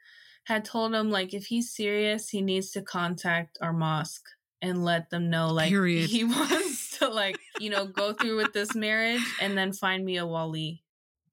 had 0.46 0.66
told 0.66 0.94
him 0.94 1.10
like 1.10 1.34
if 1.34 1.46
he's 1.46 1.74
serious, 1.74 2.30
he 2.30 2.42
needs 2.42 2.72
to 2.72 2.82
contact 2.82 3.58
our 3.62 3.74
mosque 3.74 4.26
and 4.62 4.86
let 4.86 5.10
them 5.10 5.30
know 5.30 5.52
like 5.52 5.70
Period. 5.70 6.10
he 6.10 6.24
wants 6.24 6.98
to 7.00 7.08
like, 7.08 7.38
you 7.60 7.70
know, 7.70 7.86
go 7.86 8.14
through 8.14 8.38
with 8.38 8.54
this 8.54 8.76
marriage 8.76 9.24
and 9.42 9.58
then 9.58 9.74
find 9.74 10.06
me 10.06 10.18
a 10.18 10.26
wali. 10.26 10.84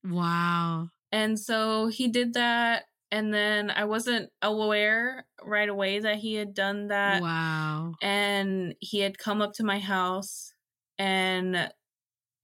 Wow. 0.03 0.89
And 1.13 1.39
so 1.39 1.89
he 1.89 2.09
did 2.09 2.35
that. 2.35 2.85
And 3.13 3.35
then 3.35 3.71
I 3.71 3.85
wasn't 3.87 4.31
aware 4.41 5.27
right 5.43 5.69
away 5.69 5.99
that 6.01 6.17
he 6.17 6.35
had 6.35 6.55
done 6.55 6.89
that. 6.89 7.23
wow. 7.23 7.93
And 8.01 8.75
he 8.81 9.01
had 9.01 9.19
come 9.19 9.43
up 9.43 9.53
to 9.55 9.65
my 9.65 9.79
house 9.81 10.53
and 10.99 11.71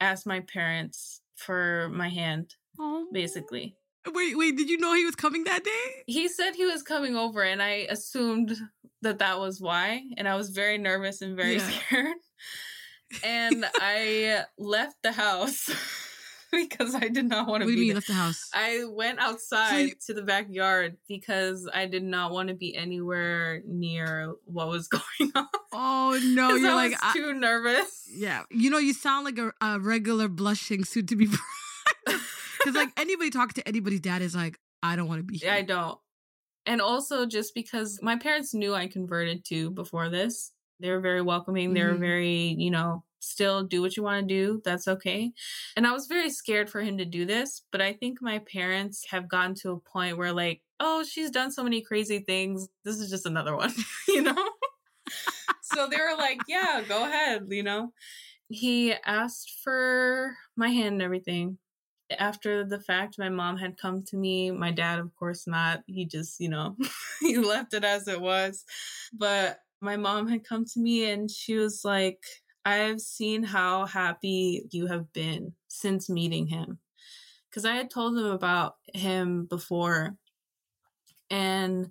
asked 0.01 0.27
my 0.27 0.41
parents 0.41 1.21
for 1.37 1.89
my 1.93 2.09
hand, 2.09 2.55
Oh, 2.79 3.07
basically. 3.13 3.77
Wait, 4.13 4.37
wait. 4.37 4.57
Did 4.57 4.69
you 4.71 4.79
know 4.79 4.95
he 4.95 5.05
was 5.05 5.17
coming 5.17 5.45
that 5.45 5.65
day? 5.65 6.03
He 6.07 6.29
said 6.29 6.55
he 6.55 6.65
was 6.67 6.83
coming 6.83 7.17
over, 7.17 7.43
and 7.43 7.61
I 7.63 7.87
assumed 7.91 8.55
that 9.03 9.19
that 9.19 9.39
was 9.41 9.61
why. 9.61 10.03
And 10.17 10.29
I 10.29 10.37
was 10.37 10.51
very 10.51 10.79
nervous 10.79 11.23
and 11.23 11.37
very 11.37 11.57
Yeah. 11.57 11.71
scared. 11.87 12.17
And 13.23 13.65
I 13.77 14.45
left 14.59 14.97
the 15.03 15.13
house 15.13 15.71
because 16.69 16.95
I 16.95 17.09
did 17.09 17.27
not 17.27 17.47
want 17.47 17.49
What 17.49 17.59
to 17.61 17.65
do 17.67 17.71
you 17.73 17.77
be 17.77 17.81
mean 17.81 17.87
you 17.89 17.93
there. 17.93 17.97
left 17.97 18.07
the 18.09 18.15
house? 18.15 18.51
I 18.55 18.85
went 18.89 19.19
outside 19.19 19.79
you- 19.81 19.95
to 20.07 20.15
the 20.15 20.23
backyard 20.23 20.97
because 21.09 21.69
I 21.73 21.87
did 21.87 22.03
not 22.03 22.33
want 22.33 22.49
to 22.49 22.55
be 22.55 22.75
anywhere 22.77 23.63
near 23.67 24.35
what 24.45 24.69
was 24.69 24.89
going 24.97 25.33
on. 25.35 25.47
Oh 25.73 26.21
no! 26.25 26.55
you're 26.55 26.71
I 26.71 26.75
like, 26.75 26.91
was 26.93 27.01
I- 27.03 27.13
too 27.13 27.33
nervous. 27.35 28.09
yeah. 28.13 28.43
You 28.51 28.71
know, 28.71 28.79
you 28.79 28.93
sound 28.95 29.25
like 29.25 29.39
a, 29.39 29.53
a 29.61 29.79
regular 29.81 30.29
blushing 30.29 30.85
suit 30.85 31.09
to 31.09 31.17
be 31.17 31.27
because 32.07 32.75
like 32.75 32.91
anybody 32.97 33.31
talking 33.31 33.55
to 33.55 33.69
anybody's 33.69 34.01
dad 34.01 34.23
is 34.23 34.35
like, 34.35 34.59
I 34.83 34.97
don't 34.97 35.09
want 35.09 35.21
to 35.21 35.25
be 35.25 35.39
here. 35.39 35.53
I 35.53 35.63
don't. 35.63 35.99
And 36.65 36.81
also 36.81 37.27
just 37.27 37.55
because 37.55 38.01
my 38.03 38.17
parents 38.17 38.53
knew 38.55 38.75
I 38.75 38.89
converted 38.89 39.45
to 39.47 39.71
before 39.71 40.09
this. 40.09 40.53
They 40.81 40.91
were 40.91 41.01
very 41.01 41.23
welcoming. 41.23 41.73
They 41.75 41.83
were 41.85 41.95
Mhm. 41.95 42.01
very, 42.01 42.33
you 42.59 42.71
know, 42.71 43.05
still 43.21 43.65
do 43.65 43.83
what 43.83 43.97
you 43.97 44.03
want 44.03 44.29
to 44.29 44.35
do. 44.35 44.61
That's 44.65 44.89
okay. 44.89 45.33
And 45.77 45.87
I 45.87 45.93
was 45.93 46.07
very 46.07 46.31
scared 46.31 46.71
for 46.71 46.81
him 46.81 46.99
to 46.99 47.05
do 47.05 47.25
this, 47.25 47.63
but 47.73 47.81
I 47.81 47.93
think 47.93 48.19
my 48.21 48.41
parents 48.41 49.05
have 49.11 49.29
gotten 49.29 49.55
to 49.57 49.73
a 49.73 49.81
point 49.81 50.19
where 50.19 50.33
like, 50.33 50.63
oh, 50.81 51.05
she's 51.05 51.31
done 51.31 51.51
so 51.51 51.65
many 51.65 51.81
crazy 51.81 52.21
things. 52.21 52.69
This 52.85 53.01
is 53.01 53.11
just 53.11 53.27
another 53.27 53.57
one, 53.57 53.73
you 54.09 54.23
know? 54.23 54.49
so 55.63 55.89
they 55.89 55.97
were 55.97 56.17
like, 56.17 56.41
yeah, 56.49 56.83
go 56.89 57.05
ahead, 57.05 57.47
you 57.51 57.63
know? 57.63 57.93
He 58.49 58.95
asked 59.05 59.59
for 59.65 60.37
my 60.57 60.69
hand 60.69 60.95
and 60.95 61.03
everything 61.03 61.59
after 62.19 62.65
the 62.65 62.81
fact 62.81 63.19
my 63.19 63.29
mom 63.29 63.57
had 63.57 63.77
come 63.77 64.03
to 64.03 64.17
me 64.17 64.51
my 64.51 64.71
dad 64.71 64.99
of 64.99 65.15
course 65.17 65.47
not 65.47 65.83
he 65.87 66.05
just 66.05 66.41
you 66.41 66.49
know 66.49 66.77
he 67.21 67.37
left 67.37 67.75
it 67.75 67.85
as 67.85 68.07
it 68.07 68.21
was 68.21 68.65
but 69.13 69.59
my 69.81 69.97
mom 69.97 70.29
had 70.29 70.45
come 70.45 70.65
to 70.65 70.81
me 70.81 71.11
and 71.11 71.31
she 71.31 71.57
was 71.57 71.83
like 71.85 72.23
i've 72.67 73.01
seen 73.01 73.43
how 73.43 73.87
happy 73.87 74.67
you 74.71 74.87
have 74.87 75.13
been 75.13 75.53
since 75.69 76.11
meeting 76.11 76.47
him 76.47 76.79
because 77.49 77.65
i 77.65 77.75
had 77.75 77.91
told 77.91 78.17
them 78.17 78.27
about 78.27 78.77
him 78.93 79.47
before 79.47 80.17
and 81.31 81.91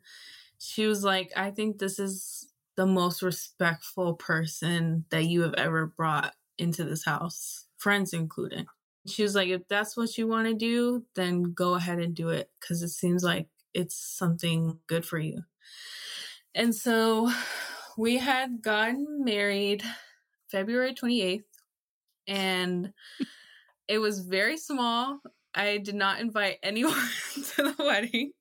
she 0.59 0.85
was 0.85 1.03
like 1.03 1.31
i 1.35 1.49
think 1.49 1.79
this 1.79 1.97
is 1.97 2.51
the 2.75 2.85
most 2.85 3.21
respectful 3.21 4.13
person 4.13 5.05
that 5.09 5.25
you 5.25 5.41
have 5.41 5.53
ever 5.55 5.87
brought 5.87 6.35
into 6.57 6.83
this 6.83 7.05
house 7.05 7.65
friends 7.77 8.13
included 8.13 8.67
she 9.07 9.23
was 9.23 9.35
like, 9.35 9.49
if 9.49 9.67
that's 9.67 9.95
what 9.95 10.17
you 10.17 10.27
want 10.27 10.47
to 10.47 10.53
do, 10.53 11.05
then 11.15 11.53
go 11.53 11.75
ahead 11.75 11.99
and 11.99 12.15
do 12.15 12.29
it 12.29 12.49
because 12.59 12.81
it 12.81 12.89
seems 12.89 13.23
like 13.23 13.47
it's 13.73 13.95
something 13.95 14.79
good 14.87 15.05
for 15.05 15.19
you. 15.19 15.43
And 16.53 16.73
so 16.73 17.31
we 17.97 18.17
had 18.17 18.61
gotten 18.61 19.23
married 19.23 19.83
February 20.49 20.93
28th, 20.93 21.45
and 22.27 22.93
it 23.87 23.99
was 23.99 24.19
very 24.21 24.57
small. 24.57 25.19
I 25.53 25.77
did 25.77 25.95
not 25.95 26.19
invite 26.19 26.59
anyone 26.63 26.93
to 27.33 27.63
the 27.63 27.75
wedding 27.79 28.31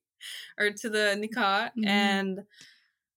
or 0.59 0.71
to 0.71 0.89
the 0.89 1.15
nikah. 1.17 1.71
Mhm. 1.77 1.85
And 1.87 2.41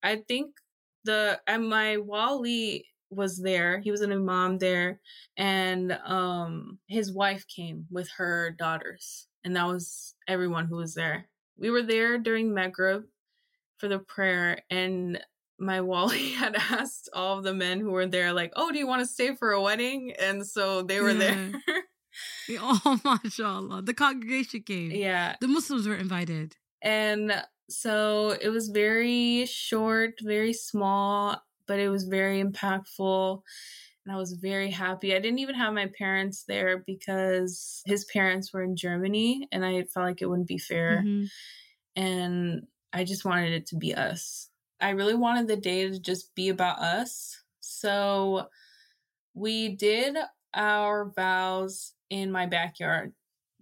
I 0.03 0.17
think 0.17 0.57
the, 1.05 1.41
and 1.47 1.69
my 1.69 1.99
wali 1.99 2.87
was 3.11 3.39
there. 3.39 3.81
He 3.81 3.91
was 3.91 4.01
an 4.03 4.13
imam 4.13 4.59
there 4.59 5.01
and 5.37 5.93
um 6.05 6.79
his 6.89 7.13
wife 7.13 7.47
came 7.49 7.87
with 7.91 8.09
her 8.19 8.51
daughters 8.51 9.29
and 9.45 9.57
that 9.57 9.67
was 9.67 10.15
everyone 10.29 10.67
who 10.67 10.77
was 10.77 10.95
there 10.95 11.29
we 11.57 11.71
were 11.71 11.83
there 11.83 12.19
during 12.19 12.53
maghrib 12.53 13.05
for 13.79 13.89
the 13.89 13.99
prayer 13.99 14.61
and 14.71 15.23
my 15.59 15.81
wali 15.81 16.31
had 16.43 16.55
asked 16.57 17.09
all 17.13 17.39
of 17.39 17.45
the 17.45 17.55
men 17.55 17.81
who 17.81 17.91
were 17.91 18.07
there, 18.07 18.33
like, 18.33 18.53
"Oh, 18.57 18.71
do 18.73 18.79
you 18.79 18.87
want 18.87 19.01
to 19.01 19.07
stay 19.07 19.35
for 19.35 19.53
a 19.53 19.61
wedding?" 19.63 20.13
And 20.19 20.47
so 20.47 20.83
they 20.83 21.01
were 21.01 21.11
Yeah. 21.13 21.51
there. 21.69 21.83
Oh, 22.61 22.99
mashallah. 23.05 23.83
The 23.83 23.95
congregation 23.95 24.63
came. 24.63 24.91
yeah, 24.91 25.37
The 25.41 25.49
Muslims 25.49 25.87
were 25.87 25.95
invited. 25.97 26.57
and 26.83 27.45
so 27.71 28.31
it 28.41 28.49
was 28.49 28.69
very 28.71 29.45
short, 29.45 30.15
very 30.23 30.55
small, 30.55 31.37
but 31.67 31.79
it 31.79 31.91
was 31.91 32.05
very 32.05 32.43
impactful. 32.43 33.43
And 34.07 34.15
I 34.15 34.17
was 34.17 34.33
very 34.33 34.71
happy. 34.71 35.15
I 35.15 35.19
didn't 35.19 35.41
even 35.41 35.55
have 35.55 35.75
my 35.75 35.91
parents 35.99 36.45
there 36.49 36.79
because 36.79 37.83
his 37.85 38.07
parents 38.07 38.55
were 38.55 38.63
in 38.63 38.75
Germany, 38.75 39.47
and 39.53 39.63
I 39.67 39.83
felt 39.83 40.07
like 40.07 40.23
it 40.23 40.27
wouldn't 40.31 40.49
be 40.49 40.59
fair. 40.59 41.03
Mhm. 41.05 41.29
and 41.97 42.67
I 42.93 43.05
just 43.05 43.25
wanted 43.27 43.53
it 43.53 43.67
to 43.67 43.77
be 43.77 43.95
us. 43.95 44.49
I 44.81 44.91
really 44.91 45.15
wanted 45.15 45.49
the 45.49 45.57
day 45.57 45.89
to 45.89 45.99
just 45.99 46.35
be 46.35 46.49
about 46.49 46.79
us. 46.79 47.43
So 47.61 48.49
we 49.35 49.71
did 49.71 50.17
our 50.55 51.11
vows 51.11 51.95
in 52.11 52.31
my 52.31 52.47
backyard 52.47 53.13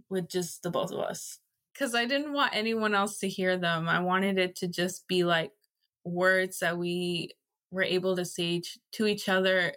with 0.08 0.28
just 0.28 0.62
the 0.62 0.70
both 0.70 0.92
of 0.92 1.00
us. 1.00 1.38
Because 1.72 1.94
I 1.94 2.06
didn't 2.06 2.32
want 2.32 2.54
anyone 2.54 2.94
else 2.94 3.18
to 3.18 3.28
hear 3.28 3.58
them. 3.58 3.88
I 3.88 4.00
wanted 4.00 4.38
it 4.38 4.56
to 4.56 4.68
just 4.68 5.06
be 5.08 5.24
like 5.24 5.52
words 6.04 6.60
that 6.60 6.78
we 6.78 7.32
were 7.70 7.82
able 7.82 8.16
to 8.16 8.24
say 8.24 8.62
to 8.92 9.06
each 9.06 9.28
other 9.28 9.72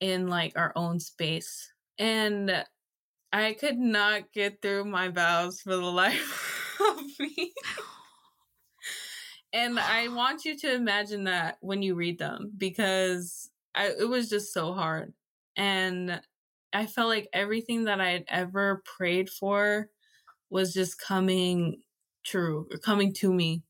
in 0.00 0.28
like 0.28 0.52
our 0.56 0.72
own 0.74 0.98
space. 0.98 1.72
And 1.98 2.64
I 3.32 3.52
could 3.52 3.78
not 3.78 4.32
get 4.32 4.62
through 4.62 4.86
my 4.86 5.08
vows 5.08 5.60
for 5.60 5.76
the 5.76 5.82
life 5.82 6.76
of 6.80 7.00
me. 7.20 7.52
And 9.56 9.80
I 9.80 10.08
want 10.08 10.44
you 10.44 10.54
to 10.58 10.74
imagine 10.74 11.24
that 11.24 11.56
when 11.62 11.80
you 11.80 11.94
read 11.94 12.18
them 12.18 12.52
because 12.58 13.48
I, 13.74 13.86
it 13.98 14.06
was 14.06 14.28
just 14.28 14.52
so 14.52 14.74
hard. 14.74 15.14
And 15.56 16.20
I 16.74 16.84
felt 16.84 17.08
like 17.08 17.30
everything 17.32 17.84
that 17.84 17.98
I 17.98 18.10
had 18.10 18.24
ever 18.28 18.82
prayed 18.84 19.30
for 19.30 19.88
was 20.50 20.74
just 20.74 21.00
coming 21.00 21.80
true 22.22 22.68
or 22.70 22.76
coming 22.76 23.14
to 23.14 23.32
me. 23.32 23.62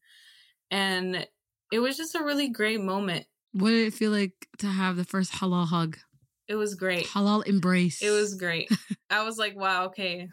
And 0.72 1.24
it 1.70 1.78
was 1.78 1.96
just 1.96 2.16
a 2.16 2.24
really 2.24 2.48
great 2.48 2.80
moment. 2.80 3.26
What 3.52 3.70
did 3.70 3.86
it 3.86 3.94
feel 3.94 4.10
like 4.10 4.48
to 4.58 4.66
have 4.66 4.96
the 4.96 5.04
first 5.04 5.34
halal 5.34 5.68
hug? 5.68 5.98
It 6.48 6.56
was 6.56 6.74
great. 6.74 7.06
Halal 7.06 7.46
embrace. 7.46 8.02
It 8.02 8.10
was 8.10 8.34
great. 8.34 8.68
I 9.10 9.22
was 9.22 9.38
like, 9.38 9.56
wow, 9.56 9.84
okay, 9.86 10.30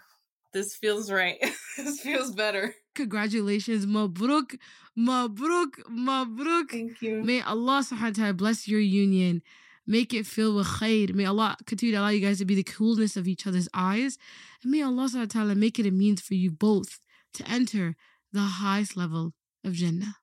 this 0.51 0.75
feels 0.75 1.11
right. 1.11 1.37
this 1.77 1.99
feels 1.99 2.31
better. 2.31 2.73
Congratulations. 2.95 3.85
Mabruk. 3.85 4.57
Mabruk. 4.97 5.79
Mabruk. 5.89 6.71
Thank 6.71 7.01
you. 7.01 7.23
May 7.23 7.41
Allah 7.41 7.83
subhanahu 7.83 8.17
wa 8.17 8.23
ta'ala 8.23 8.33
bless 8.33 8.67
your 8.67 8.79
union. 8.79 9.41
Make 9.85 10.13
it 10.13 10.25
filled 10.25 10.55
with 10.55 10.67
khair. 10.67 11.13
May 11.13 11.25
Allah 11.25 11.57
continue 11.65 11.93
to 11.93 11.99
allow 11.99 12.09
you 12.09 12.21
guys 12.21 12.37
to 12.37 12.45
be 12.45 12.55
the 12.55 12.63
coolness 12.63 13.17
of 13.17 13.27
each 13.27 13.45
other's 13.47 13.67
eyes. 13.73 14.17
And 14.61 14.71
may 14.71 14.81
Allah 14.81 15.09
subhanahu 15.09 15.35
wa 15.35 15.41
ta'ala 15.41 15.55
make 15.55 15.79
it 15.79 15.85
a 15.85 15.91
means 15.91 16.21
for 16.21 16.35
you 16.35 16.51
both 16.51 16.99
to 17.33 17.49
enter 17.49 17.95
the 18.31 18.41
highest 18.41 18.95
level 18.95 19.33
of 19.63 19.73
Jannah. 19.73 20.17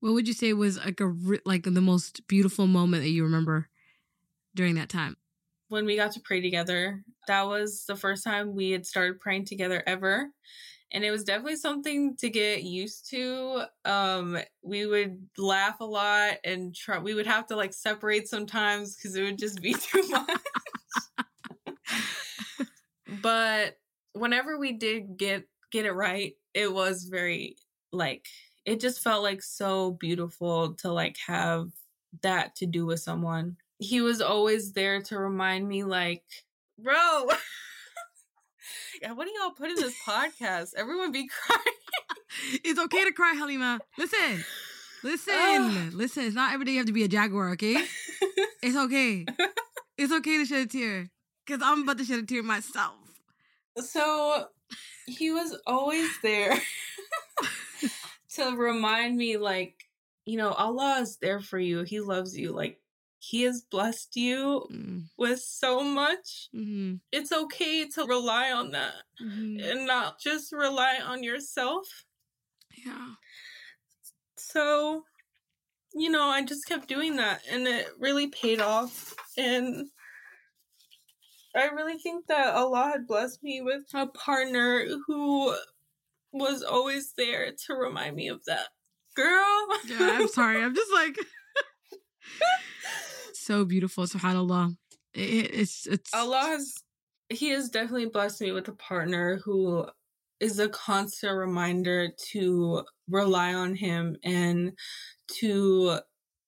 What 0.00 0.12
would 0.12 0.28
you 0.28 0.34
say 0.34 0.52
was 0.52 0.78
like 0.78 1.00
a 1.00 1.12
like 1.44 1.64
the 1.64 1.80
most 1.80 2.26
beautiful 2.28 2.66
moment 2.66 3.02
that 3.02 3.10
you 3.10 3.24
remember 3.24 3.68
during 4.54 4.74
that 4.76 4.88
time? 4.88 5.16
when 5.68 5.84
we 5.84 5.96
got 5.96 6.12
to 6.12 6.20
pray 6.20 6.40
together, 6.40 7.02
that 7.26 7.46
was 7.46 7.84
the 7.86 7.96
first 7.96 8.24
time 8.24 8.54
we 8.54 8.70
had 8.70 8.86
started 8.86 9.20
praying 9.20 9.44
together 9.44 9.82
ever. 9.86 10.30
And 10.90 11.04
it 11.04 11.10
was 11.10 11.24
definitely 11.24 11.56
something 11.56 12.16
to 12.16 12.30
get 12.30 12.62
used 12.62 13.10
to. 13.10 13.64
Um, 13.84 14.38
we 14.62 14.86
would 14.86 15.28
laugh 15.36 15.80
a 15.80 15.84
lot 15.84 16.38
and 16.44 16.74
try, 16.74 16.98
we 16.98 17.14
would 17.14 17.26
have 17.26 17.46
to 17.48 17.56
like 17.56 17.74
separate 17.74 18.28
sometimes 18.28 18.96
because 18.96 19.14
it 19.14 19.22
would 19.22 19.38
just 19.38 19.60
be 19.60 19.74
too 19.78 20.02
much. 20.08 20.40
but 23.22 23.76
whenever 24.12 24.58
we 24.58 24.72
did 24.72 25.16
get 25.16 25.44
get 25.70 25.84
it 25.84 25.92
right, 25.92 26.34
it 26.54 26.72
was 26.72 27.04
very 27.04 27.56
like 27.92 28.26
it 28.64 28.80
just 28.80 29.00
felt 29.00 29.22
like 29.22 29.42
so 29.42 29.92
beautiful 29.92 30.74
to 30.74 30.92
like 30.92 31.16
have 31.26 31.70
that 32.22 32.56
to 32.56 32.66
do 32.66 32.86
with 32.86 33.00
someone. 33.00 33.56
He 33.78 34.00
was 34.00 34.20
always 34.20 34.72
there 34.72 35.00
to 35.02 35.18
remind 35.18 35.68
me 35.68 35.84
like, 35.84 36.24
bro, 36.78 37.28
what 39.14 39.24
do 39.26 39.32
y'all 39.40 39.50
put 39.50 39.70
in 39.70 39.76
this 39.76 39.94
podcast? 40.06 40.74
Everyone 40.76 41.12
be 41.12 41.28
crying. 41.46 41.62
It's 42.64 42.78
okay 42.78 43.04
to 43.04 43.12
cry, 43.12 43.34
Halima. 43.38 43.80
Listen. 43.96 44.44
Listen. 45.02 45.96
Listen. 45.96 46.24
It's 46.24 46.34
not 46.34 46.52
every 46.52 46.66
day 46.66 46.72
you 46.72 46.78
have 46.78 46.86
to 46.86 46.92
be 46.92 47.04
a 47.04 47.08
jaguar, 47.08 47.50
okay? 47.52 47.76
It's 48.62 48.76
okay. 48.76 49.24
It's 49.96 50.12
okay 50.12 50.38
to 50.38 50.44
shed 50.44 50.66
a 50.66 50.66
tear. 50.66 51.08
Because 51.46 51.62
I'm 51.64 51.82
about 51.82 51.98
to 51.98 52.04
shed 52.04 52.18
a 52.18 52.26
tear 52.26 52.42
myself. 52.42 52.94
so 53.76 54.46
he 55.06 55.30
was 55.30 55.56
always 55.66 56.08
there 56.22 56.54
to 58.34 58.56
remind 58.56 59.16
me 59.16 59.36
like 59.38 59.84
you 60.26 60.36
know 60.36 60.50
allah 60.50 60.98
is 61.00 61.16
there 61.16 61.40
for 61.40 61.58
you 61.58 61.82
he 61.82 62.00
loves 62.00 62.36
you 62.36 62.52
like 62.52 62.78
he 63.18 63.42
has 63.42 63.62
blessed 63.70 64.16
you 64.16 64.66
Mm, 64.70 65.04
with 65.16 65.40
so 65.40 65.82
much 65.82 66.48
mhm, 66.54 67.00
it's 67.12 67.32
okay 67.32 67.86
to 67.88 68.04
rely 68.04 68.52
on 68.52 68.70
that 68.72 68.94
mhm. 69.20 69.70
and 69.70 69.86
not 69.86 70.20
just 70.20 70.52
rely 70.52 70.98
on 71.04 71.22
yourself 71.22 72.04
Yeah. 72.84 73.14
so 74.36 75.04
you 75.94 76.10
know 76.10 76.28
i 76.28 76.44
just 76.44 76.66
kept 76.66 76.86
doing 76.88 77.16
that 77.16 77.42
and 77.50 77.66
it 77.66 77.88
really 77.98 78.28
paid 78.28 78.60
off 78.60 79.14
and 79.36 79.86
i 81.56 81.64
really 81.66 81.98
think 81.98 82.26
that 82.26 82.54
allah 82.54 82.90
had 82.92 83.06
blessed 83.06 83.42
me 83.42 83.62
with 83.62 83.82
a 83.94 84.06
partner 84.08 84.86
who 85.06 85.54
was 86.30 86.62
always 86.62 87.14
there 87.16 87.52
to 87.66 87.74
remind 87.74 88.14
me 88.14 88.28
of 88.28 88.44
that 88.44 88.68
girl 89.16 89.66
Yeah, 89.86 90.18
I'm 90.20 90.28
sorry. 90.28 90.62
I'm 90.62 90.74
just 90.74 90.92
like 90.92 91.16
so 93.48 93.64
beautiful, 93.64 94.04
subhanAllah. 94.04 94.76
It, 95.14 95.20
it- 95.30 95.54
it's 95.60 95.86
it's 95.86 96.12
allah 96.14 96.42
has 96.42 96.74
he 97.30 97.48
has 97.48 97.70
definitely 97.70 98.06
blessed 98.06 98.42
me 98.42 98.52
with 98.52 98.68
a 98.68 98.72
partner 98.74 99.38
who 99.42 99.86
is 100.38 100.58
a 100.58 100.68
constant 100.68 101.34
reminder 101.36 102.10
to 102.30 102.84
rely 103.08 103.54
on 103.54 103.74
him 103.74 104.16
and 104.22 104.72
to 105.40 105.98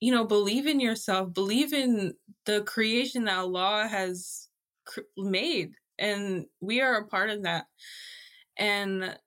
you 0.01 0.13
know 0.13 0.25
believe 0.27 0.67
in 0.67 0.79
yourself 0.79 1.33
believe 1.33 1.73
in 1.73 2.13
the 2.45 2.63
creation 2.65 3.25
that 3.25 3.39
allah 3.39 3.89
has 3.91 4.49
cr- 4.85 5.01
made 5.17 5.73
and 5.99 6.45
we 6.61 6.83
are 6.83 6.97
a 6.97 7.07
part 7.09 7.31
of 7.31 7.43
that 7.45 7.65
and 8.59 9.19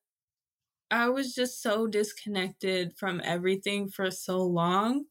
i 0.91 1.09
was 1.09 1.33
just 1.33 1.61
so 1.61 1.87
disconnected 1.87 2.93
from 2.97 3.19
everything 3.23 3.89
for 3.89 4.11
so 4.11 4.37
long 4.43 5.05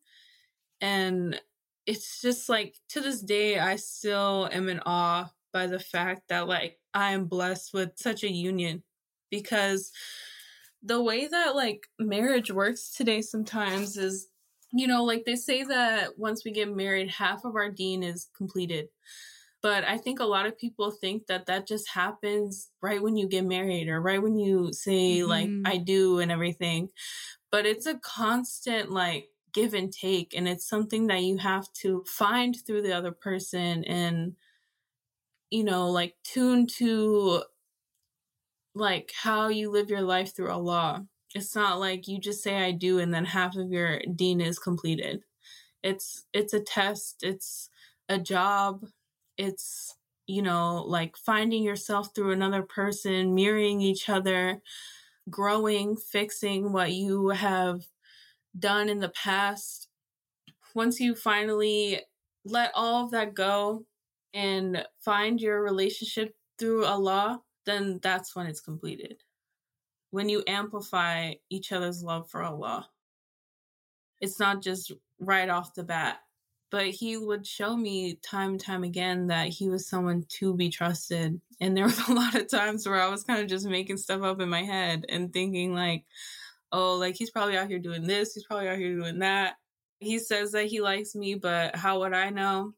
and 0.81 1.41
it's 1.87 2.21
just 2.21 2.49
like 2.49 2.77
to 2.89 3.01
this 3.01 3.21
day 3.23 3.59
i 3.59 3.77
still 3.77 4.49
am 4.53 4.69
in 4.69 4.81
awe 4.87 5.31
by 5.53 5.67
the 5.67 5.81
fact 5.81 6.23
that 6.29 6.47
like 6.49 6.79
i 6.95 7.13
am 7.13 7.27
blessed 7.27 7.73
with 7.75 7.91
such 7.97 8.23
a 8.25 8.31
union 8.33 8.83
because 9.31 9.93
the 10.83 11.03
way 11.03 11.27
that 11.27 11.55
like 11.55 11.87
marriage 11.99 12.51
works 12.51 12.91
today 12.93 13.21
sometimes 13.23 13.97
is 13.97 14.29
you 14.73 14.87
know 14.87 15.05
like 15.05 15.25
they 15.25 15.37
say 15.37 15.63
that 15.65 16.19
once 16.19 16.45
we 16.45 16.51
get 16.51 16.75
married 16.75 17.11
half 17.11 17.45
of 17.45 17.55
our 17.57 17.71
deen 17.71 18.03
is 18.03 18.29
completed 18.37 18.89
but 19.63 19.85
i 19.85 19.97
think 19.99 20.21
a 20.21 20.25
lot 20.25 20.47
of 20.47 20.59
people 20.59 20.91
think 20.91 21.27
that 21.27 21.47
that 21.47 21.67
just 21.67 21.89
happens 21.91 22.71
right 22.83 23.03
when 23.03 23.17
you 23.17 23.29
get 23.29 23.45
married 23.45 23.89
or 23.89 24.01
right 24.01 24.23
when 24.23 24.39
you 24.39 24.73
say 24.73 25.23
like 25.25 25.49
Mhm. 25.51 25.63
i 25.67 25.77
do 25.79 26.19
and 26.21 26.33
everything 26.33 26.91
but 27.51 27.67
it's 27.67 27.87
a 27.87 27.99
constant 27.99 28.91
like 28.91 29.29
give 29.53 29.75
and 29.75 29.93
take 29.93 30.35
and 30.35 30.49
it's 30.49 30.67
something 30.69 31.07
that 31.09 31.23
you 31.23 31.39
have 31.39 31.73
to 31.73 32.05
find 32.07 32.57
through 32.67 32.83
the 32.83 32.93
other 32.93 33.13
person 33.13 33.85
and 33.85 34.35
you 35.51 35.65
know 35.65 35.91
like 35.91 36.15
tune 36.25 36.67
to 36.67 37.43
like 38.75 39.13
how 39.23 39.49
you 39.49 39.71
live 39.71 39.91
your 39.91 40.03
life 40.03 40.35
through 40.35 40.51
Allah. 40.51 41.07
It's 41.35 41.55
not 41.55 41.81
like 41.81 42.09
you 42.09 42.19
just 42.19 42.43
say 42.43 42.57
I 42.57 42.73
do 42.73 42.99
and 42.99 43.13
then 43.13 43.25
half 43.25 43.57
of 43.57 43.71
your 43.71 44.01
deen 44.15 44.41
is 44.41 44.59
completed. 44.59 45.25
It's 45.83 46.25
it's 46.33 46.55
a 46.55 46.61
test, 46.61 47.23
it's 47.23 47.71
a 48.09 48.19
job, 48.19 48.87
it's 49.39 49.97
you 50.27 50.43
know, 50.43 50.85
like 50.87 51.17
finding 51.17 51.63
yourself 51.65 52.15
through 52.15 52.33
another 52.33 52.63
person, 52.63 53.35
mirroring 53.35 53.81
each 53.81 54.09
other, 54.09 54.63
growing, 55.29 55.97
fixing 55.97 56.73
what 56.73 56.93
you 56.93 57.31
have 57.31 57.85
done 58.59 58.89
in 58.89 59.01
the 59.01 59.11
past. 59.11 59.89
Once 60.75 61.01
you 61.01 61.15
finally 61.15 62.01
let 62.45 62.73
all 62.75 63.05
of 63.05 63.11
that 63.13 63.35
go 63.35 63.85
and 64.35 64.87
find 65.01 65.41
your 65.41 65.63
relationship 65.63 66.35
through 66.59 66.85
Allah, 66.87 67.43
then 67.67 68.01
that's 68.03 68.35
when 68.35 68.47
it's 68.47 68.61
completed. 68.61 69.23
When 70.11 70.29
you 70.29 70.43
amplify 70.47 71.35
each 71.51 71.73
other's 71.73 72.03
love 72.03 72.31
for 72.31 72.43
Allah. 72.43 72.89
it's 74.21 74.39
not 74.39 74.63
just 74.63 74.93
right 75.21 75.49
off 75.49 75.75
the 75.75 75.83
bat. 75.85 76.19
But 76.71 76.87
he 76.89 77.19
would 77.19 77.47
show 77.47 77.77
me 77.77 78.15
time 78.23 78.53
and 78.53 78.61
time 78.61 78.83
again 78.85 79.27
that 79.27 79.49
he 79.49 79.69
was 79.69 79.87
someone 79.89 80.25
to 80.39 80.55
be 80.55 80.71
trusted. 80.71 81.41
And 81.61 81.77
there 81.77 81.85
was 81.85 81.99
a 82.09 82.13
lot 82.15 82.35
of 82.35 82.49
times 82.51 82.87
where 82.87 83.01
I 83.01 83.09
was 83.09 83.25
kind 83.25 83.43
of 83.43 83.49
just 83.49 83.67
making 83.67 83.99
stuff 83.99 84.23
up 84.23 84.41
in 84.41 84.49
my 84.49 84.63
head 84.63 85.05
and 85.09 85.33
thinking, 85.33 85.75
like, 85.75 86.05
oh, 86.73 86.95
like 86.95 87.15
he's 87.17 87.31
probably 87.31 87.57
out 87.57 87.69
here 87.69 87.79
doing 87.79 88.07
this, 88.07 88.35
he's 88.35 88.45
probably 88.45 88.69
out 88.69 88.79
here 88.79 88.97
doing 88.97 89.21
that. 89.21 89.55
He 89.99 90.19
says 90.19 90.53
that 90.53 90.67
he 90.67 90.81
likes 90.81 91.15
me, 91.15 91.37
but 91.37 91.77
how 91.77 92.01
would 92.01 92.13
I 92.13 92.31
know? 92.31 92.73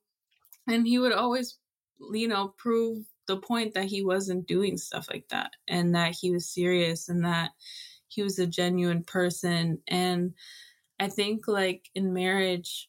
And 0.66 0.86
he 0.86 0.98
would 0.98 1.12
always, 1.12 1.58
you 2.12 2.28
know, 2.28 2.54
prove 2.58 3.04
the 3.26 3.36
point 3.38 3.74
that 3.74 3.86
he 3.86 4.04
wasn't 4.04 4.46
doing 4.46 4.76
stuff 4.76 5.08
like 5.10 5.26
that 5.30 5.52
and 5.68 5.94
that 5.94 6.14
he 6.20 6.30
was 6.30 6.52
serious 6.52 7.08
and 7.08 7.24
that 7.24 7.52
he 8.08 8.22
was 8.22 8.38
a 8.38 8.46
genuine 8.46 9.02
person. 9.02 9.80
And 9.88 10.34
I 11.00 11.08
think, 11.08 11.48
like, 11.48 11.88
in 11.94 12.12
marriage, 12.12 12.88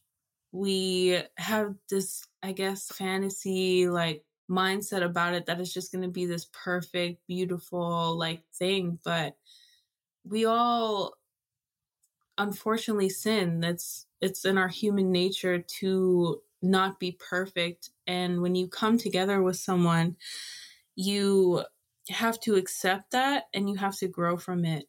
we 0.52 1.22
have 1.38 1.76
this, 1.90 2.26
I 2.44 2.52
guess, 2.52 2.88
fantasy, 2.88 3.88
like, 3.88 4.24
mindset 4.50 5.04
about 5.04 5.34
it 5.34 5.46
that 5.46 5.60
it's 5.60 5.74
just 5.74 5.92
going 5.92 6.04
to 6.04 6.10
be 6.10 6.26
this 6.26 6.48
perfect, 6.64 7.26
beautiful, 7.28 8.18
like, 8.18 8.44
thing. 8.58 9.00
But 9.04 9.36
we 10.28 10.46
all 10.46 11.14
unfortunately 12.38 13.10
sin. 13.10 13.60
That's, 13.60 14.08
it's 14.22 14.46
in 14.46 14.58
our 14.58 14.68
human 14.68 15.12
nature 15.12 15.60
to 15.80 16.42
not 16.62 17.00
be 17.00 17.14
perfect. 17.14 17.92
And 18.08 18.42
when 18.42 18.56
you 18.56 18.68
come 18.68 18.98
together 18.98 19.42
with 19.42 19.58
someone, 19.58 20.18
you 20.96 21.64
have 22.10 22.40
to 22.42 22.56
accept 22.56 23.12
that 23.12 23.46
and 23.54 23.70
you 23.70 23.76
have 23.76 23.96
to 23.98 24.08
grow 24.08 24.38
from 24.38 24.66
it. 24.66 24.88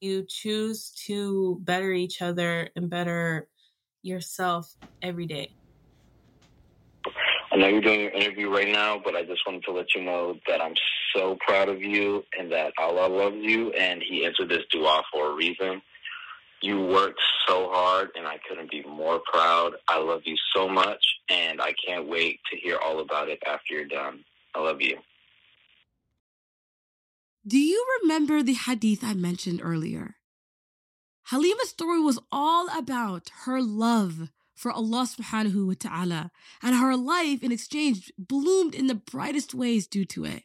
You 0.00 0.24
choose 0.28 0.90
to 1.06 1.58
better 1.62 1.92
each 1.92 2.20
other 2.20 2.70
and 2.76 2.90
better 2.90 3.48
yourself 4.02 4.74
every 5.02 5.26
day. 5.26 5.54
I 7.54 7.56
know 7.56 7.68
you're 7.68 7.82
doing 7.82 8.00
your 8.00 8.10
interview 8.10 8.50
right 8.50 8.66
now, 8.66 9.00
but 9.02 9.14
I 9.14 9.22
just 9.22 9.46
wanted 9.46 9.62
to 9.62 9.70
let 9.70 9.94
you 9.94 10.02
know 10.02 10.36
that 10.48 10.60
I'm 10.60 10.74
so 11.14 11.38
proud 11.46 11.68
of 11.68 11.80
you 11.80 12.24
and 12.36 12.50
that 12.50 12.72
Allah 12.78 13.06
loves 13.06 13.36
you 13.38 13.70
and 13.74 14.02
He 14.02 14.26
answered 14.26 14.48
this 14.48 14.64
dua 14.72 15.04
for 15.12 15.30
a 15.30 15.34
reason. 15.36 15.80
You 16.62 16.84
worked 16.84 17.20
so 17.46 17.68
hard, 17.70 18.08
and 18.16 18.26
I 18.26 18.38
couldn't 18.48 18.72
be 18.72 18.82
more 18.82 19.20
proud. 19.32 19.74
I 19.86 20.00
love 20.00 20.22
you 20.24 20.34
so 20.56 20.68
much, 20.68 21.04
and 21.28 21.60
I 21.60 21.74
can't 21.86 22.08
wait 22.08 22.40
to 22.50 22.58
hear 22.58 22.78
all 22.78 22.98
about 22.98 23.28
it 23.28 23.38
after 23.46 23.74
you're 23.74 23.84
done. 23.84 24.24
I 24.56 24.60
love 24.60 24.80
you. 24.80 24.98
Do 27.46 27.58
you 27.58 27.86
remember 28.02 28.42
the 28.42 28.54
hadith 28.54 29.04
I 29.04 29.14
mentioned 29.14 29.60
earlier? 29.62 30.16
Halima's 31.30 31.68
story 31.68 32.00
was 32.00 32.18
all 32.32 32.66
about 32.76 33.30
her 33.44 33.62
love 33.62 34.30
for 34.54 34.70
Allah 34.70 35.06
subhanahu 35.06 35.66
wa 35.66 35.74
ta'ala, 35.78 36.30
and 36.62 36.76
her 36.76 36.96
life 36.96 37.42
in 37.42 37.52
exchange 37.52 38.12
bloomed 38.18 38.74
in 38.74 38.86
the 38.86 38.94
brightest 38.94 39.54
ways 39.54 39.86
due 39.86 40.04
to 40.06 40.24
it. 40.24 40.44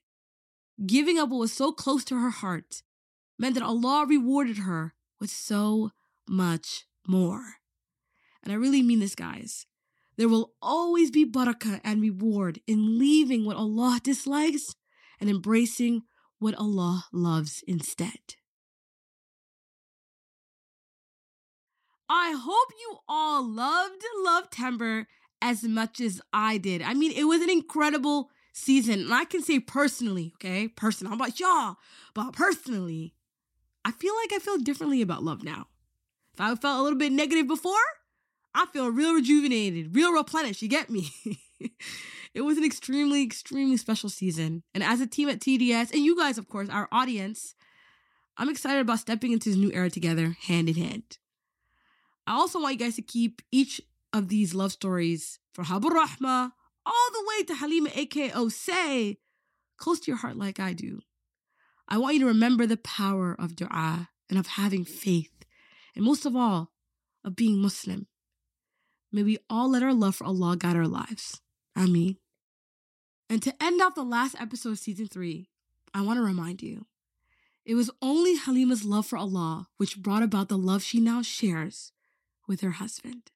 Giving 0.85 1.19
up 1.19 1.29
what 1.29 1.39
was 1.39 1.53
so 1.53 1.71
close 1.71 2.03
to 2.05 2.19
her 2.19 2.29
heart 2.29 2.81
meant 3.37 3.55
that 3.55 3.63
Allah 3.63 4.05
rewarded 4.07 4.59
her 4.59 4.93
with 5.19 5.29
so 5.29 5.91
much 6.27 6.85
more. 7.07 7.55
And 8.43 8.53
I 8.53 8.55
really 8.55 8.81
mean 8.81 8.99
this, 8.99 9.15
guys. 9.15 9.65
There 10.17 10.29
will 10.29 10.53
always 10.61 11.11
be 11.11 11.25
barakah 11.25 11.79
and 11.83 12.01
reward 12.01 12.59
in 12.67 12.99
leaving 12.99 13.45
what 13.45 13.57
Allah 13.57 13.99
dislikes 14.03 14.75
and 15.19 15.29
embracing 15.29 16.03
what 16.39 16.55
Allah 16.55 17.05
loves 17.13 17.63
instead. 17.67 18.35
I 22.09 22.31
hope 22.31 22.73
you 22.79 22.97
all 23.07 23.47
loved 23.47 24.03
Lovetember 24.25 25.05
as 25.41 25.63
much 25.63 26.01
as 26.01 26.21
I 26.33 26.57
did. 26.57 26.81
I 26.81 26.93
mean, 26.95 27.11
it 27.11 27.25
was 27.25 27.41
an 27.41 27.49
incredible 27.49 28.31
season. 28.51 29.01
And 29.01 29.13
I 29.13 29.25
can 29.25 29.41
say 29.41 29.59
personally, 29.59 30.33
okay, 30.35 30.67
personal, 30.67 31.13
I'm 31.13 31.19
about 31.21 31.39
y'all, 31.39 31.77
but 32.13 32.33
personally, 32.33 33.13
I 33.85 33.91
feel 33.91 34.13
like 34.15 34.33
I 34.33 34.39
feel 34.39 34.57
differently 34.57 35.01
about 35.01 35.23
love 35.23 35.43
now. 35.43 35.67
If 36.33 36.41
I 36.41 36.55
felt 36.55 36.79
a 36.79 36.83
little 36.83 36.97
bit 36.97 37.11
negative 37.11 37.47
before, 37.47 37.75
I 38.53 38.65
feel 38.67 38.89
real 38.89 39.13
rejuvenated, 39.13 39.95
real 39.95 40.11
replenished. 40.11 40.61
You 40.61 40.67
get 40.67 40.89
me? 40.89 41.11
it 42.33 42.41
was 42.41 42.57
an 42.57 42.65
extremely, 42.65 43.23
extremely 43.23 43.77
special 43.77 44.09
season. 44.09 44.63
And 44.73 44.83
as 44.83 44.99
a 44.99 45.07
team 45.07 45.29
at 45.29 45.39
TDS, 45.39 45.93
and 45.93 46.03
you 46.03 46.17
guys, 46.17 46.37
of 46.37 46.47
course, 46.47 46.69
our 46.69 46.87
audience, 46.91 47.55
I'm 48.37 48.49
excited 48.49 48.81
about 48.81 48.99
stepping 48.99 49.31
into 49.31 49.49
this 49.49 49.57
new 49.57 49.71
era 49.71 49.89
together, 49.89 50.35
hand 50.41 50.69
in 50.69 50.75
hand. 50.75 51.17
I 52.27 52.33
also 52.33 52.61
want 52.61 52.73
you 52.73 52.79
guys 52.79 52.95
to 52.95 53.01
keep 53.01 53.41
each 53.51 53.81
of 54.13 54.29
these 54.29 54.53
love 54.53 54.71
stories 54.71 55.39
for 55.53 55.63
Habur 55.63 55.89
Rahma 55.89 56.51
all 56.85 57.11
the 57.13 57.25
way 57.27 57.43
to 57.43 57.55
Halima 57.55 57.89
AKO 57.89 58.51
Say 58.51 59.17
close 59.77 59.99
to 60.01 60.11
your 60.11 60.17
heart 60.17 60.37
like 60.37 60.59
I 60.59 60.73
do. 60.73 60.99
I 61.87 61.97
want 61.97 62.15
you 62.15 62.21
to 62.21 62.27
remember 62.27 62.67
the 62.67 62.77
power 62.77 63.35
of 63.39 63.55
dua 63.55 64.09
and 64.29 64.37
of 64.37 64.47
having 64.47 64.85
faith 64.85 65.31
and 65.95 66.05
most 66.05 66.25
of 66.25 66.35
all, 66.35 66.71
of 67.23 67.35
being 67.35 67.57
Muslim. 67.57 68.07
May 69.11 69.23
we 69.23 69.37
all 69.49 69.71
let 69.71 69.83
our 69.83 69.93
love 69.93 70.15
for 70.15 70.25
Allah 70.25 70.55
guide 70.55 70.75
our 70.75 70.87
lives. 70.87 71.41
Ameen. 71.75 72.17
And 73.29 73.41
to 73.43 73.53
end 73.61 73.81
off 73.81 73.95
the 73.95 74.03
last 74.03 74.35
episode 74.39 74.71
of 74.71 74.79
season 74.79 75.07
three, 75.07 75.49
I 75.93 76.01
want 76.01 76.17
to 76.17 76.23
remind 76.23 76.61
you 76.61 76.85
it 77.65 77.75
was 77.75 77.91
only 78.01 78.35
Halima's 78.35 78.85
love 78.85 79.05
for 79.05 79.17
Allah 79.17 79.67
which 79.77 80.01
brought 80.01 80.23
about 80.23 80.49
the 80.49 80.57
love 80.57 80.83
she 80.83 80.99
now 80.99 81.21
shares 81.21 81.91
with 82.49 82.61
her 82.61 82.71
husband. 82.71 83.31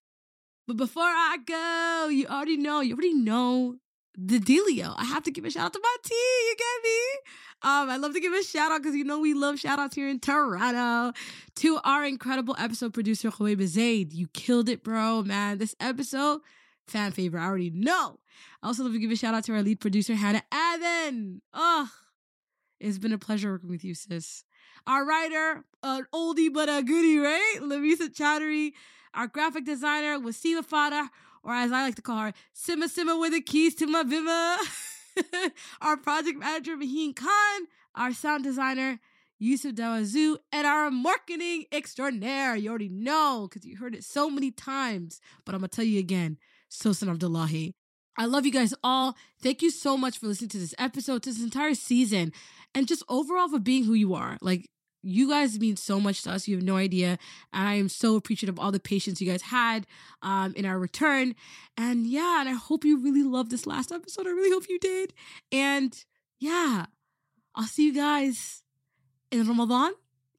But 0.68 0.76
before 0.76 1.04
I 1.04 1.38
go, 1.46 2.10
you 2.10 2.26
already 2.28 2.58
know, 2.58 2.82
you 2.82 2.94
already 2.96 3.14
know 3.14 3.76
the 4.18 4.40
dealio. 4.40 4.94
I 4.98 5.06
have 5.06 5.24
to 5.24 5.32
give 5.32 5.46
a 5.46 5.52
shout 5.52 5.68
out 5.68 5.74
to 5.74 5.80
my 5.82 5.96
team. 6.04 6.18
You 6.18 6.56
get 6.58 6.84
me? 6.84 7.00
Um, 7.70 7.90
I 7.90 7.98
love 7.98 8.14
to 8.14 8.20
give 8.20 8.34
a 8.34 8.44
shout 8.44 8.72
out 8.72 8.82
because 8.82 8.96
you 8.96 9.04
know 9.04 9.20
we 9.20 9.34
love 9.34 9.60
shout 9.60 9.80
outs 9.80 9.96
here 9.96 10.10
in 10.10 10.20
Toronto 10.20 11.18
to 11.58 11.80
our 11.84 12.04
incredible 12.04 12.56
episode 12.60 12.94
producer, 12.94 13.30
Khweya 13.30 13.56
Bezeid. 13.56 14.14
You 14.14 14.28
killed 14.28 14.68
it, 14.68 14.84
bro, 14.84 15.22
man. 15.22 15.60
This 15.60 15.76
episode, 15.80 16.42
fan 16.88 17.12
favorite. 17.12 17.42
I 17.42 17.46
already 17.46 17.70
know. 17.70 18.20
I 18.62 18.68
also 18.68 18.84
love 18.84 18.94
to 18.94 19.00
give 19.00 19.12
a 19.12 19.16
shout 19.16 19.34
out 19.34 19.46
to 19.46 19.54
our 19.54 19.62
lead 19.64 19.80
producer, 19.80 20.16
Hanna 20.16 20.44
Adan. 20.52 21.42
Oh, 21.54 21.90
it's 22.80 22.98
been 22.98 23.14
a 23.14 23.18
pleasure 23.18 23.52
working 23.52 23.70
with 23.70 23.84
you, 23.84 23.96
sis. 23.96 24.44
Our 24.86 25.06
writer, 25.06 25.64
an 25.84 26.06
oldie 26.14 26.52
but 26.54 26.68
a 26.68 26.84
goodie, 26.84 27.18
right? 27.18 27.60
Lamisah 27.62 28.14
Chowdhury. 28.14 28.74
Our 29.14 29.28
graphic 29.28 29.66
designer, 29.66 30.20
Wasima 30.20 30.66
Farah 30.66 31.10
or 31.44 31.54
as 31.54 31.72
I 31.72 31.84
like 31.84 31.96
to 31.96 32.02
call 32.02 32.20
her, 32.20 32.34
Sima 32.56 32.86
Sima 32.86 33.20
with 33.20 33.34
the 33.34 33.42
keys 33.42 33.76
to 33.76 33.88
my 33.88 34.04
Viva. 34.04 34.58
our 35.82 35.98
project 35.98 36.40
manager, 36.40 36.76
Maaheen 36.76 37.16
Khan, 37.16 37.68
our 37.96 38.14
sound 38.14 38.44
designer, 38.44 39.00
Youssef 39.38 39.76
Douazo, 39.76 40.38
and 40.52 40.66
our 40.66 40.90
marketing 40.90 41.66
extraordinaire. 41.72 42.56
You 42.56 42.70
already 42.70 42.90
know 42.90 43.48
because 43.50 43.68
you 43.68 43.78
heard 43.78 43.94
it 43.94 44.04
so 44.04 44.30
many 44.30 44.52
times, 44.52 45.20
but 45.46 45.54
I'm 45.54 45.62
going 45.62 45.70
to 45.70 45.76
tell 45.76 45.86
you 45.86 46.00
again, 46.00 46.38
Sawsan 46.72 47.10
Abdillahi. 47.10 47.76
I 48.18 48.26
love 48.26 48.46
you 48.46 48.52
guys 48.52 48.74
all. 48.84 49.18
Thank 49.42 49.62
you 49.62 49.72
so 49.72 49.98
much 49.98 50.20
for 50.20 50.28
listening 50.28 50.50
to 50.52 50.60
this 50.60 50.76
episode, 50.78 51.24
to 51.24 51.32
this 51.32 51.44
entire 51.44 51.74
season, 51.74 52.32
and 52.74 52.88
just 52.88 53.04
overall 53.10 53.50
for 53.50 53.60
being 53.60 53.86
who 53.86 53.94
you 53.96 54.14
are. 54.14 54.38
Like, 54.40 54.70
you 55.04 55.30
guys 55.30 55.60
mean 55.60 55.76
so 55.76 56.00
much 56.00 56.24
to 56.24 56.32
us. 56.32 56.48
You 56.48 56.56
have 56.56 56.64
no 56.64 56.78
idea. 56.78 57.20
And 57.52 57.68
I 57.68 57.76
am 57.76 57.90
so 57.90 58.16
appreciative 58.16 58.56
of 58.56 58.60
all 58.60 58.72
the 58.72 58.80
patience 58.80 59.20
you 59.22 59.30
guys 59.30 59.44
had 59.44 59.86
um, 60.22 60.54
in 60.56 60.66
our 60.66 60.80
return. 60.80 61.36
And 61.78 62.08
yeah, 62.08 62.40
and 62.40 62.50
I 62.50 62.54
hope 62.54 62.86
you 62.86 62.98
really 62.98 63.24
loved 63.24 63.52
this 63.52 63.68
last 63.68 63.92
episode. 63.92 64.26
I 64.26 64.32
really 64.32 64.52
hope 64.52 64.70
you 64.70 64.80
did. 64.80 65.14
And 65.52 65.94
yeah, 66.40 66.86
I'll 67.54 67.66
see 67.66 67.86
you 67.88 67.94
guys 67.94 68.64
in 69.32 69.48
Ramadan. 69.48 69.92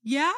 Yeah, 0.02 0.32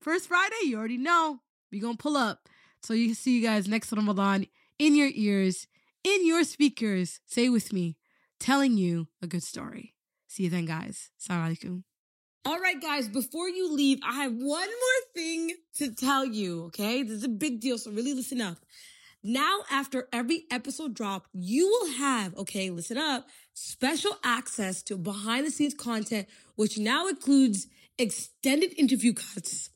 first 0.00 0.28
Friday, 0.28 0.54
you 0.64 0.78
already 0.78 0.98
know. 0.98 1.40
we 1.70 1.80
going 1.80 1.96
to 1.96 2.02
pull 2.02 2.16
up. 2.16 2.48
So 2.82 2.94
you 2.94 3.06
can 3.06 3.14
see 3.14 3.36
you 3.36 3.42
guys 3.42 3.66
next 3.66 3.92
Ramadan 3.92 4.46
in 4.78 4.94
your 4.94 5.10
ears, 5.14 5.66
in 6.04 6.26
your 6.26 6.44
speakers. 6.44 7.20
Say 7.24 7.48
with 7.48 7.72
me, 7.72 7.96
telling 8.38 8.76
you 8.76 9.08
a 9.22 9.26
good 9.26 9.42
story. 9.42 9.94
See 10.28 10.44
you 10.44 10.50
then, 10.50 10.66
guys. 10.66 11.10
Assalamu 11.18 11.56
alaikum. 11.56 11.82
All 12.46 12.60
right, 12.60 12.78
guys, 12.78 13.08
before 13.08 13.48
you 13.48 13.72
leave, 13.72 14.00
I 14.06 14.24
have 14.24 14.32
one 14.32 14.68
more 14.68 14.68
thing 15.14 15.52
to 15.76 15.94
tell 15.94 16.26
you, 16.26 16.64
okay? 16.64 17.02
This 17.02 17.12
is 17.12 17.24
a 17.24 17.28
big 17.28 17.58
deal, 17.58 17.78
so 17.78 17.90
really 17.90 18.12
listen 18.12 18.42
up. 18.42 18.58
Now, 19.22 19.60
after 19.70 20.08
every 20.12 20.44
episode 20.50 20.92
drop, 20.92 21.26
you 21.32 21.66
will 21.66 21.92
have, 21.94 22.36
okay, 22.36 22.68
listen 22.68 22.98
up, 22.98 23.26
special 23.54 24.18
access 24.22 24.82
to 24.82 24.98
behind 24.98 25.46
the 25.46 25.50
scenes 25.50 25.72
content, 25.72 26.28
which 26.56 26.76
now 26.76 27.08
includes 27.08 27.66
extended 27.96 28.78
interview 28.78 29.14
cuts, 29.14 29.70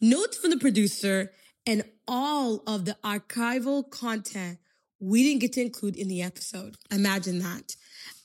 notes 0.00 0.38
from 0.38 0.48
the 0.48 0.56
producer, 0.56 1.30
and 1.66 1.84
all 2.08 2.62
of 2.66 2.86
the 2.86 2.96
archival 3.04 3.88
content 3.90 4.58
we 4.98 5.24
didn't 5.24 5.42
get 5.42 5.52
to 5.52 5.60
include 5.60 5.96
in 5.96 6.08
the 6.08 6.22
episode. 6.22 6.76
Imagine 6.90 7.40
that. 7.40 7.76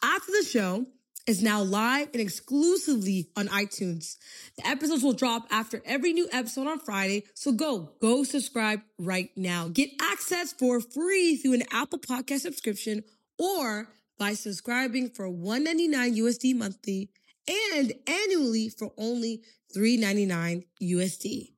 After 0.01 0.31
the 0.31 0.47
show, 0.49 0.85
is 1.29 1.43
now 1.43 1.61
live 1.61 2.09
and 2.11 2.21
exclusively 2.21 3.29
on 3.37 3.47
iTunes. 3.49 4.17
The 4.57 4.67
episodes 4.67 5.03
will 5.03 5.13
drop 5.13 5.45
after 5.51 5.79
every 5.85 6.11
new 6.11 6.27
episode 6.31 6.65
on 6.65 6.79
Friday, 6.79 7.25
so 7.35 7.51
go, 7.51 7.91
go 8.01 8.23
subscribe 8.23 8.81
right 8.97 9.29
now. 9.35 9.67
Get 9.67 9.91
access 10.01 10.53
for 10.53 10.81
free 10.81 11.35
through 11.35 11.53
an 11.53 11.63
Apple 11.71 11.99
Podcast 11.99 12.39
subscription 12.39 13.03
or 13.37 13.89
by 14.17 14.33
subscribing 14.33 15.11
for 15.11 15.29
199 15.29 16.15
USD 16.15 16.55
monthly 16.55 17.11
and 17.47 17.93
annually 18.07 18.69
for 18.69 18.91
only 18.97 19.43
399 19.71 20.63
USD. 20.81 21.51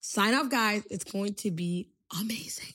Sign 0.00 0.32
up, 0.32 0.50
guys. 0.50 0.82
It's 0.90 1.04
going 1.04 1.34
to 1.34 1.50
be 1.50 1.90
amazing. 2.18 2.72